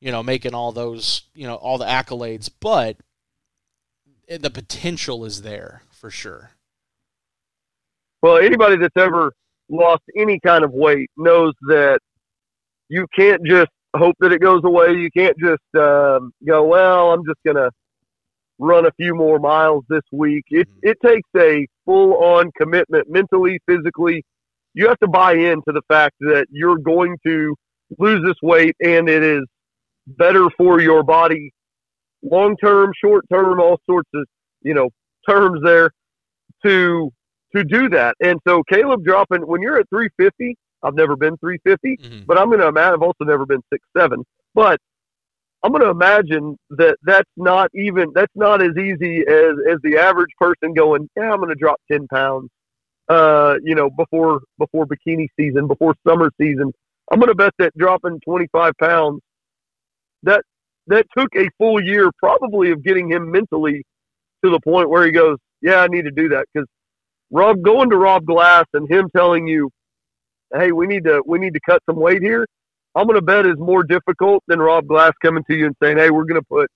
you 0.00 0.12
know 0.12 0.22
making 0.22 0.54
all 0.54 0.72
those 0.72 1.22
you 1.34 1.46
know 1.46 1.54
all 1.54 1.78
the 1.78 1.86
accolades, 1.86 2.50
but 2.60 2.96
the 4.28 4.50
potential 4.50 5.24
is 5.24 5.42
there 5.42 5.82
for 5.90 6.10
sure. 6.10 6.50
Well, 8.22 8.36
anybody 8.36 8.76
that's 8.76 8.96
ever 8.96 9.32
lost 9.68 10.02
any 10.16 10.38
kind 10.40 10.64
of 10.64 10.72
weight 10.72 11.10
knows 11.16 11.54
that 11.68 12.00
you 12.88 13.06
can't 13.16 13.44
just 13.44 13.70
hope 13.96 14.14
that 14.20 14.32
it 14.32 14.40
goes 14.40 14.62
away. 14.64 14.92
You 14.92 15.10
can't 15.10 15.36
just 15.38 15.62
um, 15.74 16.32
go, 16.46 16.64
well, 16.64 17.12
I'm 17.12 17.24
just 17.24 17.38
going 17.44 17.56
to 17.56 17.70
run 18.60 18.86
a 18.86 18.92
few 18.92 19.14
more 19.14 19.38
miles 19.38 19.84
this 19.88 20.02
week. 20.12 20.44
It, 20.50 20.68
mm-hmm. 20.68 20.88
it 20.90 20.98
takes 21.04 21.28
a 21.36 21.66
full 21.84 22.14
on 22.22 22.50
commitment 22.56 23.08
mentally, 23.08 23.58
physically. 23.66 24.24
You 24.74 24.88
have 24.88 24.98
to 25.00 25.08
buy 25.08 25.32
into 25.32 25.72
the 25.72 25.82
fact 25.88 26.16
that 26.20 26.46
you're 26.50 26.78
going 26.78 27.16
to 27.26 27.56
lose 27.98 28.22
this 28.24 28.36
weight 28.42 28.76
and 28.80 29.08
it 29.08 29.24
is 29.24 29.42
better 30.06 30.48
for 30.56 30.80
your 30.80 31.02
body 31.02 31.52
long 32.22 32.56
term, 32.56 32.92
short 33.02 33.24
term, 33.32 33.60
all 33.60 33.78
sorts 33.88 34.08
of 34.14 34.26
you 34.62 34.74
know 34.74 34.90
terms 35.28 35.60
there 35.64 35.90
to 36.64 37.10
to 37.54 37.64
do 37.64 37.88
that. 37.88 38.14
And 38.20 38.38
so 38.46 38.62
Caleb 38.68 39.04
dropping 39.04 39.42
when 39.42 39.60
you're 39.60 39.78
at 39.78 39.88
350, 39.88 40.56
I've 40.82 40.94
never 40.94 41.16
been 41.16 41.36
350, 41.38 41.96
mm-hmm. 41.96 42.24
but 42.26 42.38
I'm 42.38 42.46
going 42.46 42.60
to 42.60 42.68
imagine 42.68 42.94
I've 42.94 43.02
also 43.02 43.24
never 43.24 43.46
been 43.46 43.62
six 43.72 43.84
seven, 43.96 44.24
but 44.54 44.78
I'm 45.62 45.72
going 45.72 45.82
to 45.82 45.90
imagine 45.90 46.56
that 46.70 46.96
that's 47.02 47.30
not 47.36 47.70
even 47.74 48.12
that's 48.14 48.32
not 48.34 48.62
as 48.62 48.76
easy 48.78 49.20
as 49.28 49.52
as 49.70 49.78
the 49.82 49.98
average 49.98 50.30
person 50.38 50.72
going. 50.74 51.08
Yeah, 51.16 51.30
I'm 51.32 51.38
going 51.38 51.50
to 51.50 51.54
drop 51.54 51.80
10 51.90 52.08
pounds. 52.08 52.48
Uh, 53.08 53.56
you 53.64 53.74
know, 53.74 53.90
before 53.90 54.40
before 54.58 54.86
bikini 54.86 55.26
season, 55.38 55.66
before 55.66 55.94
summer 56.06 56.30
season, 56.40 56.72
I'm 57.10 57.18
going 57.18 57.28
to 57.28 57.34
bet 57.34 57.52
that 57.58 57.76
dropping 57.76 58.20
25 58.24 58.72
pounds 58.80 59.20
that 60.22 60.42
that 60.86 61.06
took 61.16 61.28
a 61.36 61.48
full 61.58 61.82
year 61.82 62.10
probably 62.18 62.70
of 62.70 62.82
getting 62.82 63.10
him 63.10 63.30
mentally 63.30 63.84
to 64.44 64.50
the 64.50 64.60
point 64.60 64.88
where 64.88 65.04
he 65.04 65.12
goes, 65.12 65.36
yeah, 65.60 65.80
I 65.80 65.88
need 65.88 66.04
to 66.04 66.10
do 66.10 66.30
that 66.30 66.46
because 66.52 66.66
Rob 67.30 67.62
going 67.62 67.90
to 67.90 67.96
Rob 67.96 68.24
Glass 68.24 68.64
and 68.74 68.90
him 68.90 69.08
telling 69.14 69.46
you, 69.46 69.70
hey, 70.54 70.72
we 70.72 70.86
need 70.86 71.04
to 71.04 71.22
we 71.26 71.38
need 71.38 71.54
to 71.54 71.60
cut 71.64 71.82
some 71.88 71.96
weight 71.96 72.22
here. 72.22 72.46
I'm 72.94 73.06
going 73.06 73.16
to 73.16 73.22
bet 73.22 73.46
is 73.46 73.58
more 73.58 73.82
difficult 73.82 74.42
than 74.48 74.58
Rob 74.58 74.86
Glass 74.86 75.12
coming 75.22 75.44
to 75.44 75.56
you 75.56 75.66
and 75.66 75.76
saying, 75.82 75.98
hey, 75.98 76.10
we're 76.10 76.24
going 76.24 76.40
to 76.40 76.46
put 76.46 76.70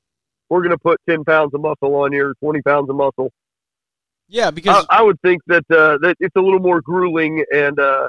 we're 0.48 0.60
going 0.60 0.70
to 0.70 0.78
put 0.78 1.00
10 1.08 1.24
pounds 1.24 1.52
of 1.54 1.60
muscle 1.60 1.94
on 1.96 2.12
you 2.12 2.24
or 2.24 2.34
20 2.34 2.62
pounds 2.62 2.88
of 2.88 2.96
muscle. 2.96 3.32
Yeah, 4.28 4.50
because 4.50 4.86
I, 4.88 4.98
I 4.98 5.02
would 5.02 5.20
think 5.20 5.42
that 5.46 5.64
uh, 5.70 5.98
that 5.98 6.16
it's 6.20 6.36
a 6.36 6.40
little 6.40 6.60
more 6.60 6.80
grueling 6.80 7.44
and 7.52 7.78
uh, 7.78 8.08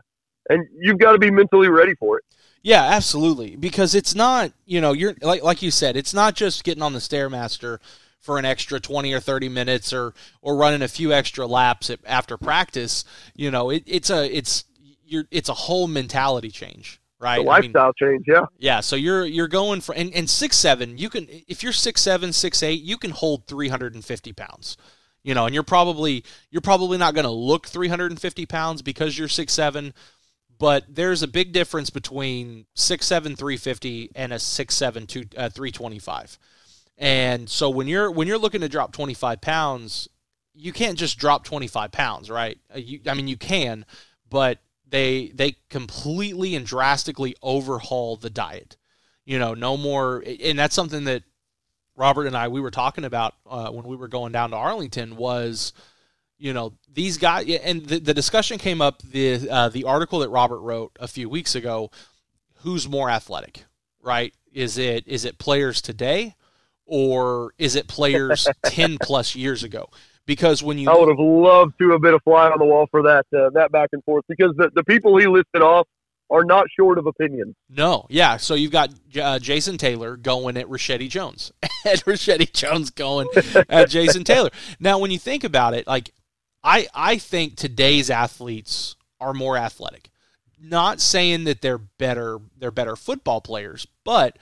and 0.50 0.66
you've 0.80 1.00
got 1.00 1.14
to 1.14 1.18
be 1.18 1.32
mentally 1.32 1.68
ready 1.68 1.96
for 1.96 2.18
it. 2.18 2.24
Yeah, 2.62 2.84
absolutely. 2.84 3.56
Because 3.56 3.94
it's 3.94 4.16
not, 4.16 4.52
you 4.66 4.82
know, 4.82 4.94
you're 4.94 5.16
like 5.22 5.44
like 5.44 5.62
you 5.62 5.72
said, 5.72 5.98
it's 5.98 6.14
not 6.14 6.36
just 6.36 6.64
getting 6.64 6.84
on 6.84 6.94
the 6.94 7.00
stairmaster 7.00 7.80
for 8.20 8.40
an 8.40 8.46
extra 8.46 8.80
20 8.80 9.14
or 9.14 9.20
30 9.20 9.50
minutes 9.50 9.94
or 9.94 10.14
or 10.42 10.56
running 10.56 10.82
a 10.82 10.88
few 10.88 11.12
extra 11.12 11.46
laps 11.46 11.90
at, 11.90 12.00
after 12.06 12.38
practice. 12.38 13.04
You 13.36 13.52
know, 13.52 13.70
it, 13.70 13.84
it's 13.86 14.10
a 14.10 14.26
it's 14.36 14.64
you're 15.06 15.26
it's 15.32 15.50
a 15.50 15.54
whole 15.54 15.88
mentality 15.88 16.50
change. 16.50 17.00
Right, 17.18 17.38
the 17.38 17.44
lifestyle 17.44 17.94
I 18.00 18.06
mean, 18.06 18.12
change, 18.12 18.26
yeah, 18.28 18.46
yeah. 18.58 18.80
So 18.82 18.96
you're 18.96 19.26
you're 19.26 19.48
going 19.48 19.82
for 19.82 19.96
and, 19.96 20.14
and 20.14 20.30
six 20.30 20.58
seven. 20.58 20.98
You 20.98 21.10
can 21.10 21.28
if 21.48 21.64
you're 21.64 21.72
six 21.72 22.02
seven, 22.02 22.34
six 22.34 22.62
eight, 22.62 22.82
you 22.82 22.98
can 22.98 23.12
hold 23.12 23.48
three 23.48 23.70
hundred 23.70 23.96
and 23.96 24.04
fifty 24.04 24.34
pounds 24.34 24.78
you 25.26 25.34
know, 25.34 25.48
and 25.48 25.56
you're 25.56 25.64
probably 25.64 26.24
you're 26.52 26.62
probably 26.62 27.00
not 27.00 27.16
going 27.16 27.26
to 27.26 27.32
look 27.32 27.66
350 27.66 28.46
pounds 28.46 28.84
because 28.84 29.18
you're 29.18 29.28
six 29.28 29.54
seven, 29.54 29.92
but 30.60 30.86
there's 30.88 31.24
a 31.24 31.28
big 31.28 31.52
difference 31.52 31.90
between 31.90 32.68
six 32.76 33.08
seven 33.08 33.36
three 33.36 33.58
fifty 33.58 34.12
and 34.16 34.32
a 34.32 34.38
six 34.38 34.76
seven 34.76 35.08
two 35.08 35.24
uh, 35.36 35.50
three 35.50 35.72
twenty 35.72 35.98
five. 35.98 36.38
And 36.98 37.50
so 37.50 37.72
when 37.72 37.88
you're 37.88 38.12
when 38.12 38.28
you're 38.28 38.38
looking 38.38 38.62
to 38.62 38.70
drop 38.70 38.94
25 38.94 39.42
pounds, 39.42 40.08
you 40.54 40.72
can't 40.72 40.98
just 40.98 41.18
drop 41.18 41.44
25 41.44 41.92
pounds, 41.92 42.30
right? 42.30 42.58
Uh, 42.74 42.78
you, 42.78 43.02
I 43.08 43.16
mean, 43.16 43.28
you 43.28 43.36
can, 43.36 43.84
but 44.30 44.60
they 44.96 45.28
they 45.34 45.58
completely 45.70 46.56
and 46.56 46.66
drastically 46.66 47.36
overhaul 47.42 48.16
the 48.16 48.30
diet. 48.30 48.78
You 49.26 49.40
know, 49.40 49.54
no 49.54 49.76
more, 49.76 50.24
and 50.26 50.58
that's 50.58 50.74
something 50.74 51.04
that 51.04 51.24
Robert 51.98 52.28
and 52.28 52.38
I 52.38 52.48
we 52.48 52.62
were 52.62 52.72
talking 52.72 53.04
about 53.04 53.36
uh, 53.46 53.72
when 53.72 53.86
we 53.86 53.98
were 53.98 54.08
going 54.08 54.32
down 54.32 54.52
to 54.52 54.56
Arlington 54.56 55.18
was 55.18 55.74
you 56.38 56.54
know 56.54 56.74
these 56.94 57.18
guys 57.18 57.46
and 57.64 57.86
the, 57.86 58.00
the 58.00 58.14
discussion 58.14 58.58
came 58.58 58.82
up 58.82 59.02
the 59.02 59.50
uh, 59.50 59.68
the 59.70 59.84
article 59.86 60.20
that 60.20 60.28
robert 60.28 60.60
wrote 60.60 60.92
a 61.00 61.08
few 61.08 61.30
weeks 61.30 61.56
ago 61.56 61.90
who's 62.56 62.90
more 62.90 63.10
athletic 63.10 63.64
right 64.02 64.34
is 64.52 64.78
it 64.78 65.08
is 65.08 65.24
it 65.24 65.38
players 65.38 65.82
today 65.82 66.36
or 66.86 67.54
is 67.58 67.78
it 67.78 67.88
players 67.88 68.50
10 68.66 68.98
plus 69.02 69.34
years 69.34 69.64
ago 69.64 69.90
because 70.26 70.64
when 70.64 70.78
you 70.78 70.90
i 70.90 70.96
would 70.96 71.10
have 71.10 71.20
loved 71.20 71.74
to 71.80 71.92
have 71.92 72.02
been 72.02 72.14
a 72.14 72.20
fly 72.20 72.50
on 72.50 72.58
the 72.60 72.66
wall 72.66 72.88
for 72.90 73.04
that 73.04 73.26
uh, 73.38 73.50
that 73.52 73.72
back 73.72 73.90
and 73.94 74.04
forth 74.04 74.24
because 74.28 74.54
the, 74.58 74.70
the 74.76 74.84
people 74.84 75.18
he 75.18 75.28
listed 75.28 75.62
off 75.62 75.88
are 76.30 76.44
not 76.44 76.66
short 76.76 76.98
of 76.98 77.06
opinions. 77.06 77.56
No, 77.70 78.06
yeah. 78.10 78.38
So 78.38 78.56
you've 78.56 78.72
got 78.72 78.92
uh, 79.20 79.40
Jason 79.40 79.78
Taylor 79.78 80.18
going 80.18 80.58
at 80.58 80.68
Rashedi 80.68 81.10
Jones, 81.10 81.52
and 81.86 82.04
Rashedi 82.04 82.52
Jones 82.52 82.90
going 82.90 83.28
at 83.70 83.90
Jason 83.90 84.24
Taylor. 84.24 84.50
Now, 84.80 85.00
when 85.00 85.12
you 85.12 85.20
think 85.20 85.44
about 85.44 85.74
it, 85.74 85.88
like 85.88 86.12
I 86.64 86.88
I 86.94 87.18
think 87.18 87.56
today's 87.56 88.10
athletes 88.10 88.96
are 89.20 89.34
more 89.34 89.58
athletic. 89.58 90.10
Not 90.60 91.00
saying 91.00 91.44
that 91.44 91.62
they're 91.62 91.78
better 91.78 92.40
they're 92.58 92.72
better 92.72 92.96
football 92.96 93.42
players, 93.42 93.86
but 94.04 94.38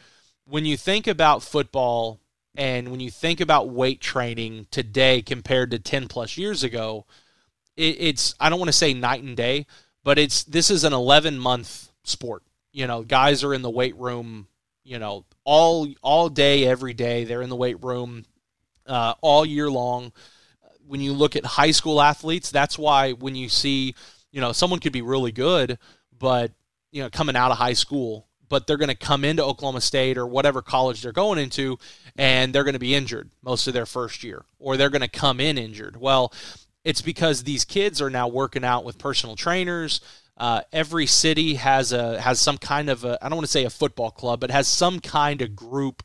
when 0.46 0.66
you 0.66 0.78
think 0.78 1.08
about 1.08 1.44
football 1.44 2.20
and 2.56 2.90
when 2.90 3.00
you 3.00 3.10
think 3.10 3.42
about 3.42 3.70
weight 3.70 4.02
training 4.02 4.68
today 4.72 5.22
compared 5.22 5.72
to 5.72 5.80
10 5.80 6.08
plus 6.08 6.38
years 6.38 6.64
ago, 6.64 7.06
it, 7.76 7.98
it's 8.00 8.36
I 8.40 8.50
don't 8.50 8.60
want 8.60 8.70
to 8.70 8.74
say 8.74 8.94
night 8.94 9.24
and 9.24 9.36
day, 9.36 9.66
but 10.04 10.20
it's 10.20 10.44
this 10.44 10.70
is 10.70 10.84
an 10.84 10.94
11 10.94 11.40
month 11.40 11.92
sport. 12.04 12.44
You 12.72 12.88
know, 12.88 13.04
guys 13.04 13.44
are 13.44 13.54
in 13.54 13.62
the 13.62 13.70
weight 13.70 13.96
room, 13.98 14.48
you 14.84 15.00
know, 15.00 15.26
all 15.44 15.88
all 16.02 16.30
day 16.30 16.66
every 16.66 16.94
day. 16.94 17.24
They're 17.24 17.42
in 17.42 17.50
the 17.50 17.56
weight 17.56 17.84
room 17.84 18.26
uh, 18.88 19.14
all 19.22 19.46
year 19.46 19.70
long 19.70 20.12
when 20.88 21.02
you 21.02 21.14
look 21.14 21.36
at 21.36 21.46
high 21.46 21.72
school 21.72 22.02
athletes, 22.02 22.52
that's 22.52 22.78
why 22.78 23.14
when 23.14 23.36
you 23.36 23.50
see, 23.50 23.96
you 24.32 24.42
know, 24.42 24.52
someone 24.52 24.80
could 24.80 24.94
be 24.94 25.02
really 25.02 25.32
good, 25.32 25.78
but 26.18 26.52
you 26.92 27.02
know, 27.02 27.10
coming 27.10 27.36
out 27.36 27.52
of 27.52 27.58
high 27.58 27.74
school, 27.74 28.28
but 28.50 28.68
they're 28.68 28.78
going 28.78 28.90
to 28.90 28.96
come 28.96 29.24
into 29.24 29.44
Oklahoma 29.44 29.82
State 29.82 30.18
or 30.18 30.28
whatever 30.28 30.62
college 30.62 31.02
they're 31.02 31.12
going 31.12 31.40
into, 31.40 31.78
and 32.18 32.54
they're 32.54 32.64
going 32.64 32.74
to 32.74 32.80
be 32.80 32.96
injured 32.96 33.30
most 33.42 33.68
of 33.68 33.74
their 33.74 33.86
first 33.86 34.24
year, 34.24 34.44
or 34.60 34.78
they're 34.78 34.90
going 34.90 35.02
to 35.02 35.08
come 35.08 35.40
in 35.40 35.58
injured. 35.58 35.98
Well, 35.98 36.34
it's 36.84 37.02
because 37.02 37.44
these 37.44 37.66
kids 37.66 38.02
are 38.02 38.10
now 38.10 38.28
working 38.28 38.64
out 38.64 38.84
with 38.84 38.98
personal 38.98 39.36
trainers. 39.36 40.02
Uh, 40.38 40.62
every 40.72 41.06
city 41.06 41.56
has 41.56 41.94
a 41.94 42.20
has 42.20 42.40
some 42.40 42.58
kind 42.58 42.90
of 42.90 43.06
I 43.06 43.18
don't 43.22 43.36
want 43.36 43.46
to 43.46 43.52
say 43.52 43.66
a 43.66 43.70
football 43.70 44.12
club, 44.12 44.40
but 44.40 44.52
has 44.52 44.68
some 44.68 45.00
kind 45.00 45.42
of 45.42 45.56
group 45.56 46.04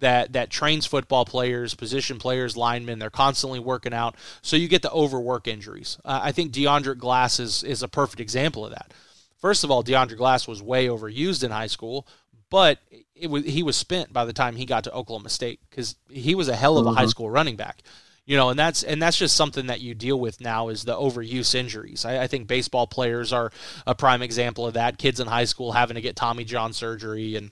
that 0.00 0.34
that 0.34 0.50
trains 0.50 0.86
football 0.86 1.24
players, 1.24 1.74
position 1.74 2.18
players, 2.18 2.56
linemen. 2.56 2.98
They're 2.98 3.10
constantly 3.10 3.58
working 3.58 3.94
out, 3.94 4.16
so 4.42 4.56
you 4.56 4.68
get 4.68 4.82
the 4.82 4.92
overwork 4.92 5.48
injuries. 5.48 5.98
Uh, 6.04 6.20
I 6.22 6.32
think 6.32 6.52
Deandre 6.52 6.96
Glass 6.98 7.40
is 7.40 7.62
is 7.62 7.82
a 7.82 7.88
perfect 7.88 8.20
example 8.20 8.64
of 8.64 8.72
that. 8.72 8.92
First 9.40 9.64
of 9.64 9.70
all, 9.70 9.82
Deandre 9.82 10.16
Glass 10.16 10.46
was 10.46 10.62
way 10.62 10.86
overused 10.86 11.42
in 11.44 11.50
high 11.50 11.66
school, 11.66 12.06
but 12.50 12.78
it 13.14 13.28
was 13.28 13.44
he 13.44 13.62
was 13.62 13.76
spent 13.76 14.12
by 14.12 14.24
the 14.24 14.32
time 14.32 14.56
he 14.56 14.66
got 14.66 14.84
to 14.84 14.92
Oklahoma 14.92 15.28
State 15.28 15.60
because 15.68 15.96
he 16.08 16.34
was 16.34 16.48
a 16.48 16.56
hell 16.56 16.78
of 16.78 16.86
a 16.86 16.90
mm-hmm. 16.90 16.98
high 16.98 17.06
school 17.06 17.30
running 17.30 17.56
back 17.56 17.82
you 18.30 18.36
know, 18.36 18.50
and 18.50 18.58
that's 18.58 18.84
and 18.84 19.02
that's 19.02 19.16
just 19.16 19.36
something 19.36 19.66
that 19.66 19.80
you 19.80 19.92
deal 19.92 20.20
with 20.20 20.40
now 20.40 20.68
is 20.68 20.84
the 20.84 20.94
overuse 20.94 21.52
injuries. 21.52 22.04
I, 22.04 22.22
I, 22.22 22.26
think 22.28 22.46
baseball 22.46 22.86
players 22.86 23.32
are 23.32 23.50
a 23.88 23.94
prime 23.96 24.22
example 24.22 24.66
of 24.68 24.74
that. 24.74 24.98
Kids 24.98 25.18
in 25.18 25.26
high 25.26 25.46
school 25.46 25.72
having 25.72 25.96
to 25.96 26.00
get 26.00 26.14
Tommy 26.14 26.44
John 26.44 26.72
surgery, 26.72 27.34
and 27.34 27.50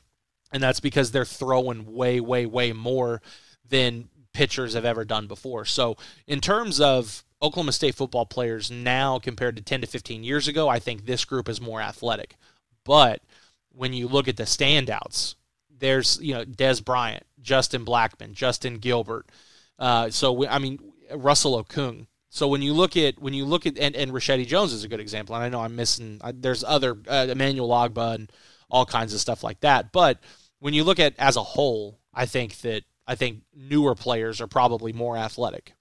and 0.53 0.63
that's 0.63 0.79
because 0.79 1.11
they're 1.11 1.25
throwing 1.25 1.95
way, 1.95 2.21
way, 2.21 2.47
way 2.47 2.73
more 2.73 3.21
than 3.69 4.09
pitchers 4.33 4.75
have 4.75 4.85
ever 4.85 5.05
done 5.05 5.27
before. 5.27 5.65
So 5.65 5.97
in 6.29 6.41
terms 6.41 6.81
of 6.81 7.25
Oklahoma 7.41 7.73
State 7.73 7.95
football 7.95 8.27
players 8.27 8.71
now 8.71 9.19
compared 9.19 9.57
to 9.57 9.63
10 9.63 9.83
to 9.83 9.87
15 9.87 10.25
years 10.25 10.49
ago, 10.49 10.69
I 10.69 10.79
think 10.79 11.05
this 11.05 11.25
group 11.25 11.49
is 11.49 11.61
more 11.61 11.81
athletic. 11.81 12.37
But 12.85 13.23
when 13.71 13.93
you 13.93 14.09
look 14.09 14.29
at 14.29 14.37
the 14.37 14.45
standouts, 14.45 15.37
there's 15.79 16.19
you 16.21 16.35
know 16.35 16.45
Dez 16.45 16.85
Bryant, 16.85 17.25
Justin 17.41 17.85
Blackmon, 17.85 18.33
Justin 18.33 18.79
Gilbert. 18.79 19.31
Uh, 19.79 20.11
so 20.11 20.47
I 20.47 20.59
mean 20.59 20.79
Russell 21.15 21.63
Okung. 21.63 22.07
So 22.31 22.49
when 22.49 22.63
you 22.63 22.75
look 22.75 22.97
at 22.97 23.19
when 23.21 23.35
you 23.35 23.45
look 23.45 23.67
at 23.67 23.79
and, 23.79 23.95
and 23.95 24.13
Rashadi 24.13 24.47
Jones 24.47 24.73
is 24.73 24.85
a 24.85 24.89
good 24.89 25.01
example. 25.01 25.35
And 25.35 25.45
I 25.45 25.49
know 25.49 25.61
I'm 25.61 25.77
missing. 25.77 26.21
I, 26.23 26.33
there's 26.33 26.65
other 26.65 26.99
uh, 27.07 27.27
Emmanuel 27.29 27.69
Ogbah 27.69 28.15
and 28.17 28.33
all 28.71 28.85
kinds 28.85 29.15
of 29.15 29.21
stuff 29.21 29.43
like 29.43 29.61
that. 29.61 29.93
But 29.93 30.19
when 30.59 30.75
you 30.75 30.85
look 30.85 30.99
at 30.99 31.15
as 31.19 31.37
a 31.37 31.43
whole, 31.43 32.01
I 32.13 32.27
think 32.27 32.59
that 32.63 32.83
I 33.07 33.15
think 33.15 33.43
newer 33.55 33.95
players 33.95 34.41
are 34.41 34.47
probably 34.47 34.93
more 34.93 35.17
athletic. 35.17 35.73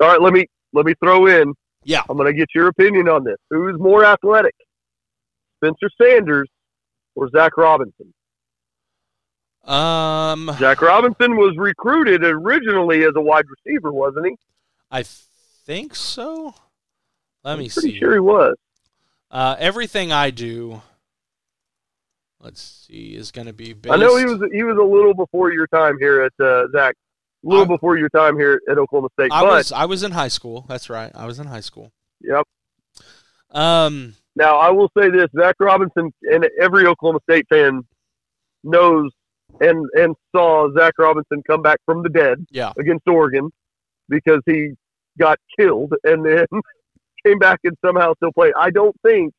All 0.00 0.08
right, 0.08 0.20
let 0.20 0.32
me 0.32 0.46
let 0.72 0.86
me 0.86 0.94
throw 1.02 1.26
in. 1.26 1.54
Yeah, 1.84 2.02
I'm 2.08 2.16
going 2.16 2.32
to 2.32 2.38
get 2.38 2.48
your 2.54 2.68
opinion 2.68 3.08
on 3.08 3.24
this. 3.24 3.36
Who's 3.50 3.78
more 3.78 4.04
athletic, 4.04 4.54
Spencer 5.56 5.90
Sanders 6.00 6.48
or 7.14 7.28
Zac 7.30 7.56
Robinson? 7.56 8.12
Um, 9.64 10.50
Zac 10.58 10.80
Robinson 10.80 11.36
was 11.36 11.54
recruited 11.56 12.24
originally 12.24 13.04
as 13.04 13.12
a 13.14 13.20
wide 13.20 13.44
receiver, 13.48 13.92
wasn't 13.92 14.26
he? 14.26 14.36
I 14.90 15.02
think 15.02 15.94
so. 15.94 16.54
Let 17.44 17.58
me 17.58 17.64
I'm 17.64 17.70
pretty 17.70 17.92
see. 17.92 17.98
Sure, 17.98 18.14
he 18.14 18.20
was. 18.20 18.56
Uh, 19.30 19.56
everything 19.58 20.12
I 20.12 20.30
do, 20.30 20.82
let's 22.40 22.60
see, 22.60 23.14
is 23.14 23.30
going 23.30 23.46
to 23.46 23.52
be. 23.52 23.74
Based... 23.74 23.92
I 23.92 23.96
know 23.96 24.16
he 24.16 24.24
was 24.24 24.42
he 24.52 24.62
was 24.62 24.76
a 24.76 24.82
little 24.82 25.14
before 25.14 25.52
your 25.52 25.66
time 25.68 25.98
here 25.98 26.22
at 26.22 26.44
uh, 26.44 26.68
Zach. 26.72 26.96
A 27.44 27.48
little 27.48 27.64
I, 27.64 27.68
before 27.68 27.96
your 27.96 28.08
time 28.10 28.36
here 28.36 28.60
at 28.70 28.78
Oklahoma 28.78 29.08
State. 29.18 29.32
I 29.32 29.42
but, 29.42 29.54
was 29.54 29.72
I 29.72 29.84
was 29.86 30.02
in 30.02 30.12
high 30.12 30.28
school. 30.28 30.64
That's 30.68 30.90
right. 30.90 31.10
I 31.14 31.26
was 31.26 31.38
in 31.38 31.46
high 31.46 31.60
school. 31.60 31.92
Yep. 32.20 32.46
Um. 33.52 34.14
Now 34.36 34.58
I 34.58 34.70
will 34.70 34.90
say 34.96 35.10
this: 35.10 35.28
Zac 35.36 35.56
Robinson 35.58 36.12
and 36.22 36.48
every 36.60 36.86
Oklahoma 36.86 37.20
State 37.28 37.46
fan 37.48 37.82
knows 38.62 39.10
and 39.60 39.86
and 39.94 40.14
saw 40.34 40.72
Zac 40.76 40.94
Robinson 40.98 41.42
come 41.46 41.62
back 41.62 41.78
from 41.84 42.02
the 42.02 42.08
dead 42.08 42.46
yeah. 42.50 42.72
against 42.78 43.08
Oregon 43.08 43.50
because 44.08 44.40
he 44.46 44.72
got 45.18 45.38
killed 45.58 45.94
and 46.04 46.24
then 46.24 46.46
came 47.26 47.38
back 47.38 47.60
and 47.64 47.76
somehow 47.84 48.14
still 48.14 48.32
played. 48.32 48.52
I 48.56 48.70
don't 48.70 48.96
think 49.02 49.32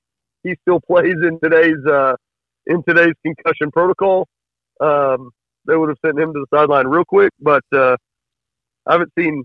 he 0.43 0.56
still 0.62 0.80
plays 0.80 1.16
in 1.22 1.39
today's 1.41 1.86
uh, 1.86 2.16
in 2.66 2.84
today's 2.88 3.14
concussion 3.26 3.72
protocol. 3.72 4.28
Um, 4.80 5.32
they 5.66 5.76
would 5.76 5.89
have 5.89 5.97
sent 6.03 6.20
him 6.20 6.34
to 6.34 6.39
the 6.39 6.57
sideline 6.57 6.88
real 6.88 7.05
quick, 7.05 7.32
but 7.39 7.64
uh, 7.74 7.97
I 8.88 8.93
haven't 8.93 9.12
seen 9.18 9.43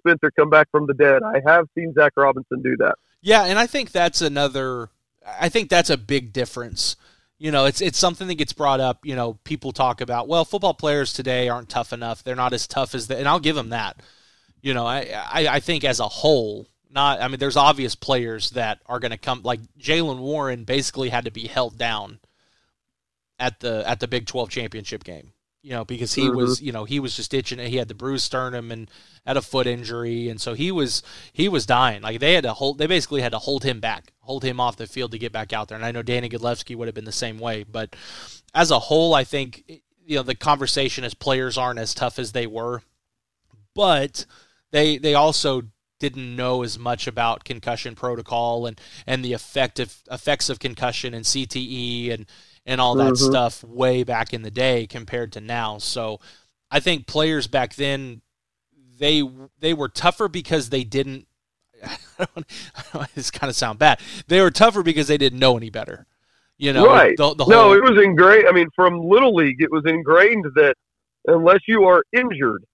Spencer 0.00 0.30
come 0.38 0.50
back 0.50 0.68
from 0.70 0.86
the 0.86 0.94
dead. 0.94 1.22
I 1.22 1.40
have 1.46 1.66
seen 1.76 1.92
Zac 1.94 2.12
Robinson 2.16 2.62
do 2.62 2.76
that. 2.78 2.94
Yeah, 3.20 3.44
and 3.44 3.58
I 3.58 3.66
think 3.66 3.92
that's 3.92 4.22
another. 4.22 4.90
I 5.26 5.48
think 5.48 5.68
that's 5.68 5.90
a 5.90 5.96
big 5.96 6.32
difference 6.32 6.96
you 7.38 7.52
know, 7.52 7.66
it's 7.66 7.80
it's 7.80 7.98
something 7.98 8.26
that 8.28 8.34
gets 8.34 8.52
brought 8.52 8.80
up. 8.80 9.06
You 9.06 9.14
know, 9.14 9.38
people 9.44 9.72
talk 9.72 10.00
about 10.00 10.28
well, 10.28 10.44
football 10.44 10.74
players 10.74 11.12
today 11.12 11.48
aren't 11.48 11.68
tough 11.68 11.92
enough. 11.92 12.22
They're 12.22 12.36
not 12.36 12.52
as 12.52 12.66
tough 12.66 12.94
as 12.94 13.06
the, 13.06 13.16
and 13.16 13.28
I'll 13.28 13.40
give 13.40 13.56
them 13.56 13.70
that. 13.70 14.02
You 14.60 14.74
know, 14.74 14.86
I, 14.86 15.08
I 15.30 15.48
I 15.48 15.60
think 15.60 15.84
as 15.84 16.00
a 16.00 16.08
whole, 16.08 16.66
not. 16.90 17.22
I 17.22 17.28
mean, 17.28 17.38
there's 17.38 17.56
obvious 17.56 17.94
players 17.94 18.50
that 18.50 18.80
are 18.86 18.98
going 18.98 19.12
to 19.12 19.18
come. 19.18 19.42
Like 19.44 19.60
Jaylen 19.78 20.18
Warren, 20.18 20.64
basically 20.64 21.10
had 21.10 21.26
to 21.26 21.30
be 21.30 21.46
held 21.46 21.78
down 21.78 22.18
at 23.38 23.60
the 23.60 23.88
at 23.88 24.00
the 24.00 24.08
Big 24.08 24.26
Twelve 24.26 24.50
championship 24.50 25.04
game 25.04 25.32
you 25.62 25.70
know, 25.70 25.84
because 25.84 26.14
he 26.14 26.22
mm-hmm. 26.22 26.36
was, 26.36 26.62
you 26.62 26.72
know, 26.72 26.84
he 26.84 27.00
was 27.00 27.16
just 27.16 27.34
itching. 27.34 27.58
He 27.58 27.76
had 27.76 27.88
the 27.88 27.94
bruised 27.94 28.24
sternum 28.24 28.70
and 28.70 28.90
had 29.26 29.36
a 29.36 29.42
foot 29.42 29.66
injury, 29.66 30.28
and 30.28 30.40
so 30.40 30.54
he 30.54 30.70
was 30.70 31.02
he 31.32 31.48
was 31.48 31.66
dying. 31.66 32.02
Like 32.02 32.20
they 32.20 32.34
had 32.34 32.44
to 32.44 32.54
hold, 32.54 32.78
they 32.78 32.86
basically 32.86 33.22
had 33.22 33.32
to 33.32 33.38
hold 33.38 33.64
him 33.64 33.80
back, 33.80 34.12
hold 34.20 34.44
him 34.44 34.60
off 34.60 34.76
the 34.76 34.86
field 34.86 35.12
to 35.12 35.18
get 35.18 35.32
back 35.32 35.52
out 35.52 35.68
there. 35.68 35.76
And 35.76 35.84
I 35.84 35.90
know 35.90 36.02
Danny 36.02 36.28
Godlewski 36.28 36.76
would 36.76 36.88
have 36.88 36.94
been 36.94 37.04
the 37.04 37.12
same 37.12 37.38
way, 37.38 37.64
but 37.64 37.96
as 38.54 38.70
a 38.70 38.78
whole, 38.78 39.14
I 39.14 39.24
think 39.24 39.64
you 39.66 40.16
know 40.16 40.22
the 40.22 40.34
conversation 40.34 41.04
as 41.04 41.14
players 41.14 41.58
aren't 41.58 41.80
as 41.80 41.92
tough 41.92 42.18
as 42.18 42.32
they 42.32 42.46
were, 42.46 42.82
but 43.74 44.26
they 44.70 44.96
they 44.96 45.14
also 45.14 45.62
didn't 45.98 46.36
know 46.36 46.62
as 46.62 46.78
much 46.78 47.06
about 47.06 47.44
concussion 47.44 47.94
protocol 47.94 48.66
and 48.66 48.80
and 49.06 49.24
the 49.24 49.32
effect 49.32 49.80
of 49.80 49.98
effects 50.10 50.48
of 50.48 50.60
concussion 50.60 51.14
and 51.14 51.24
CTE 51.24 52.12
and 52.12 52.26
and 52.68 52.82
all 52.82 52.94
that 52.96 53.14
mm-hmm. 53.14 53.30
stuff 53.30 53.64
way 53.64 54.04
back 54.04 54.34
in 54.34 54.42
the 54.42 54.50
day 54.50 54.86
compared 54.86 55.32
to 55.32 55.40
now. 55.40 55.78
So 55.78 56.20
I 56.70 56.80
think 56.80 57.06
players 57.06 57.46
back 57.48 57.74
then 57.74 58.20
they 58.98 59.22
they 59.58 59.74
were 59.74 59.88
tougher 59.88 60.28
because 60.28 60.68
they 60.68 60.84
didn't. 60.84 61.26
this 63.14 63.30
kind 63.30 63.48
of 63.48 63.56
sound 63.56 63.78
bad. 63.78 64.00
They 64.26 64.40
were 64.40 64.50
tougher 64.50 64.82
because 64.82 65.08
they 65.08 65.18
didn't 65.18 65.38
know 65.38 65.56
any 65.56 65.70
better. 65.70 66.06
You 66.58 66.72
know, 66.72 66.86
right? 66.86 67.16
The, 67.16 67.34
the 67.34 67.44
whole, 67.44 67.52
no, 67.52 67.72
it 67.72 67.82
was 67.82 68.02
ingrained. 68.02 68.48
I 68.48 68.52
mean, 68.52 68.68
from 68.74 69.00
little 69.00 69.32
league, 69.32 69.62
it 69.62 69.70
was 69.70 69.84
ingrained 69.86 70.44
that 70.56 70.74
unless 71.28 71.60
you 71.68 71.84
are 71.84 72.02
injured, 72.12 72.64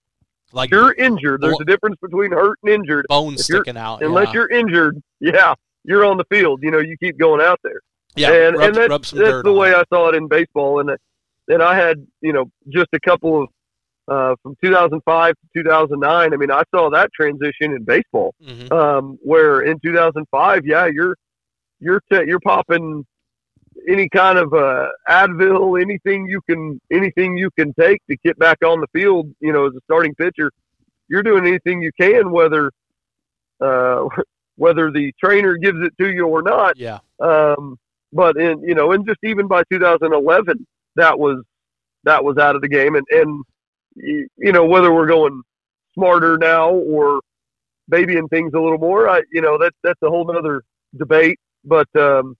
like 0.51 0.71
you're 0.71 0.93
injured. 0.93 1.41
There's 1.41 1.59
a 1.61 1.65
difference 1.65 1.97
between 2.01 2.31
hurt 2.31 2.57
and 2.63 2.73
injured. 2.73 3.05
Bones 3.07 3.43
sticking 3.43 3.77
out. 3.77 4.01
Unless 4.01 4.27
yeah. 4.27 4.33
you're 4.33 4.49
injured, 4.49 5.01
yeah, 5.19 5.53
you're 5.83 6.03
on 6.03 6.17
the 6.17 6.25
field. 6.25 6.63
You 6.63 6.71
know, 6.71 6.79
you 6.79 6.97
keep 6.97 7.17
going 7.19 7.41
out 7.41 7.59
there. 7.63 7.79
Yeah, 8.15 8.47
and, 8.47 8.57
rub, 8.57 8.67
and 8.67 8.91
that's, 8.91 9.11
that's 9.11 9.43
the 9.43 9.53
way 9.53 9.73
I 9.73 9.83
saw 9.91 10.09
it 10.09 10.15
in 10.15 10.27
baseball. 10.27 10.79
And 10.79 10.97
and 11.47 11.61
I 11.61 11.75
had 11.75 12.05
you 12.21 12.33
know 12.33 12.49
just 12.69 12.87
a 12.93 12.99
couple 12.99 13.43
of 13.43 13.49
uh, 14.07 14.35
from 14.43 14.55
2005 14.63 15.33
to 15.33 15.63
2009. 15.63 16.33
I 16.33 16.37
mean, 16.37 16.51
I 16.51 16.63
saw 16.73 16.89
that 16.91 17.09
transition 17.13 17.73
in 17.73 17.83
baseball, 17.83 18.33
mm-hmm. 18.43 18.71
um, 18.71 19.17
where 19.23 19.61
in 19.61 19.79
2005, 19.79 20.65
yeah, 20.65 20.85
you're 20.85 21.15
you're 21.79 22.01
te- 22.11 22.25
you're 22.27 22.39
popping 22.39 23.05
any 23.87 24.07
kind 24.09 24.37
of 24.37 24.53
uh, 24.53 24.87
Advil, 25.09 25.81
anything 25.81 26.27
you 26.27 26.41
can 26.49 26.79
anything 26.91 27.37
you 27.37 27.49
can 27.57 27.73
take 27.79 28.01
to 28.09 28.17
get 28.23 28.37
back 28.37 28.59
on 28.63 28.81
the 28.81 28.87
field. 28.93 29.33
You 29.39 29.53
know, 29.53 29.67
as 29.67 29.73
a 29.75 29.81
starting 29.85 30.15
pitcher, 30.15 30.51
you're 31.07 31.23
doing 31.23 31.45
anything 31.45 31.81
you 31.81 31.91
can, 31.99 32.31
whether 32.31 32.71
uh, 33.61 34.05
whether 34.55 34.91
the 34.91 35.13
trainer 35.21 35.57
gives 35.57 35.79
it 35.81 35.93
to 35.99 36.11
you 36.11 36.27
or 36.27 36.41
not. 36.41 36.77
Yeah. 36.77 36.99
Um, 37.19 37.77
but 38.15 38.37
in 38.37 38.63
you 38.63 38.73
know, 38.73 38.93
and 38.93 39.05
just 39.05 39.19
even 39.23 39.47
by 39.47 39.63
2011, 39.69 40.65
that 40.95 41.19
was 41.19 41.43
that 42.05 42.23
was 42.23 42.37
out 42.37 42.55
of 42.55 42.61
the 42.61 42.69
game. 42.69 42.95
And 42.95 43.05
and 43.11 43.43
you 43.97 44.51
know 44.53 44.65
whether 44.65 44.91
we're 44.93 45.07
going 45.07 45.41
smarter 45.93 46.37
now 46.37 46.71
or 46.71 47.19
babying 47.89 48.29
things 48.29 48.53
a 48.55 48.59
little 48.59 48.77
more, 48.77 49.09
I 49.09 49.21
you 49.33 49.41
know 49.41 49.57
that 49.57 49.73
that's 49.83 50.01
a 50.01 50.09
whole 50.09 50.33
other 50.35 50.63
debate. 50.97 51.39
But 51.65 51.89
um, 51.99 52.37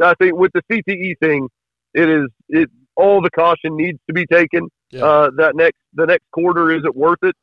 I 0.00 0.14
think 0.14 0.36
with 0.36 0.52
the 0.52 0.62
CTE 0.70 1.18
thing, 1.18 1.48
it 1.92 2.08
is 2.08 2.28
it 2.48 2.70
all 2.94 3.20
the 3.20 3.30
caution 3.30 3.76
needs 3.76 3.98
to 4.06 4.14
be 4.14 4.26
taken. 4.26 4.68
Yeah. 4.92 5.04
Uh, 5.04 5.30
that 5.38 5.56
next 5.56 5.78
the 5.94 6.06
next 6.06 6.30
quarter 6.30 6.70
isn't 6.70 6.94
worth 6.94 7.22
it. 7.22 7.34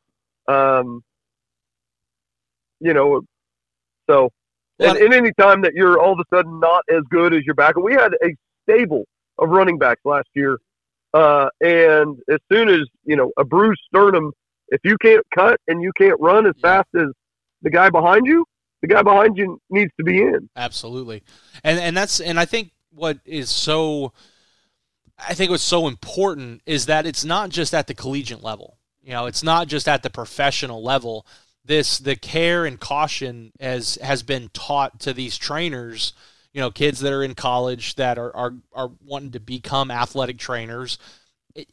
Um, 0.48 1.02
you 2.80 2.94
know, 2.94 3.20
so 4.08 4.30
and, 4.80 4.98
and 4.98 5.14
any 5.14 5.32
time 5.38 5.62
that 5.62 5.74
you're 5.74 6.00
all 6.00 6.12
of 6.12 6.18
a 6.20 6.36
sudden 6.36 6.60
not 6.60 6.82
as 6.90 7.02
good 7.10 7.34
as 7.34 7.44
your 7.44 7.54
back, 7.54 7.76
we 7.76 7.92
had 7.92 8.12
a 8.24 8.34
stable 8.62 9.04
of 9.38 9.50
running 9.50 9.78
backs 9.78 10.00
last 10.04 10.28
year. 10.34 10.58
Uh, 11.12 11.48
and 11.60 12.18
as 12.30 12.38
soon 12.52 12.68
as 12.68 12.82
you 13.04 13.16
know 13.16 13.32
a 13.36 13.44
bruised 13.44 13.80
sternum, 13.88 14.32
if 14.68 14.80
you 14.84 14.96
can't 14.98 15.24
cut 15.34 15.60
and 15.66 15.82
you 15.82 15.92
can't 15.96 16.18
run 16.20 16.46
as 16.46 16.54
fast 16.62 16.88
as 16.94 17.06
the 17.62 17.70
guy 17.70 17.90
behind 17.90 18.26
you, 18.26 18.44
the 18.80 18.88
guy 18.88 19.02
behind 19.02 19.36
you 19.36 19.60
needs 19.70 19.90
to 19.96 20.04
be 20.04 20.22
in. 20.22 20.48
Absolutely, 20.56 21.22
and 21.64 21.78
and 21.78 21.96
that's 21.96 22.20
and 22.20 22.38
I 22.38 22.44
think 22.44 22.70
what 22.92 23.18
is 23.24 23.50
so 23.50 24.12
I 25.18 25.34
think 25.34 25.50
what's 25.50 25.62
so 25.62 25.88
important 25.88 26.62
is 26.66 26.86
that 26.86 27.06
it's 27.06 27.24
not 27.24 27.50
just 27.50 27.74
at 27.74 27.86
the 27.86 27.94
collegiate 27.94 28.42
level. 28.42 28.78
You 29.02 29.12
know, 29.12 29.26
it's 29.26 29.42
not 29.42 29.68
just 29.68 29.88
at 29.88 30.02
the 30.02 30.10
professional 30.10 30.82
level. 30.82 31.26
This 31.70 31.98
the 31.98 32.16
care 32.16 32.66
and 32.66 32.80
caution 32.80 33.52
as 33.60 33.94
has 34.02 34.24
been 34.24 34.50
taught 34.52 34.98
to 35.00 35.12
these 35.12 35.38
trainers, 35.38 36.14
you 36.52 36.60
know, 36.60 36.72
kids 36.72 36.98
that 37.00 37.12
are 37.12 37.22
in 37.22 37.34
college 37.34 37.94
that 37.94 38.18
are 38.18 38.34
are, 38.34 38.54
are 38.72 38.90
wanting 39.04 39.30
to 39.32 39.40
become 39.40 39.90
athletic 39.90 40.36
trainers 40.38 40.98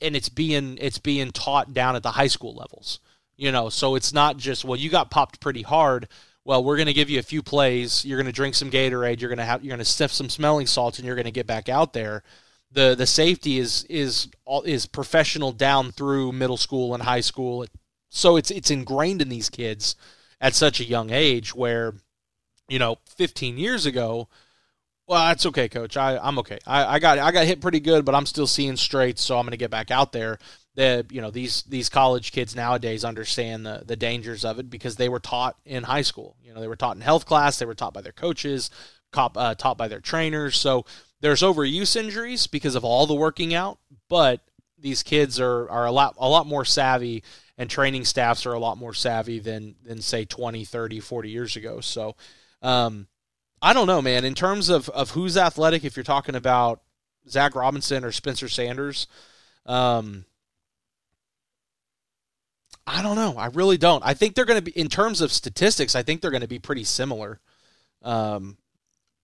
and 0.02 0.16
it's 0.16 0.30
being 0.30 0.78
it's 0.80 1.00
being 1.00 1.32
taught 1.32 1.74
down 1.74 1.96
at 1.96 2.04
the 2.04 2.12
high 2.12 2.28
school 2.28 2.54
levels. 2.54 3.00
You 3.38 3.52
know, 3.52 3.70
so 3.70 3.96
it's 3.96 4.14
not 4.14 4.38
just 4.38 4.64
well 4.64 4.78
you 4.80 4.92
got 4.92 5.10
popped 5.10 5.40
pretty 5.40 5.64
hard. 5.64 6.08
Well, 6.46 6.64
we're 6.64 6.78
going 6.78 6.88
to 6.88 6.94
give 6.94 7.10
you 7.10 7.18
a 7.20 7.24
few 7.24 7.42
plays. 7.42 8.06
You're 8.06 8.18
going 8.18 8.28
to 8.28 8.32
drink 8.32 8.56
some 8.56 8.72
Gatorade. 8.72 9.20
You're 9.20 9.30
going 9.30 9.40
to 9.40 9.46
have 9.46 9.64
you're 9.64 9.72
going 9.76 9.80
to 9.80 9.86
sniff 9.86 10.14
some 10.14 10.30
smelling 10.30 10.68
salts, 10.68 11.00
and 11.00 11.08
you're 11.08 11.16
going 11.16 11.26
to 11.26 11.32
get 11.32 11.48
back 11.48 11.70
out 11.70 11.94
there 11.94 12.24
the 12.72 12.96
the 12.96 13.08
safety 13.08 13.60
is 13.60 13.86
is 13.90 14.30
is 14.66 14.86
professional 14.86 15.52
down 15.52 15.92
through 15.92 16.32
middle 16.32 16.58
school 16.58 16.94
and 16.94 17.04
high 17.04 17.22
school. 17.22 17.66
So 18.10 18.38
it's 18.38 18.52
it's 18.52 18.72
ingrained 18.72 19.22
in 19.22 19.30
these 19.30 19.50
kids 19.50 19.96
at 20.40 20.56
such 20.56 20.80
a 20.80 20.86
young 20.86 21.10
age 21.10 21.54
where 21.54 21.94
you 22.70 22.80
know 22.80 22.98
15 23.16 23.58
years 23.58 23.86
ago 23.86 24.28
well 25.08 25.26
that's 25.28 25.46
okay 25.46 25.70
coach. 25.70 25.98
I, 25.98 26.18
i'm 26.18 26.38
okay. 26.40 26.60
I, 26.68 26.96
I 26.96 27.00
got 27.00 27.18
i 27.20 27.32
got 27.32 27.46
hit 27.46 27.62
pretty 27.62 27.80
good 27.80 28.06
but 28.06 28.14
i'm 28.14 28.26
still 28.26 28.48
seeing 28.48 28.76
straight 28.76 29.18
so 29.20 29.38
i'm 29.38 29.46
going 29.46 29.52
to 29.52 29.58
get 29.58 29.72
back 29.72 29.92
out 29.92 30.12
there. 30.12 30.38
The 30.76 31.06
you 31.10 31.22
know 31.22 31.32
these 31.32 31.64
these 31.64 31.90
college 31.90 32.32
kids 32.32 32.56
nowadays 32.56 33.04
understand 33.04 33.66
the 33.66 33.84
the 33.86 33.96
dangers 33.96 34.46
of 34.46 34.60
it 34.60 34.70
because 34.70 34.96
they 34.96 35.10
were 35.10 35.20
taught 35.20 35.58
in 35.66 35.84
high 35.84 36.04
school. 36.04 36.36
You 36.44 36.54
know 36.54 36.62
they 36.62 36.68
were 36.68 36.76
taught 36.76 36.96
in 36.96 37.02
health 37.02 37.26
class 37.26 37.58
they 37.58 37.66
were 37.66 37.74
taught 37.74 37.96
by 37.96 38.02
their 38.02 38.12
coaches 38.12 38.70
cop, 39.12 39.38
uh, 39.38 39.56
taught 39.56 39.78
by 39.78 39.88
their 39.88 40.00
trainers. 40.00 40.58
So 40.58 40.86
there's 41.22 41.42
overuse 41.42 41.96
injuries 41.96 42.48
because 42.48 42.76
of 42.76 42.84
all 42.84 43.08
the 43.08 43.16
working 43.16 43.54
out, 43.54 43.80
but 44.10 44.42
these 44.78 45.04
kids 45.04 45.40
are, 45.40 45.70
are 45.70 45.86
a 45.86 45.92
lot 45.92 46.16
a 46.18 46.30
lot 46.30 46.46
more 46.46 46.66
savvy 46.66 47.24
and 47.58 47.70
training 47.70 48.06
staffs 48.06 48.46
are 48.46 48.54
a 48.54 48.60
lot 48.60 48.78
more 48.78 48.94
savvy 48.94 49.40
than 49.40 49.76
than 49.84 50.02
say 50.02 50.26
20, 50.26 50.66
30, 50.66 51.00
40 51.00 51.30
years 51.30 51.56
ago. 51.56 51.82
So 51.82 52.16
um, 52.62 53.08
I 53.62 53.74
don't 53.74 53.88
know, 53.88 54.02
man. 54.02 54.24
In 54.24 54.36
terms 54.36 54.70
of, 54.70 54.90
of 54.90 55.12
who's 55.12 55.38
athletic, 55.38 55.84
if 55.84 55.96
you're 55.96 56.04
talking 56.04 56.36
about 56.36 56.82
Zac 57.30 57.56
Robinson 57.56 58.04
or 58.04 58.12
Spencer 58.12 58.48
Sanders, 58.48 59.08
um, 59.66 60.26
I 62.86 63.02
don't 63.02 63.16
know. 63.16 63.36
I 63.38 63.48
really 63.48 63.78
don't. 63.78 64.04
I 64.06 64.14
think 64.14 64.36
they're 64.36 64.46
going 64.46 64.64
to 64.64 64.72
be, 64.72 64.80
in 64.80 64.88
terms 64.88 65.22
of 65.22 65.34
statistics, 65.34 65.96
I 65.96 66.04
think 66.04 66.22
they're 66.22 66.32
going 66.32 66.42
to 66.42 66.48
be 66.48 66.60
pretty 66.60 66.84
similar. 66.84 67.40
Um, 68.04 68.58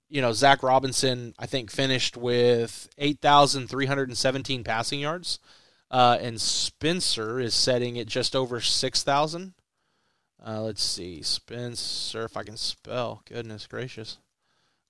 you 0.09 0.21
know, 0.21 0.33
Zac 0.33 0.63
Robinson, 0.63 1.33
I 1.39 1.45
think, 1.45 1.71
finished 1.71 2.17
with 2.17 2.89
8,317 2.97 4.63
passing 4.63 4.99
yards. 4.99 5.39
Uh, 5.93 6.17
and 6.19 6.41
Spencer 6.41 7.39
is 7.39 7.53
setting 7.53 7.97
it 7.97 8.07
just 8.07 8.35
over 8.35 8.59
6,000. 8.59 9.53
Uh, 10.45 10.61
let's 10.61 10.83
see. 10.83 11.21
Spencer, 11.21 12.25
if 12.25 12.35
I 12.35 12.43
can 12.43 12.57
spell. 12.57 13.21
Goodness 13.25 13.67
gracious. 13.67 14.17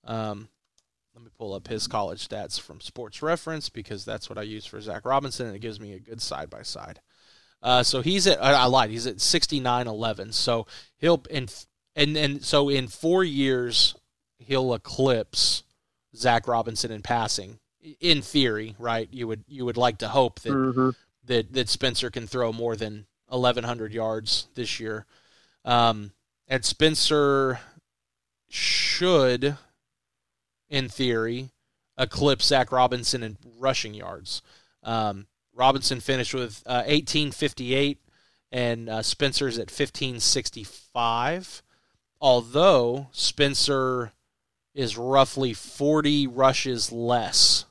Um, 0.04 0.48
let 1.14 1.22
me 1.22 1.30
pull 1.38 1.52
up 1.52 1.68
his 1.68 1.86
college 1.86 2.26
stats 2.26 2.58
from 2.58 2.80
Sports 2.80 3.22
Reference 3.22 3.68
because 3.68 4.06
that's 4.06 4.30
what 4.30 4.38
I 4.38 4.42
use 4.42 4.64
for 4.64 4.80
Zac 4.80 5.04
Robinson, 5.04 5.46
and 5.46 5.54
it 5.54 5.60
gives 5.60 5.78
me 5.78 5.92
a 5.92 6.00
good 6.00 6.22
side 6.22 6.48
by 6.48 6.62
side. 6.62 7.00
So 7.82 8.00
he's 8.00 8.26
at 8.26 8.42
I 8.42 8.64
lied. 8.64 8.90
He's 8.90 9.06
at 9.06 9.18
69-11. 9.18 10.34
So 10.34 10.66
he'll 10.96 11.22
in 11.30 11.48
and 11.94 12.16
and 12.16 12.42
so 12.44 12.68
in 12.68 12.88
four 12.88 13.24
years 13.24 13.94
he'll 14.38 14.74
eclipse 14.74 15.62
Zac 16.16 16.48
Robinson 16.48 16.90
in 16.90 17.02
passing. 17.02 17.58
In 18.00 18.22
theory, 18.22 18.74
right? 18.78 19.08
You 19.12 19.28
would 19.28 19.44
you 19.46 19.64
would 19.64 19.76
like 19.76 19.98
to 19.98 20.08
hope 20.08 20.40
that 20.40 20.52
mm-hmm. 20.52 20.90
that 21.26 21.52
that 21.52 21.68
Spencer 21.68 22.10
can 22.10 22.26
throw 22.26 22.52
more 22.52 22.76
than 22.76 23.06
1,100 23.28 23.92
yards 23.92 24.48
this 24.54 24.80
year. 24.80 25.06
Um, 25.64 26.12
and 26.46 26.64
Spencer 26.64 27.60
should, 28.48 29.56
in 30.68 30.88
theory, 30.88 31.50
eclipse 31.98 32.46
Zac 32.46 32.70
Robinson 32.72 33.22
in 33.22 33.36
rushing 33.58 33.94
yards. 33.94 34.42
Um, 34.82 35.26
Robinson 35.54 36.00
finished 36.00 36.34
with 36.34 36.62
uh, 36.66 36.84
1858, 36.86 37.98
and 38.52 38.88
uh, 38.88 39.02
Spencer's 39.02 39.58
at 39.58 39.70
1565. 39.70 41.62
Although 42.20 43.08
Spencer 43.12 44.12
is 44.74 44.98
roughly 44.98 45.52
40 45.54 46.26
rushes 46.26 46.90
less. 46.90 47.64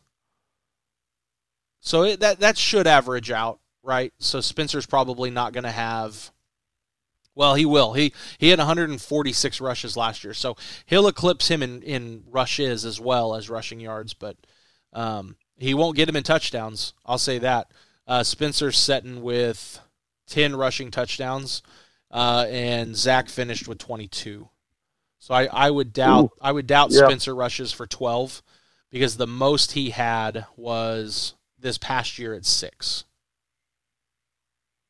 So 1.85 2.03
it, 2.03 2.21
that 2.21 2.39
that 2.39 2.57
should 2.57 2.87
average 2.87 3.29
out, 3.29 3.59
right? 3.83 4.13
So 4.17 4.39
Spencer's 4.39 4.85
probably 4.85 5.29
not 5.29 5.51
going 5.51 5.65
to 5.65 5.71
have 5.71 6.31
well, 7.35 7.55
he 7.55 7.65
will. 7.65 7.93
He 7.93 8.13
he 8.37 8.49
had 8.49 8.59
146 8.59 9.59
rushes 9.59 9.97
last 9.97 10.23
year, 10.23 10.33
so 10.33 10.55
he'll 10.85 11.07
eclipse 11.07 11.49
him 11.49 11.61
in, 11.61 11.81
in 11.81 12.23
rushes 12.29 12.85
as 12.85 13.01
well 13.01 13.35
as 13.35 13.49
rushing 13.49 13.81
yards, 13.81 14.13
but 14.13 14.37
um, 14.93 15.35
he 15.57 15.73
won't 15.73 15.97
get 15.97 16.07
him 16.07 16.15
in 16.15 16.23
touchdowns. 16.23 16.93
I'll 17.05 17.17
say 17.17 17.37
that. 17.39 17.71
Uh, 18.07 18.23
Spencer's 18.23 18.77
setting 18.77 19.21
with 19.21 19.79
10 20.27 20.55
rushing 20.55 20.89
touchdowns, 20.89 21.63
uh, 22.11 22.45
and 22.49 22.95
Zach 22.95 23.27
finished 23.29 23.67
with 23.67 23.77
22. 23.79 24.47
So 25.19 25.33
I, 25.33 25.45
I 25.45 25.69
would 25.69 25.91
doubt 25.91 26.25
Ooh. 26.25 26.31
I 26.39 26.51
would 26.51 26.67
doubt 26.67 26.91
yeah. 26.91 27.07
Spencer 27.07 27.35
rushes 27.35 27.71
for 27.71 27.87
twelve 27.87 28.41
because 28.89 29.17
the 29.17 29.27
most 29.27 29.71
he 29.71 29.89
had 29.89 30.45
was 30.57 31.33
this 31.63 31.77
past 31.77 32.19
year 32.19 32.33
at 32.33 32.45
six. 32.45 33.05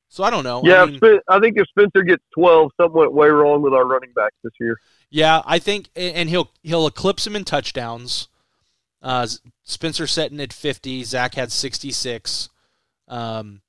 So 0.09 0.23
I 0.23 0.29
don't 0.29 0.43
know. 0.43 0.61
Yeah, 0.63 0.83
I, 0.83 0.85
mean, 0.85 0.99
I 1.27 1.39
think 1.39 1.57
if 1.57 1.67
Spencer 1.69 2.03
gets 2.03 2.23
twelve, 2.33 2.71
something 2.79 2.99
went 2.99 3.13
way 3.13 3.29
wrong 3.29 3.61
with 3.61 3.73
our 3.73 3.85
running 3.85 4.11
backs 4.13 4.35
this 4.43 4.53
year. 4.59 4.77
Yeah, 5.09 5.41
I 5.45 5.59
think, 5.59 5.89
and 5.95 6.29
he'll 6.29 6.51
he'll 6.61 6.85
eclipse 6.85 7.25
him 7.25 7.35
in 7.35 7.45
touchdowns. 7.45 8.27
Uh, 9.01 9.27
Spencer 9.63 10.05
setting 10.05 10.39
at 10.39 10.53
fifty. 10.53 11.03
Zach 11.03 11.35
had 11.35 11.51
sixty 11.51 11.91
six. 11.91 12.49
Um, 13.07 13.61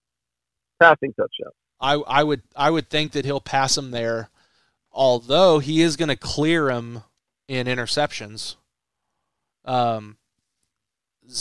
Passing 0.81 1.15
touchdown. 1.15 1.53
I 1.81 1.95
I 1.95 2.25
would 2.25 2.43
I 2.57 2.71
would 2.71 2.91
think 2.91 3.13
that 3.13 3.25
he'll 3.25 3.41
pass 3.41 3.79
him 3.79 3.91
there 3.91 4.31
although 4.95 5.59
he 5.59 5.83
is 5.83 5.97
going 5.97 6.09
to 6.09 6.17
clear 6.17 6.71
him 6.71 7.03
in 7.49 7.67
interceptions. 7.67 8.55
Um, 9.65 10.17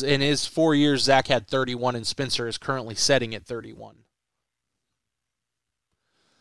in 0.06 0.22
his 0.22 0.46
four 0.46 0.76
years, 0.76 1.04
Zach 1.04 1.28
had 1.28 1.48
31, 1.48 1.96
and 1.96 2.08
Spencer 2.08 2.48
is 2.48 2.58
currently 2.58 2.96
setting 2.96 3.36
at 3.36 3.46
31. 3.46 3.96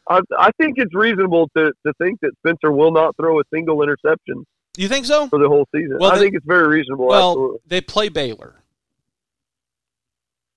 I, 0.08 0.20
I 0.38 0.50
think 0.60 0.74
it's 0.78 0.94
reasonable 0.94 1.48
to, 1.56 1.72
to 1.86 1.92
think 1.94 2.20
that 2.20 2.32
Spencer 2.38 2.72
will 2.72 2.92
not 2.92 3.16
throw 3.16 3.40
a 3.40 3.42
single 3.52 3.82
interception. 3.82 4.44
You 4.76 4.88
think 4.88 5.06
so? 5.06 5.28
For 5.28 5.38
the 5.38 5.48
whole 5.48 5.66
season. 5.74 5.98
Well, 6.00 6.10
I 6.10 6.16
they, 6.16 6.22
think 6.22 6.34
it's 6.34 6.46
very 6.46 6.66
reasonable. 6.66 7.06
Well, 7.06 7.30
absolutely. 7.30 7.58
they 7.66 7.80
play 7.80 8.08
Baylor. 8.08 8.56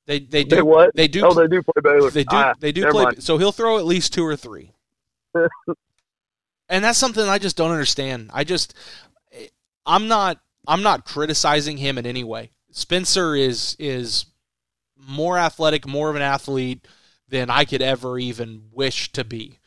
They 0.08 0.20
they 0.20 0.44
do 0.44 0.58
they 0.58 0.62
what? 0.62 0.96
They 0.96 1.08
do. 1.08 1.26
Oh, 1.26 1.34
they 1.34 1.48
do 1.48 1.64
play 1.64 1.82
Baylor. 1.82 2.12
They 2.12 2.24
do. 2.24 2.36
Ah, 2.36 2.54
they 2.60 2.72
do 2.72 2.90
play. 2.92 3.06
Mind. 3.06 3.24
So 3.24 3.38
he'll 3.38 3.52
throw 3.52 3.80
at 3.80 3.86
least 3.86 4.14
two 4.14 4.24
or 4.24 4.36
three. 4.36 4.72
and 6.70 6.84
that's 6.84 7.00
something 7.00 7.28
I 7.28 7.40
just 7.40 7.58
don't 7.58 7.72
understand. 7.72 8.30
I 8.32 8.44
just 8.44 8.76
I'm 9.86 10.08
not 10.08 10.40
I'm 10.68 10.84
not 10.84 11.06
criticizing 11.06 11.78
him 11.78 11.98
in 11.98 12.06
any 12.06 12.24
way. 12.24 12.52
Spencer 12.76 13.36
is 13.36 13.78
is 13.80 14.26
more 14.98 15.38
athletic, 15.38 15.88
more 15.88 16.10
of 16.10 16.18
an 16.18 16.22
athlete 16.22 16.86
than 17.30 17.50
I 17.50 17.64
could 17.64 17.82
ever 17.82 18.20
even 18.20 18.64
wish 18.70 19.14
to 19.14 19.24
be. 19.24 19.60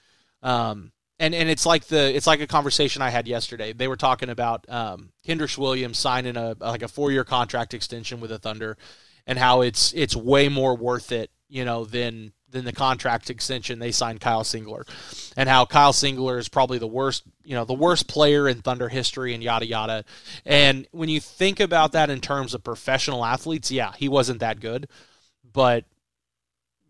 Um, 0.43 0.93
and 1.19 1.35
and 1.35 1.49
it's 1.49 1.65
like 1.65 1.87
the 1.87 2.15
it's 2.15 2.27
like 2.27 2.43
a 2.43 2.47
conversation 2.47 3.01
I 3.01 3.09
had 3.09 3.27
yesterday. 3.27 3.73
They 3.73 3.89
were 3.89 3.97
talking 3.97 4.29
about 4.29 4.69
um, 4.69 5.09
Kenrich 5.27 5.57
Williams 5.57 5.99
signing 5.99 6.37
a 6.37 6.55
like 6.61 6.83
a 6.83 6.89
four 6.89 7.11
year 7.11 7.25
contract 7.25 7.73
extension 7.73 8.21
with 8.21 8.29
the 8.29 8.39
Thunder, 8.39 8.77
and 9.27 9.39
how 9.39 9.63
it's 9.63 9.95
it's 9.95 10.15
way 10.15 10.51
more 10.51 10.77
worth 10.77 11.11
it, 11.11 11.31
you 11.49 11.65
know, 11.65 11.87
than 11.87 12.35
than 12.51 12.65
the 12.65 12.73
contract 12.73 13.31
extension 13.31 13.79
they 13.79 13.93
signed 13.93 14.21
Kyle 14.21 14.45
Singler, 14.45 14.89
and 15.37 15.49
how 15.49 15.67
Kyle 15.67 15.93
Singler 15.93 16.39
is 16.39 16.49
probably 16.49 16.79
the 16.79 16.87
worst, 16.87 17.25
you 17.45 17.55
know, 17.55 17.65
the 17.65 17.75
worst 17.75 18.09
player 18.09 18.49
in 18.49 18.63
Thunder 18.63 18.89
history, 18.89 19.35
and 19.35 19.43
yada 19.43 19.67
yada. 19.67 20.05
And 20.45 20.87
when 20.93 21.09
you 21.09 21.21
think 21.21 21.61
about 21.61 21.93
that 21.93 22.11
in 22.11 22.21
terms 22.21 22.55
of 22.55 22.65
professional 22.65 23.25
athletes, 23.25 23.71
yeah, 23.71 23.93
he 23.97 24.09
wasn't 24.09 24.41
that 24.41 24.61
good, 24.61 24.89
but 25.53 25.85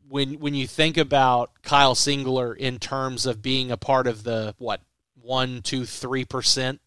when 0.09 0.35
when 0.41 0.55
you 0.55 0.67
think 0.67 0.97
about 0.97 1.51
Kyle 1.63 1.95
Singler 1.95 2.57
in 2.57 2.79
terms 2.79 3.27
of 3.27 3.43
being 3.43 3.71
a 3.71 3.77
part 3.77 4.07
of 4.07 4.25
the 4.25 4.55
what 4.59 4.81
one, 5.21 5.61
two, 5.63 5.85
three 5.85 6.25
percent 6.25 6.81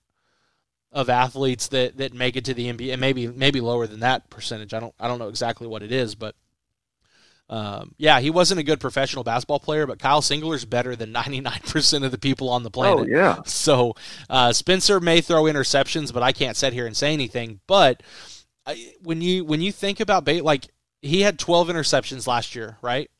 of 0.92 1.10
athletes 1.10 1.68
that, 1.70 1.98
that 1.98 2.14
make 2.14 2.36
it 2.36 2.46
to 2.46 2.54
the 2.54 2.72
NBA, 2.72 2.92
and 2.92 3.02
maybe 3.02 3.28
maybe 3.28 3.62
lower 3.62 3.88
than 3.88 4.02
that 4.02 4.30
percentage. 4.30 4.74
I 4.74 4.80
don't 4.80 4.96
I 5.00 5.08
don't 5.08 5.20
know 5.20 5.30
exactly 5.30 5.68
what 5.68 5.84
it 5.84 5.92
is, 5.92 6.16
but 6.16 6.36
um, 7.52 7.94
yeah, 7.98 8.22
he 8.22 8.30
wasn't 8.30 8.62
a 8.62 8.64
good 8.64 8.80
professional 8.80 9.26
basketball 9.26 9.60
player, 9.60 9.86
but 9.86 10.00
Kyle 10.00 10.22
Singler's 10.22 10.64
better 10.64 10.96
than 10.96 11.14
99% 11.14 12.06
of 12.06 12.12
the 12.12 12.18
people 12.18 12.50
on 12.50 12.64
the 12.64 12.72
planet. 12.72 13.00
Oh, 13.00 13.06
yeah. 13.06 13.44
So 13.46 13.94
uh, 14.30 14.54
Spencer 14.54 15.02
may 15.02 15.20
throw 15.20 15.44
interceptions, 15.44 16.14
but 16.14 16.24
I 16.24 16.32
can't 16.32 16.56
sit 16.56 16.72
here 16.72 16.88
and 16.88 16.96
say 16.96 17.12
anything. 17.12 17.60
But 17.68 18.04
I, 18.66 18.94
when 19.04 19.22
you 19.22 19.44
when 19.44 19.60
you 19.60 19.74
think 19.74 20.00
about 20.00 20.24
Baylor, 20.24 20.44
like 20.44 20.70
he 21.02 21.22
had 21.22 21.38
12 21.38 21.68
interceptions 21.68 22.26
last 22.26 22.56
year, 22.56 22.78
right? 22.82 23.12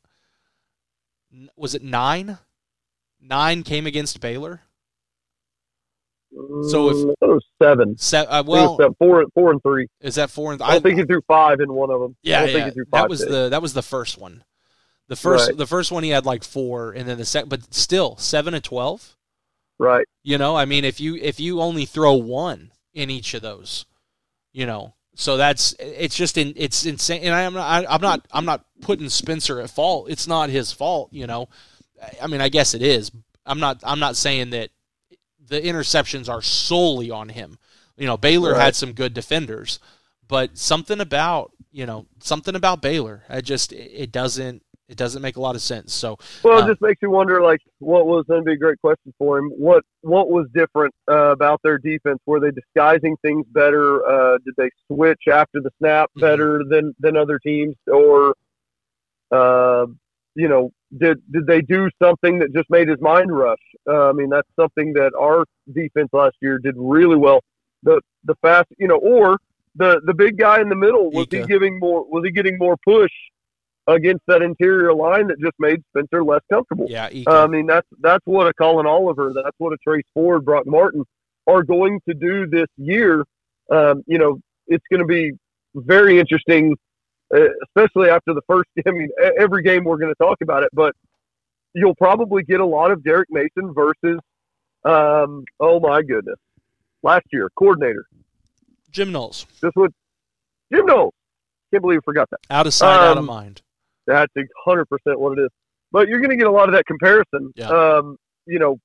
N- 1.30 1.50
Was 1.54 1.74
it 1.74 1.82
nine? 1.82 2.38
Nine 3.20 3.62
came 3.64 3.86
against 3.86 4.20
Baylor. 4.20 4.62
So 6.70 6.88
if- 6.90 6.96
Mm, 6.96 7.10
I 7.10 7.26
it 7.26 7.28
was 7.28 7.44
seven. 7.62 7.98
Se- 7.98 8.18
uh, 8.26 8.38
I 8.38 8.40
well, 8.40 8.76
seven. 8.78 8.94
four, 8.98 9.24
four 9.34 9.50
and 9.50 9.62
three. 9.62 9.86
is 10.00 10.14
that 10.14 10.30
four? 10.30 10.52
And 10.52 10.62
I, 10.62 10.78
think 10.80 10.98
he 10.98 11.04
threw 11.04 11.20
five 11.28 11.60
in 11.60 11.72
one 11.72 11.90
of 11.90 12.00
them. 12.00 12.16
I 12.24 12.28
Yeah, 12.28 12.44
yeah. 12.44 12.52
think 12.52 12.64
he 12.66 12.70
threw 12.72 12.84
five 12.86 13.02
That 13.02 13.10
was 13.10 13.20
the 13.20 13.48
that 13.50 13.60
was 13.62 13.74
the 13.74 13.82
first 13.82 14.18
one. 14.18 14.42
The 15.08 15.16
first 15.16 15.48
Right. 15.48 15.56
the 15.58 15.66
first 15.66 15.92
one 15.92 16.02
he 16.04 16.10
had 16.10 16.24
like 16.24 16.42
four, 16.42 16.92
and 16.92 17.06
then 17.08 17.18
the 17.18 17.24
second, 17.26 17.50
but 17.50 17.74
still 17.74 18.16
seven 18.16 18.54
and 18.54 18.64
twelve. 18.64 19.16
right. 19.78 20.06
You 20.22 20.38
know, 20.38 20.56
I 20.56 20.64
mean, 20.64 20.84
if 20.84 21.00
you 21.00 21.16
if 21.16 21.38
you 21.40 21.60
only 21.60 21.84
throw 21.84 22.14
one 22.14 22.70
in 22.94 23.10
each 23.10 23.34
of 23.34 23.42
those, 23.42 23.84
you 24.52 24.64
know, 24.64 24.94
so 25.14 25.36
that's 25.36 25.74
it's 25.80 26.14
just 26.16 26.38
in 26.38 26.54
it's 26.56 26.86
insane. 26.86 27.22
And 27.24 27.34
I'm 27.34 27.52
not 27.52 27.66
I, 27.66 27.92
I'm 27.94 28.00
not 28.00 28.26
I'm 28.32 28.44
not 28.46 28.64
putting 28.80 29.08
Spencer 29.10 29.60
at 29.60 29.68
fault. 29.70 30.08
It's 30.08 30.26
not 30.26 30.48
his 30.48 30.72
fault. 30.72 31.12
You 31.12 31.26
know, 31.26 31.48
I 32.22 32.26
mean, 32.28 32.40
I 32.40 32.48
guess 32.48 32.72
it 32.72 32.82
is. 32.82 33.10
I'm 33.44 33.60
not 33.60 33.80
I'm 33.84 33.98
not 33.98 34.16
saying 34.16 34.50
that 34.50 34.70
the 35.52 35.60
interceptions 35.60 36.28
are 36.28 36.42
solely 36.42 37.10
on 37.10 37.28
him. 37.28 37.58
You 37.96 38.06
know, 38.06 38.16
Baylor 38.16 38.52
Right. 38.52 38.62
had 38.64 38.74
some 38.74 38.92
good 38.94 39.12
defenders, 39.14 39.78
but 40.26 40.56
something 40.58 41.00
about 41.00 41.52
you 41.70 41.86
know 41.86 42.06
something 42.20 42.54
about 42.56 42.80
Baylor, 42.82 43.22
I 43.28 43.40
just 43.42 43.72
it 43.72 44.10
doesn't 44.10 44.62
it 44.88 44.96
doesn't 44.96 45.22
make 45.22 45.36
a 45.36 45.40
lot 45.40 45.54
of 45.54 45.62
sense. 45.62 45.92
So 45.92 46.18
Well, 46.42 46.58
it 46.58 46.62
Um, 46.62 46.68
just 46.70 46.80
makes 46.80 47.00
you 47.02 47.10
wonder, 47.10 47.40
like, 47.42 47.60
what 47.78 48.06
was 48.06 48.24
going 48.28 48.40
to 48.40 48.44
be 48.44 48.54
a 48.54 48.56
great 48.56 48.80
question 48.80 49.12
for 49.18 49.38
him. 49.38 49.50
What 49.50 49.84
what 50.00 50.30
was 50.30 50.46
different 50.54 50.94
uh, 51.10 51.32
about 51.32 51.60
their 51.62 51.78
defense? 51.78 52.18
Were 52.26 52.40
they 52.40 52.50
disguising 52.50 53.16
things 53.22 53.46
better? 53.52 54.04
Uh, 54.06 54.38
did 54.44 54.54
they 54.56 54.70
switch 54.86 55.22
after 55.30 55.60
the 55.60 55.70
snap 55.78 56.10
Mhm. 56.16 56.20
better 56.20 56.62
than 56.68 56.94
than 56.98 57.16
other 57.16 57.38
teams, 57.38 57.76
or 57.86 58.34
uh, 59.30 59.86
you 60.34 60.48
know, 60.48 60.70
did 60.96 61.22
did 61.30 61.46
they 61.46 61.60
do 61.60 61.88
something 62.02 62.38
that 62.40 62.52
just 62.54 62.68
made 62.70 62.88
his 62.88 63.00
mind 63.00 63.34
rush? 63.34 63.58
Uh, 63.88 64.08
I 64.10 64.12
mean, 64.12 64.30
that's 64.30 64.48
something 64.58 64.92
that 64.94 65.12
our 65.18 65.44
defense 65.72 66.08
last 66.12 66.36
year 66.40 66.58
did 66.58 66.74
really 66.76 67.16
well. 67.16 67.40
The 67.82 68.00
the 68.24 68.34
fast, 68.42 68.68
you 68.78 68.88
know, 68.88 68.96
or 68.96 69.38
the 69.76 70.00
the 70.04 70.14
big 70.14 70.38
guy 70.38 70.60
in 70.60 70.68
the 70.68 70.76
middle 70.76 71.10
was 71.10 71.26
he 71.30 71.42
giving 71.46 71.78
more? 71.78 72.04
Was 72.04 72.24
he 72.24 72.30
getting 72.30 72.58
more 72.58 72.76
push? 72.84 73.12
Against 73.88 74.22
that 74.28 74.42
interior 74.42 74.94
line 74.94 75.26
that 75.26 75.40
just 75.40 75.56
made 75.58 75.82
Spencer 75.88 76.22
less 76.22 76.42
comfortable. 76.48 76.86
yeah, 76.88 77.08
Uh, 77.26 77.42
I 77.42 77.46
mean, 77.48 77.66
that's 77.66 77.88
that's 78.00 78.24
what 78.26 78.46
a 78.46 78.54
Collin 78.54 78.86
Oliver, 78.86 79.32
that's 79.34 79.56
what 79.58 79.72
a 79.72 79.76
Trace 79.78 80.04
Ford, 80.14 80.44
Brock 80.44 80.68
Martin 80.68 81.04
are 81.48 81.64
going 81.64 82.00
to 82.08 82.14
do 82.14 82.46
this 82.46 82.68
year. 82.76 83.24
Um, 83.72 84.04
you 84.06 84.18
know, 84.18 84.38
it's 84.68 84.84
going 84.88 85.00
to 85.00 85.06
be 85.06 85.32
very 85.74 86.20
interesting, 86.20 86.76
especially 87.32 88.08
after 88.10 88.34
the 88.34 88.42
first. 88.46 88.68
I 88.86 88.90
mean, 88.90 89.08
every 89.38 89.62
game 89.62 89.84
we're 89.84 89.98
going 89.98 90.12
to 90.12 90.24
talk 90.24 90.38
about 90.42 90.62
it, 90.62 90.70
but 90.72 90.94
you'll 91.74 91.94
probably 91.94 92.42
get 92.42 92.60
a 92.60 92.66
lot 92.66 92.90
of 92.90 93.02
Derek 93.02 93.28
Mason 93.30 93.72
versus, 93.74 94.18
um, 94.84 95.44
oh 95.60 95.80
my 95.80 96.02
goodness, 96.02 96.36
last 97.02 97.24
year 97.32 97.48
coordinator. 97.58 98.06
Jim 98.90 99.10
Knowles, 99.12 99.46
This 99.62 99.72
would 99.76 99.92
Jim 100.72 100.84
Knowles. 100.86 101.14
Can't 101.72 101.82
believe 101.82 102.00
I 102.02 102.04
forgot 102.04 102.28
that. 102.30 102.40
out 102.50 102.66
of 102.66 102.74
sight, 102.74 102.94
out 102.98 103.12
of 103.12 103.18
Um, 103.18 103.26
mind. 103.26 103.62
That's 104.06 104.30
a 104.36 104.42
hundred 104.66 104.86
percent 104.86 105.18
what 105.18 105.38
it 105.38 105.42
is. 105.42 105.48
But 105.92 106.08
you're 106.08 106.18
going 106.20 106.30
to 106.30 106.36
get 106.36 106.46
a 106.46 106.50
lot 106.50 106.68
of 106.68 106.74
that 106.74 106.84
comparison. 106.86 107.52
Yeah. 107.54 107.68
Um, 107.68 108.16
you 108.46 108.58
know, 108.58 108.78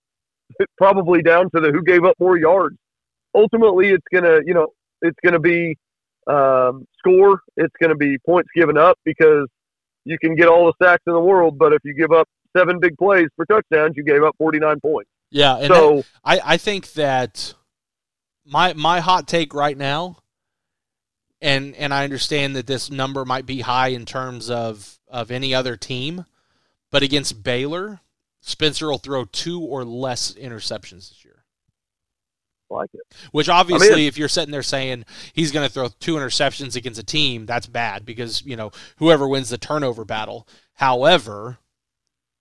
probably 0.77 1.21
down 1.21 1.49
to 1.55 1.59
the 1.59 1.71
who 1.71 1.81
gave 1.83 2.05
up 2.05 2.15
more 2.19 2.37
yards. 2.37 2.77
Ultimately, 3.35 3.89
it's 3.89 4.05
going 4.13 4.23
to, 4.23 4.41
you 4.45 4.53
know, 4.53 4.67
it's 5.01 5.17
going 5.23 5.33
to 5.33 5.39
be 5.39 5.77
um, 6.28 6.86
score. 6.97 7.41
It's 7.55 7.73
going 7.80 7.89
to 7.89 7.95
be 7.95 8.17
points 8.25 8.49
given 8.55 8.78
up 8.78 8.97
because 9.03 9.47
you 10.05 10.17
can 10.19 10.36
get 10.36 10.47
all 10.47 10.65
the 10.65 10.86
sacks 10.86 11.03
in 11.07 11.13
the 11.13 11.19
world, 11.19 11.57
but 11.57 11.73
if 11.73 11.80
you 11.84 11.93
give 11.93 12.11
up 12.11 12.28
seven 12.55 12.80
big 12.80 12.97
plays 12.97 13.28
for 13.36 13.45
touchdowns, 13.45 13.93
you 13.95 14.03
gave 14.03 14.23
up 14.23 14.36
49 14.38 14.80
points. 14.80 15.09
Yeah, 15.30 15.57
and 15.57 15.67
so 15.67 16.03
I, 16.23 16.39
I 16.43 16.57
think 16.57 16.93
that 16.93 17.53
my 18.45 18.73
my 18.73 19.01
hot 19.01 19.28
take 19.28 19.53
right 19.53 19.78
now, 19.78 20.19
and 21.41 21.75
and 21.75 21.93
I 21.93 22.05
understand 22.05 22.55
that 22.55 22.65
this 22.65 22.89
number 22.89 23.25
might 23.25 23.45
be 23.45 23.59
high 23.59 23.89
in 23.89 24.05
terms 24.05 24.49
of 24.49 24.99
of 25.09 25.30
any 25.30 25.53
other 25.53 25.75
team, 25.75 26.25
but 26.91 27.03
against 27.03 27.43
Baylor, 27.43 27.99
Spencer 28.39 28.88
will 28.88 28.97
throw 28.99 29.25
two 29.25 29.59
or 29.59 29.84
less 29.84 30.32
interceptions 30.34 31.09
this 31.09 31.25
year. 31.25 31.43
Like 32.70 32.89
it. 32.93 33.01
Which 33.32 33.49
obviously, 33.49 34.07
if 34.07 34.18
you're 34.18 34.28
sitting 34.28 34.51
there 34.51 34.63
saying 34.63 35.05
he's 35.34 35.51
going 35.51 35.65
to 35.65 35.74
throw 35.74 35.88
two 35.88 36.15
interceptions 36.15 36.76
against 36.76 36.99
a 36.99 37.03
team, 37.03 37.45
that's 37.45 37.68
bad 37.68 38.05
because 38.05 38.43
you 38.45 38.55
know 38.55 38.72
whoever 38.97 39.28
wins 39.28 39.49
the 39.49 39.57
turnover 39.57 40.03
battle. 40.03 40.47
However, 40.74 41.59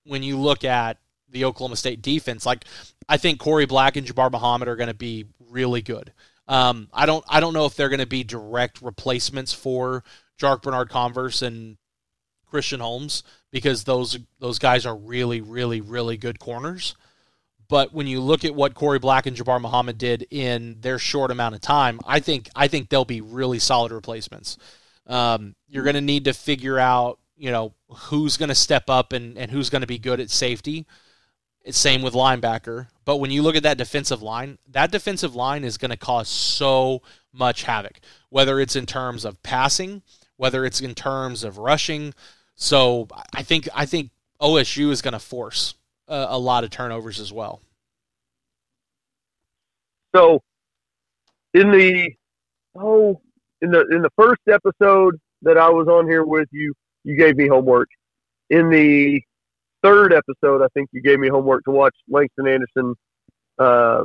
when 0.05 0.23
you 0.23 0.37
look 0.37 0.65
at 0.65 0.99
the 1.29 1.45
Oklahoma 1.45 1.77
State 1.77 2.03
defense, 2.03 2.45
like 2.45 2.65
I 3.09 3.17
think 3.17 3.41
Korie 3.41 3.69
Black 3.69 3.97
and 3.97 4.07
Jabbar 4.07 4.33
Muhammad 4.33 4.69
are 4.69 4.77
going 4.77 4.89
to 4.89 4.95
be 4.95 5.27
really 5.51 5.83
good. 5.83 6.13
Um, 6.49 6.89
I 6.93 7.07
don't 7.07 7.25
I 7.29 7.41
don't 7.41 7.55
know 7.55 7.67
if 7.67 7.75
they're 7.75 7.89
going 7.89 8.01
to 8.01 8.07
be 8.07 8.25
direct 8.25 8.83
replacements 8.83 9.53
for 9.53 10.05
Jarrick 10.41 10.63
Bernard-Converse 10.63 11.43
and 11.43 11.77
Christian 12.47 12.81
Holmes 12.81 13.23
because 13.51 13.85
those 13.85 14.19
those 14.39 14.59
guys 14.59 14.87
are 14.87 14.97
really 14.97 15.41
really 15.41 15.81
really 15.81 16.17
good 16.17 16.39
corners. 16.39 16.95
But 17.69 17.93
when 17.93 18.07
you 18.07 18.21
look 18.21 18.45
at 18.45 18.55
what 18.55 18.75
Korie 18.75 19.01
Black 19.01 19.27
and 19.27 19.37
Jabbar 19.37 19.61
Muhammad 19.61 19.99
did 19.99 20.27
in 20.31 20.77
their 20.81 20.99
short 20.99 21.31
amount 21.31 21.55
of 21.55 21.61
time, 21.61 22.01
I 22.07 22.21
think 22.21 22.49
I 22.55 22.69
think 22.69 22.89
they'll 22.89 23.05
be 23.05 23.21
really 23.21 23.59
solid 23.59 23.93
replacements. 23.93 24.57
Um, 25.07 25.55
you're 25.69 25.85
going 25.85 25.95
to 25.95 26.01
need 26.01 26.25
to 26.25 26.33
figure 26.33 26.79
out, 26.79 27.19
you 27.37 27.51
know, 27.51 27.75
who's 27.89 28.37
going 28.37 28.49
to 28.49 28.55
step 28.55 28.89
up 28.89 29.13
and, 29.13 29.39
and 29.39 29.51
who's 29.51 29.71
going 29.71 29.83
to 29.83 29.87
be 29.87 29.99
good 29.99 30.21
at 30.21 30.31
safety. 30.31 30.87
It's 31.63 31.79
same 31.79 32.03
with 32.03 32.15
linebacker. 32.15 32.89
But 33.05 33.17
when 33.17 33.31
you 33.31 33.43
look 33.43 33.57
at 33.57 33.65
that 33.65 33.79
defensive 33.79 34.23
line, 34.23 34.59
that 34.69 34.93
defensive 34.93 35.35
line 35.35 35.65
is 35.65 35.79
going 35.79 35.91
to 35.91 35.97
cause 35.97 36.29
so 36.29 37.03
much 37.33 37.65
havoc, 37.65 37.99
whether 38.31 38.61
it's 38.61 38.77
in 38.77 38.87
terms 38.87 39.25
of 39.25 39.43
passing, 39.43 40.03
whether 40.37 40.65
it's 40.65 40.81
in 40.81 40.95
terms 40.95 41.43
of 41.43 41.59
rushing. 41.59 42.15
So 42.55 43.09
I 43.35 43.43
think 43.43 43.69
I 43.75 43.85
think 43.87 44.11
OSU 44.41 44.91
is 44.91 45.03
going 45.03 45.13
to 45.13 45.19
force 45.19 45.75
a, 46.09 46.27
a 46.31 46.39
lot 46.39 46.65
of 46.65 46.71
turnovers 46.71 47.21
as 47.21 47.33
well. 47.33 47.61
So 50.15 50.41
in 51.55 51.71
the 51.71 52.13
oh 52.75 53.21
in 53.61 53.71
the 53.71 53.87
in 53.91 54.03
the 54.03 54.11
first 54.17 54.43
episode 54.49 55.19
that 55.43 55.59
I 55.59 55.69
was 55.69 55.89
on 55.89 56.07
here 56.07 56.25
with 56.25 56.49
you, 56.53 56.73
you 57.05 57.17
gave 57.17 57.37
me 57.37 57.49
homework. 57.49 57.89
In 58.51 58.71
the 58.71 59.21
third 59.83 60.13
episode, 60.13 60.63
I 60.63 60.69
think 60.75 60.89
you 60.93 61.03
gave 61.03 61.19
me 61.19 61.29
homework 61.29 61.65
to 61.65 61.71
watch 61.71 61.95
Langston 62.09 62.47
Anderson 62.49 62.95
uh, 63.59 64.05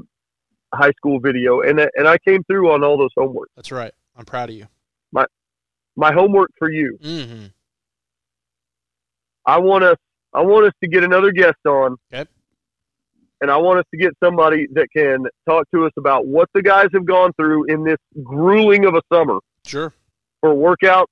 high 0.74 0.92
school 0.92 1.20
video, 1.20 1.62
and 1.62 1.80
and 1.80 2.08
I 2.08 2.18
came 2.18 2.44
through 2.44 2.72
on 2.72 2.84
all 2.84 2.98
those 2.98 3.12
homework. 3.16 3.50
That's 3.56 3.72
right. 3.72 3.94
I'm 4.16 4.26
proud 4.26 4.50
of 4.50 4.56
you. 4.56 4.68
My 5.12 5.26
my 5.96 6.12
homework 6.12 6.52
for 6.58 6.70
you, 6.72 6.98
Mm-hmm. 7.02 7.46
I 9.46 9.60
want 9.60 9.84
us 9.84 9.98
I 10.34 10.42
want 10.42 10.66
us 10.66 10.74
to 10.84 10.90
get 10.90 11.04
another 11.04 11.32
guest 11.32 11.58
on. 11.68 11.98
Okay. 12.14 12.30
And 13.42 13.50
I 13.50 13.58
want 13.58 13.80
us 13.80 13.86
to 13.92 13.98
get 13.98 14.14
somebody 14.24 14.68
that 14.74 14.88
can 14.96 15.26
talk 15.48 15.66
to 15.74 15.86
us 15.86 15.92
about 15.98 16.28
what 16.28 16.48
the 16.54 16.62
guys 16.62 16.88
have 16.94 17.06
gone 17.06 17.32
through 17.34 17.66
in 17.66 17.84
this 17.84 17.98
grueling 18.24 18.86
of 18.86 18.94
a 18.94 19.02
summer. 19.12 19.40
Sure. 19.66 19.94
for 20.42 20.54
workouts, 20.54 21.06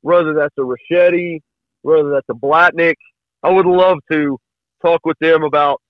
whether 0.00 0.34
that's 0.34 0.54
a 0.58 0.62
Rachetti, 0.62 1.40
whether 1.82 2.10
that's 2.10 2.28
a 2.28 2.34
Blatnick. 2.34 2.96
I 3.42 3.50
would 3.50 3.66
love 3.66 3.98
to 4.10 4.38
talk 4.82 5.00
with 5.04 5.18
them 5.20 5.44
about 5.44 5.80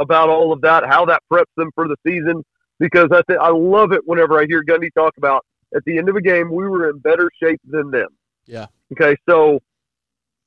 about 0.00 0.28
all 0.28 0.52
of 0.52 0.60
that, 0.60 0.84
how 0.86 1.04
that 1.06 1.22
preps 1.30 1.52
them 1.56 1.70
for 1.74 1.88
the 1.88 1.96
season, 2.06 2.44
because 2.78 3.08
I 3.12 3.20
think 3.26 3.40
I 3.40 3.50
love 3.50 3.92
it 3.92 4.02
whenever 4.04 4.40
I 4.40 4.46
hear 4.46 4.62
Gundy 4.64 4.90
talk 4.96 5.14
about 5.18 5.44
at 5.74 5.82
the 5.84 5.98
end 5.98 6.08
of 6.08 6.16
a 6.16 6.20
game 6.20 6.50
we 6.50 6.68
were 6.68 6.88
in 6.88 6.98
better 6.98 7.28
shape 7.42 7.60
than 7.64 7.90
them. 7.90 8.08
Yeah. 8.46 8.66
Okay, 8.92 9.16
so 9.28 9.60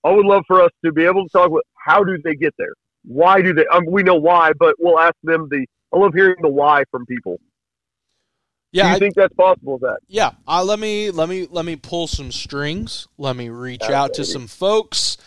I 0.03 0.11
would 0.11 0.25
love 0.25 0.43
for 0.47 0.61
us 0.61 0.71
to 0.83 0.91
be 0.91 1.05
able 1.05 1.23
to 1.23 1.29
talk 1.29 1.51
with 1.51 1.63
how 1.75 2.03
do 2.03 2.17
they 2.23 2.35
get 2.35 2.53
there? 2.57 2.73
Why 3.03 3.41
do 3.41 3.53
they? 3.53 3.65
Um, 3.67 3.85
we 3.87 4.03
know 4.03 4.15
why, 4.15 4.53
but 4.53 4.75
we'll 4.79 4.99
ask 4.99 5.15
them 5.23 5.47
the. 5.49 5.65
I 5.93 5.97
love 5.97 6.13
hearing 6.13 6.37
the 6.41 6.49
why 6.49 6.83
from 6.91 7.05
people. 7.05 7.39
Yeah. 8.71 8.83
do 8.83 8.89
you 8.89 8.95
I- 8.95 8.99
think 8.99 9.15
that's 9.15 9.33
possible? 9.33 9.79
Zach? 9.79 9.97
yeah. 10.07 10.31
Uh, 10.47 10.63
let 10.63 10.79
me 10.79 11.11
let 11.11 11.27
me 11.29 11.47
let 11.49 11.65
me 11.65 11.75
pull 11.75 12.07
some 12.07 12.31
strings. 12.31 13.07
Let 13.17 13.35
me 13.35 13.49
reach 13.49 13.83
out 13.83 14.13
to 14.15 14.25
some 14.25 14.47
folks. 14.47 15.17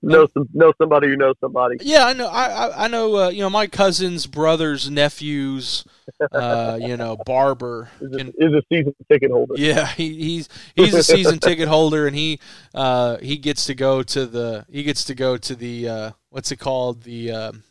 Know 0.00 0.28
some 0.32 0.48
know 0.52 0.72
somebody 0.78 1.08
who 1.08 1.16
knows 1.16 1.34
somebody. 1.40 1.76
Yeah, 1.80 2.06
I 2.06 2.12
know. 2.12 2.28
I 2.28 2.84
I, 2.84 2.88
know. 2.88 3.16
Uh, 3.16 3.28
you 3.30 3.40
know, 3.40 3.50
my 3.50 3.66
cousins, 3.66 4.28
brothers, 4.28 4.88
nephews. 4.88 5.84
Uh, 6.32 6.78
you 6.80 6.96
know, 6.96 7.16
barber. 7.26 7.90
Is 8.00 8.12
a, 8.12 8.16
Can, 8.16 8.28
is 8.38 8.52
a 8.54 8.62
season 8.72 8.94
ticket 9.10 9.30
holder. 9.30 9.54
yeah, 9.56 9.86
he, 9.86 10.14
he's 10.14 10.48
he's 10.74 10.94
a 10.94 11.02
season 11.02 11.38
ticket 11.38 11.68
holder, 11.68 12.06
and 12.06 12.14
he 12.14 12.38
uh, 12.74 13.18
he 13.18 13.36
gets 13.36 13.64
to 13.66 13.74
go 13.74 14.02
to 14.04 14.26
the 14.26 14.64
he 14.70 14.84
gets 14.84 15.04
to 15.04 15.14
go 15.14 15.36
to 15.36 15.54
the 15.54 15.88
uh, 15.88 16.10
what's 16.30 16.52
it 16.52 16.56
called 16.58 17.02
the 17.02 17.32
um 17.32 17.64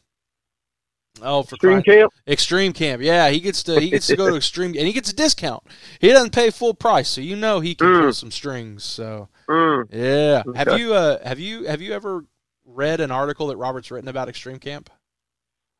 Oh, 1.21 1.43
for 1.43 1.55
Extreme 1.55 1.83
crying- 1.83 1.99
Camp. 1.99 2.13
Extreme 2.27 2.73
Camp. 2.73 3.01
Yeah, 3.01 3.29
he 3.29 3.39
gets 3.39 3.63
to 3.63 3.79
he 3.79 3.89
gets 3.89 4.07
to 4.07 4.15
go 4.15 4.29
to 4.29 4.35
Extreme 4.37 4.71
and 4.77 4.85
he 4.87 4.93
gets 4.93 5.09
a 5.11 5.15
discount. 5.15 5.63
He 5.99 6.09
doesn't 6.09 6.31
pay 6.33 6.49
full 6.51 6.73
price, 6.73 7.09
so 7.09 7.21
you 7.21 7.35
know 7.35 7.59
he 7.59 7.75
can 7.75 7.87
pull 7.87 8.09
Mm. 8.09 8.15
some 8.15 8.31
strings. 8.31 8.83
So 8.83 9.29
Mm. 9.49 9.85
yeah. 9.91 10.43
Have 10.55 10.79
you 10.79 10.93
uh 10.93 11.25
have 11.27 11.39
you 11.39 11.65
have 11.65 11.81
you 11.81 11.93
ever 11.93 12.25
read 12.65 12.99
an 12.99 13.11
article 13.11 13.47
that 13.47 13.57
Robert's 13.57 13.89
written 13.91 14.09
about 14.09 14.27
Extreme 14.29 14.59
Camp? 14.59 14.89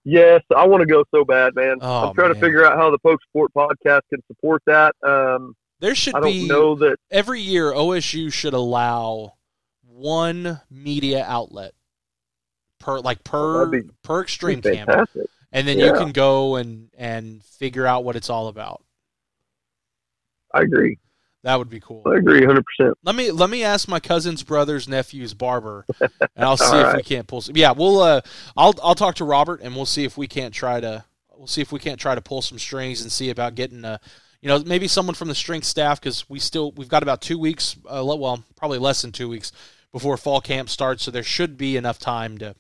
Yes, 0.04 0.42
I 0.56 0.66
want 0.66 0.82
to 0.82 0.88
go 0.88 1.04
so 1.14 1.26
bad, 1.26 1.54
man. 1.56 1.78
Oh, 1.82 2.08
I'm 2.10 2.16
trying 2.16 2.30
man. 2.30 2.36
to 2.36 2.42
figure 2.42 2.66
out 2.66 2.78
how 2.78 2.90
the 2.92 2.98
Pokes 3.00 3.26
Report 3.34 3.52
podcast 3.54 4.02
can 4.10 4.22
support 4.28 4.62
that. 4.66 4.96
Um, 5.04 5.54
There 5.82 5.94
should 5.96 6.16
I 6.16 6.22
don't 6.22 6.32
be 6.32 6.48
know 6.48 6.76
that. 6.76 6.96
every 7.12 7.42
year 7.42 7.74
OSU 7.74 8.32
should 8.32 8.54
allow 8.54 9.34
one 9.84 10.62
media 10.72 11.26
outlet 11.28 11.74
per 12.80 13.00
like 13.00 13.24
per 13.24 13.66
that'd 13.66 13.88
be- 13.88 13.94
per 14.04 14.22
Extreme 14.22 14.62
Camp, 14.62 14.90
fantastic. 14.90 15.28
and 15.52 15.68
then 15.68 15.80
you 15.80 15.94
can 15.94 16.12
go 16.12 16.56
and 16.56 16.90
and 16.98 17.44
figure 17.44 17.86
out 17.86 18.04
what 18.04 18.16
it's 18.16 18.30
all 18.30 18.48
about. 18.48 18.84
I 20.54 20.62
agree. 20.62 20.98
That 21.44 21.60
would 21.60 21.70
be 21.70 21.80
cool. 21.80 22.02
I 22.06 22.16
agree 22.18 22.40
100. 22.40 22.64
percent 22.66 22.98
Let 23.04 23.16
me 23.16 23.32
let 23.32 23.50
me 23.50 23.64
ask 23.64 23.88
my 23.88 24.00
cousin's 24.00 24.44
brother's 24.44 24.88
nephew's 24.88 25.34
barber, 25.34 25.86
and 26.02 26.10
I'll 26.38 26.58
see 26.58 26.76
if 26.78 26.96
we 26.96 27.04
can't 27.04 27.28
pull. 27.28 27.42
Some, 27.42 27.56
yeah, 27.56 27.72
we'll. 27.72 28.00
Uh, 28.02 28.22
I'll 28.58 28.74
I'll 28.84 28.96
talk 28.96 29.16
to 29.16 29.26
Robert, 29.26 29.62
and 29.62 29.76
we'll 29.76 29.86
see 29.86 30.04
if 30.04 30.18
we 30.18 30.28
can't 30.28 30.54
try 30.54 30.80
to. 30.80 31.06
We'll 31.36 31.48
see 31.48 31.62
if 31.62 31.72
we 31.72 31.80
can't 31.80 32.00
try 32.00 32.16
to 32.16 32.22
pull 32.22 32.42
some 32.42 32.58
strings 32.58 33.02
and 33.02 33.12
see 33.12 33.30
about 33.30 33.54
getting 33.54 33.86
a, 33.86 34.00
you 34.42 34.50
know, 34.50 34.58
maybe 34.66 34.88
someone 34.88 35.14
from 35.14 35.28
the 35.28 35.36
strength 35.36 35.66
staff 35.66 36.02
because 36.02 36.28
we 36.28 36.40
still 36.40 36.72
we've 36.72 36.90
got 36.90 37.04
about 37.04 37.22
two 37.22 37.38
weeks. 37.38 37.78
Uh, 37.86 38.04
well, 38.04 38.44
probably 38.56 38.80
less 38.80 39.04
than 39.04 39.12
two 39.12 39.30
weeks 39.30 39.52
before 39.92 40.18
fall 40.18 40.42
camp 40.42 40.68
starts, 40.68 41.04
so 41.04 41.12
there 41.12 41.24
should 41.24 41.56
be 41.56 41.78
enough 41.78 42.00
time 42.00 42.40
to 42.40 42.56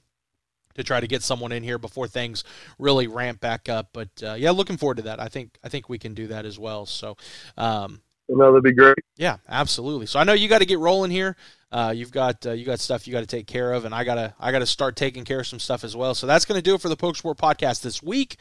to 0.78 0.84
try 0.84 1.00
to 1.00 1.08
get 1.08 1.22
someone 1.24 1.52
in 1.52 1.64
here 1.64 1.78
before 1.78 2.08
things 2.08 2.44
really 2.80 3.08
ramp 3.08 3.40
back 3.42 3.68
up. 3.70 3.90
But 3.94 4.10
uh, 4.24 4.34
yeah, 4.34 4.52
looking 4.52 4.78
forward 4.78 4.98
to 4.98 5.04
that. 5.04 5.20
I 5.20 5.28
think 5.28 5.58
I 5.64 5.70
think 5.70 5.90
we 5.90 5.98
can 6.00 6.14
do 6.14 6.28
that 6.28 6.46
as 6.46 6.58
well. 6.58 6.86
So. 6.86 7.18
Um, 7.58 8.02
No, 8.30 8.52
that'd 8.52 8.64
be 8.64 8.74
great. 8.74 8.98
yeah, 9.18 9.38
absolutely. 9.48 10.06
So 10.06 10.20
I 10.20 10.24
know 10.24 10.34
you 10.34 10.48
got 10.50 10.60
to 10.60 10.66
get 10.66 10.80
rolling 10.80 11.12
here. 11.12 11.36
Uh, 11.72 11.94
you've 11.96 12.12
got 12.12 12.46
uh, 12.46 12.52
you 12.52 12.66
got 12.66 12.80
stuff 12.80 13.08
you 13.08 13.12
got 13.14 13.22
to 13.22 13.26
take 13.28 13.46
care 13.48 13.74
of, 13.74 13.84
and 13.86 13.94
I 13.94 14.04
gotta 14.06 14.34
I 14.40 14.52
gotta 14.54 14.66
start 14.66 14.96
taking 14.96 15.26
care 15.26 15.42
of 15.42 15.48
some 15.48 15.60
stuff 15.60 15.84
as 15.84 15.96
well. 15.98 16.14
So 16.16 16.26
that's 16.26 16.46
gonna 16.46 16.62
do 16.62 16.76
it 16.76 16.82
for 16.82 16.88
the 16.90 16.96
Pokes 16.96 17.20
Report 17.26 17.38
podcast 17.38 17.82
this 17.82 18.02
week. 18.02 18.38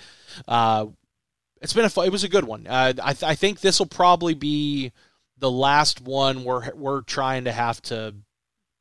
Uh, 0.46 0.86
it's 1.60 1.72
been 1.72 1.84
a 1.84 1.90
fu- 1.90 2.02
it 2.02 2.12
was 2.12 2.22
a 2.22 2.28
good 2.28 2.44
one. 2.44 2.66
Uh, 2.68 2.92
I 3.02 3.12
th- 3.14 3.24
I 3.24 3.34
think 3.34 3.60
this 3.60 3.80
will 3.80 3.86
probably 3.86 4.34
be 4.34 4.92
the 5.38 5.50
last 5.50 6.00
one 6.00 6.44
where 6.44 6.72
we're 6.76 7.00
trying 7.02 7.44
to 7.44 7.52
have 7.52 7.82
to 7.82 8.14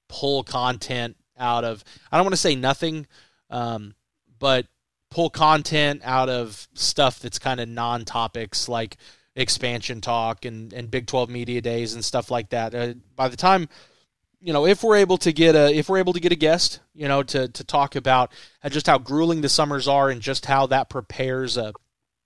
pull 0.10 0.44
content 0.44 1.18
out 1.40 1.64
of. 1.64 1.84
I 2.12 2.18
don't 2.18 2.26
want 2.26 2.34
to 2.34 2.42
say 2.42 2.56
nothing, 2.56 3.08
um, 3.50 3.96
but 4.40 4.68
pull 5.10 5.30
content 5.30 6.02
out 6.04 6.30
of 6.30 6.68
stuff 6.74 7.20
that's 7.20 7.40
kind 7.40 7.60
of 7.60 7.70
non-topics 7.70 8.68
like 8.68 8.98
expansion 9.36 10.02
talk 10.02 10.46
and, 10.46 10.74
and 10.74 10.90
Big 10.90 11.08
12 11.08 11.30
media 11.30 11.62
days 11.62 11.94
and 11.94 12.04
stuff 12.04 12.32
like 12.32 12.50
that. 12.50 12.74
Uh, 12.74 12.94
by 13.16 13.28
the 13.28 13.38
time, 13.38 13.70
you 14.42 14.54
know, 14.54 14.66
if 14.66 14.84
we're 14.84 14.98
able 14.98 15.18
to 15.18 15.34
get 15.34 15.56
a 15.56 15.74
if 15.74 15.90
we're 15.90 15.98
able 15.98 16.14
to 16.14 16.20
get 16.20 16.32
a 16.32 16.36
guest, 16.36 16.80
you 16.94 17.08
know, 17.08 17.24
to 17.24 17.48
to 17.48 17.64
talk 17.64 17.96
about 17.96 18.32
just 18.70 18.88
how 18.88 18.98
grueling 18.98 19.42
the 19.42 19.50
summers 19.50 19.88
are 19.88 20.10
and 20.10 20.22
just 20.22 20.46
how 20.46 20.68
that 20.68 20.90
prepares 20.90 21.58
a 21.58 21.74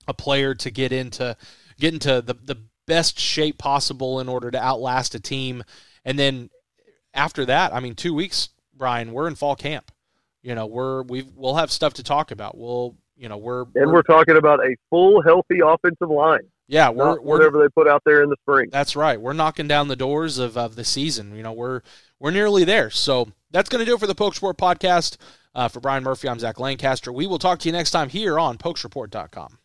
a 0.07 0.13
player 0.13 0.53
to 0.55 0.69
get 0.69 0.91
into 0.91 1.37
get 1.79 1.93
into 1.93 2.21
the 2.21 2.33
the 2.33 2.57
best 2.87 3.19
shape 3.19 3.57
possible 3.57 4.19
in 4.19 4.27
order 4.27 4.51
to 4.51 4.61
outlast 4.61 5.15
a 5.15 5.19
team, 5.19 5.63
and 6.03 6.19
then 6.19 6.49
after 7.13 7.45
that, 7.45 7.73
I 7.73 7.79
mean, 7.79 7.95
two 7.95 8.13
weeks, 8.13 8.49
Brian, 8.75 9.13
we're 9.13 9.27
in 9.27 9.35
fall 9.35 9.55
camp. 9.55 9.91
You 10.41 10.55
know, 10.55 10.65
we're 10.65 11.03
we 11.03 11.25
we'll 11.35 11.55
have 11.55 11.71
stuff 11.71 11.93
to 11.95 12.03
talk 12.03 12.31
about. 12.31 12.57
We'll 12.57 12.95
you 13.17 13.27
know 13.29 13.37
we're, 13.37 13.65
And 13.75 13.91
we're 13.91 14.03
talking 14.03 14.37
about 14.37 14.59
a 14.59 14.75
full, 14.89 15.21
healthy 15.21 15.59
offensive 15.63 16.09
line, 16.09 16.47
yeah 16.67 16.89
we're 16.89 17.19
we're 17.19 17.37
whatever 17.37 17.61
they 17.61 17.67
put 17.69 17.87
out 17.87 18.03
there 18.05 18.23
in 18.23 18.29
the 18.29 18.37
spring. 18.43 18.69
That's 18.71 18.95
right. 18.95 19.19
We're 19.19 19.33
knocking 19.33 19.67
down 19.67 19.87
the 19.87 19.95
doors 19.95 20.37
of, 20.37 20.57
of 20.57 20.75
the 20.75 20.85
season. 20.85 21.35
You 21.35 21.43
know, 21.43 21.53
we're 21.53 21.81
we're 22.19 22.31
nearly 22.31 22.63
there. 22.63 22.89
So 22.89 23.29
that's 23.51 23.69
going 23.69 23.79
to 23.79 23.85
do 23.85 23.95
it 23.95 23.99
for 23.99 24.07
the 24.07 24.15
Pokes 24.15 24.37
Report 24.41 24.57
podcast. 24.57 25.17
Uh, 25.55 25.67
for 25.67 25.79
Brian 25.79 26.03
Murphy, 26.03 26.29
I'm 26.29 26.39
Zach 26.39 26.59
Lancaster. 26.59 27.11
We 27.11 27.25
will 27.25 27.39
talk 27.39 27.59
to 27.59 27.67
you 27.67 27.73
next 27.73 27.89
time 27.91 28.09
here 28.09 28.37
on 28.39 28.57
PokesReport.com. 28.57 29.57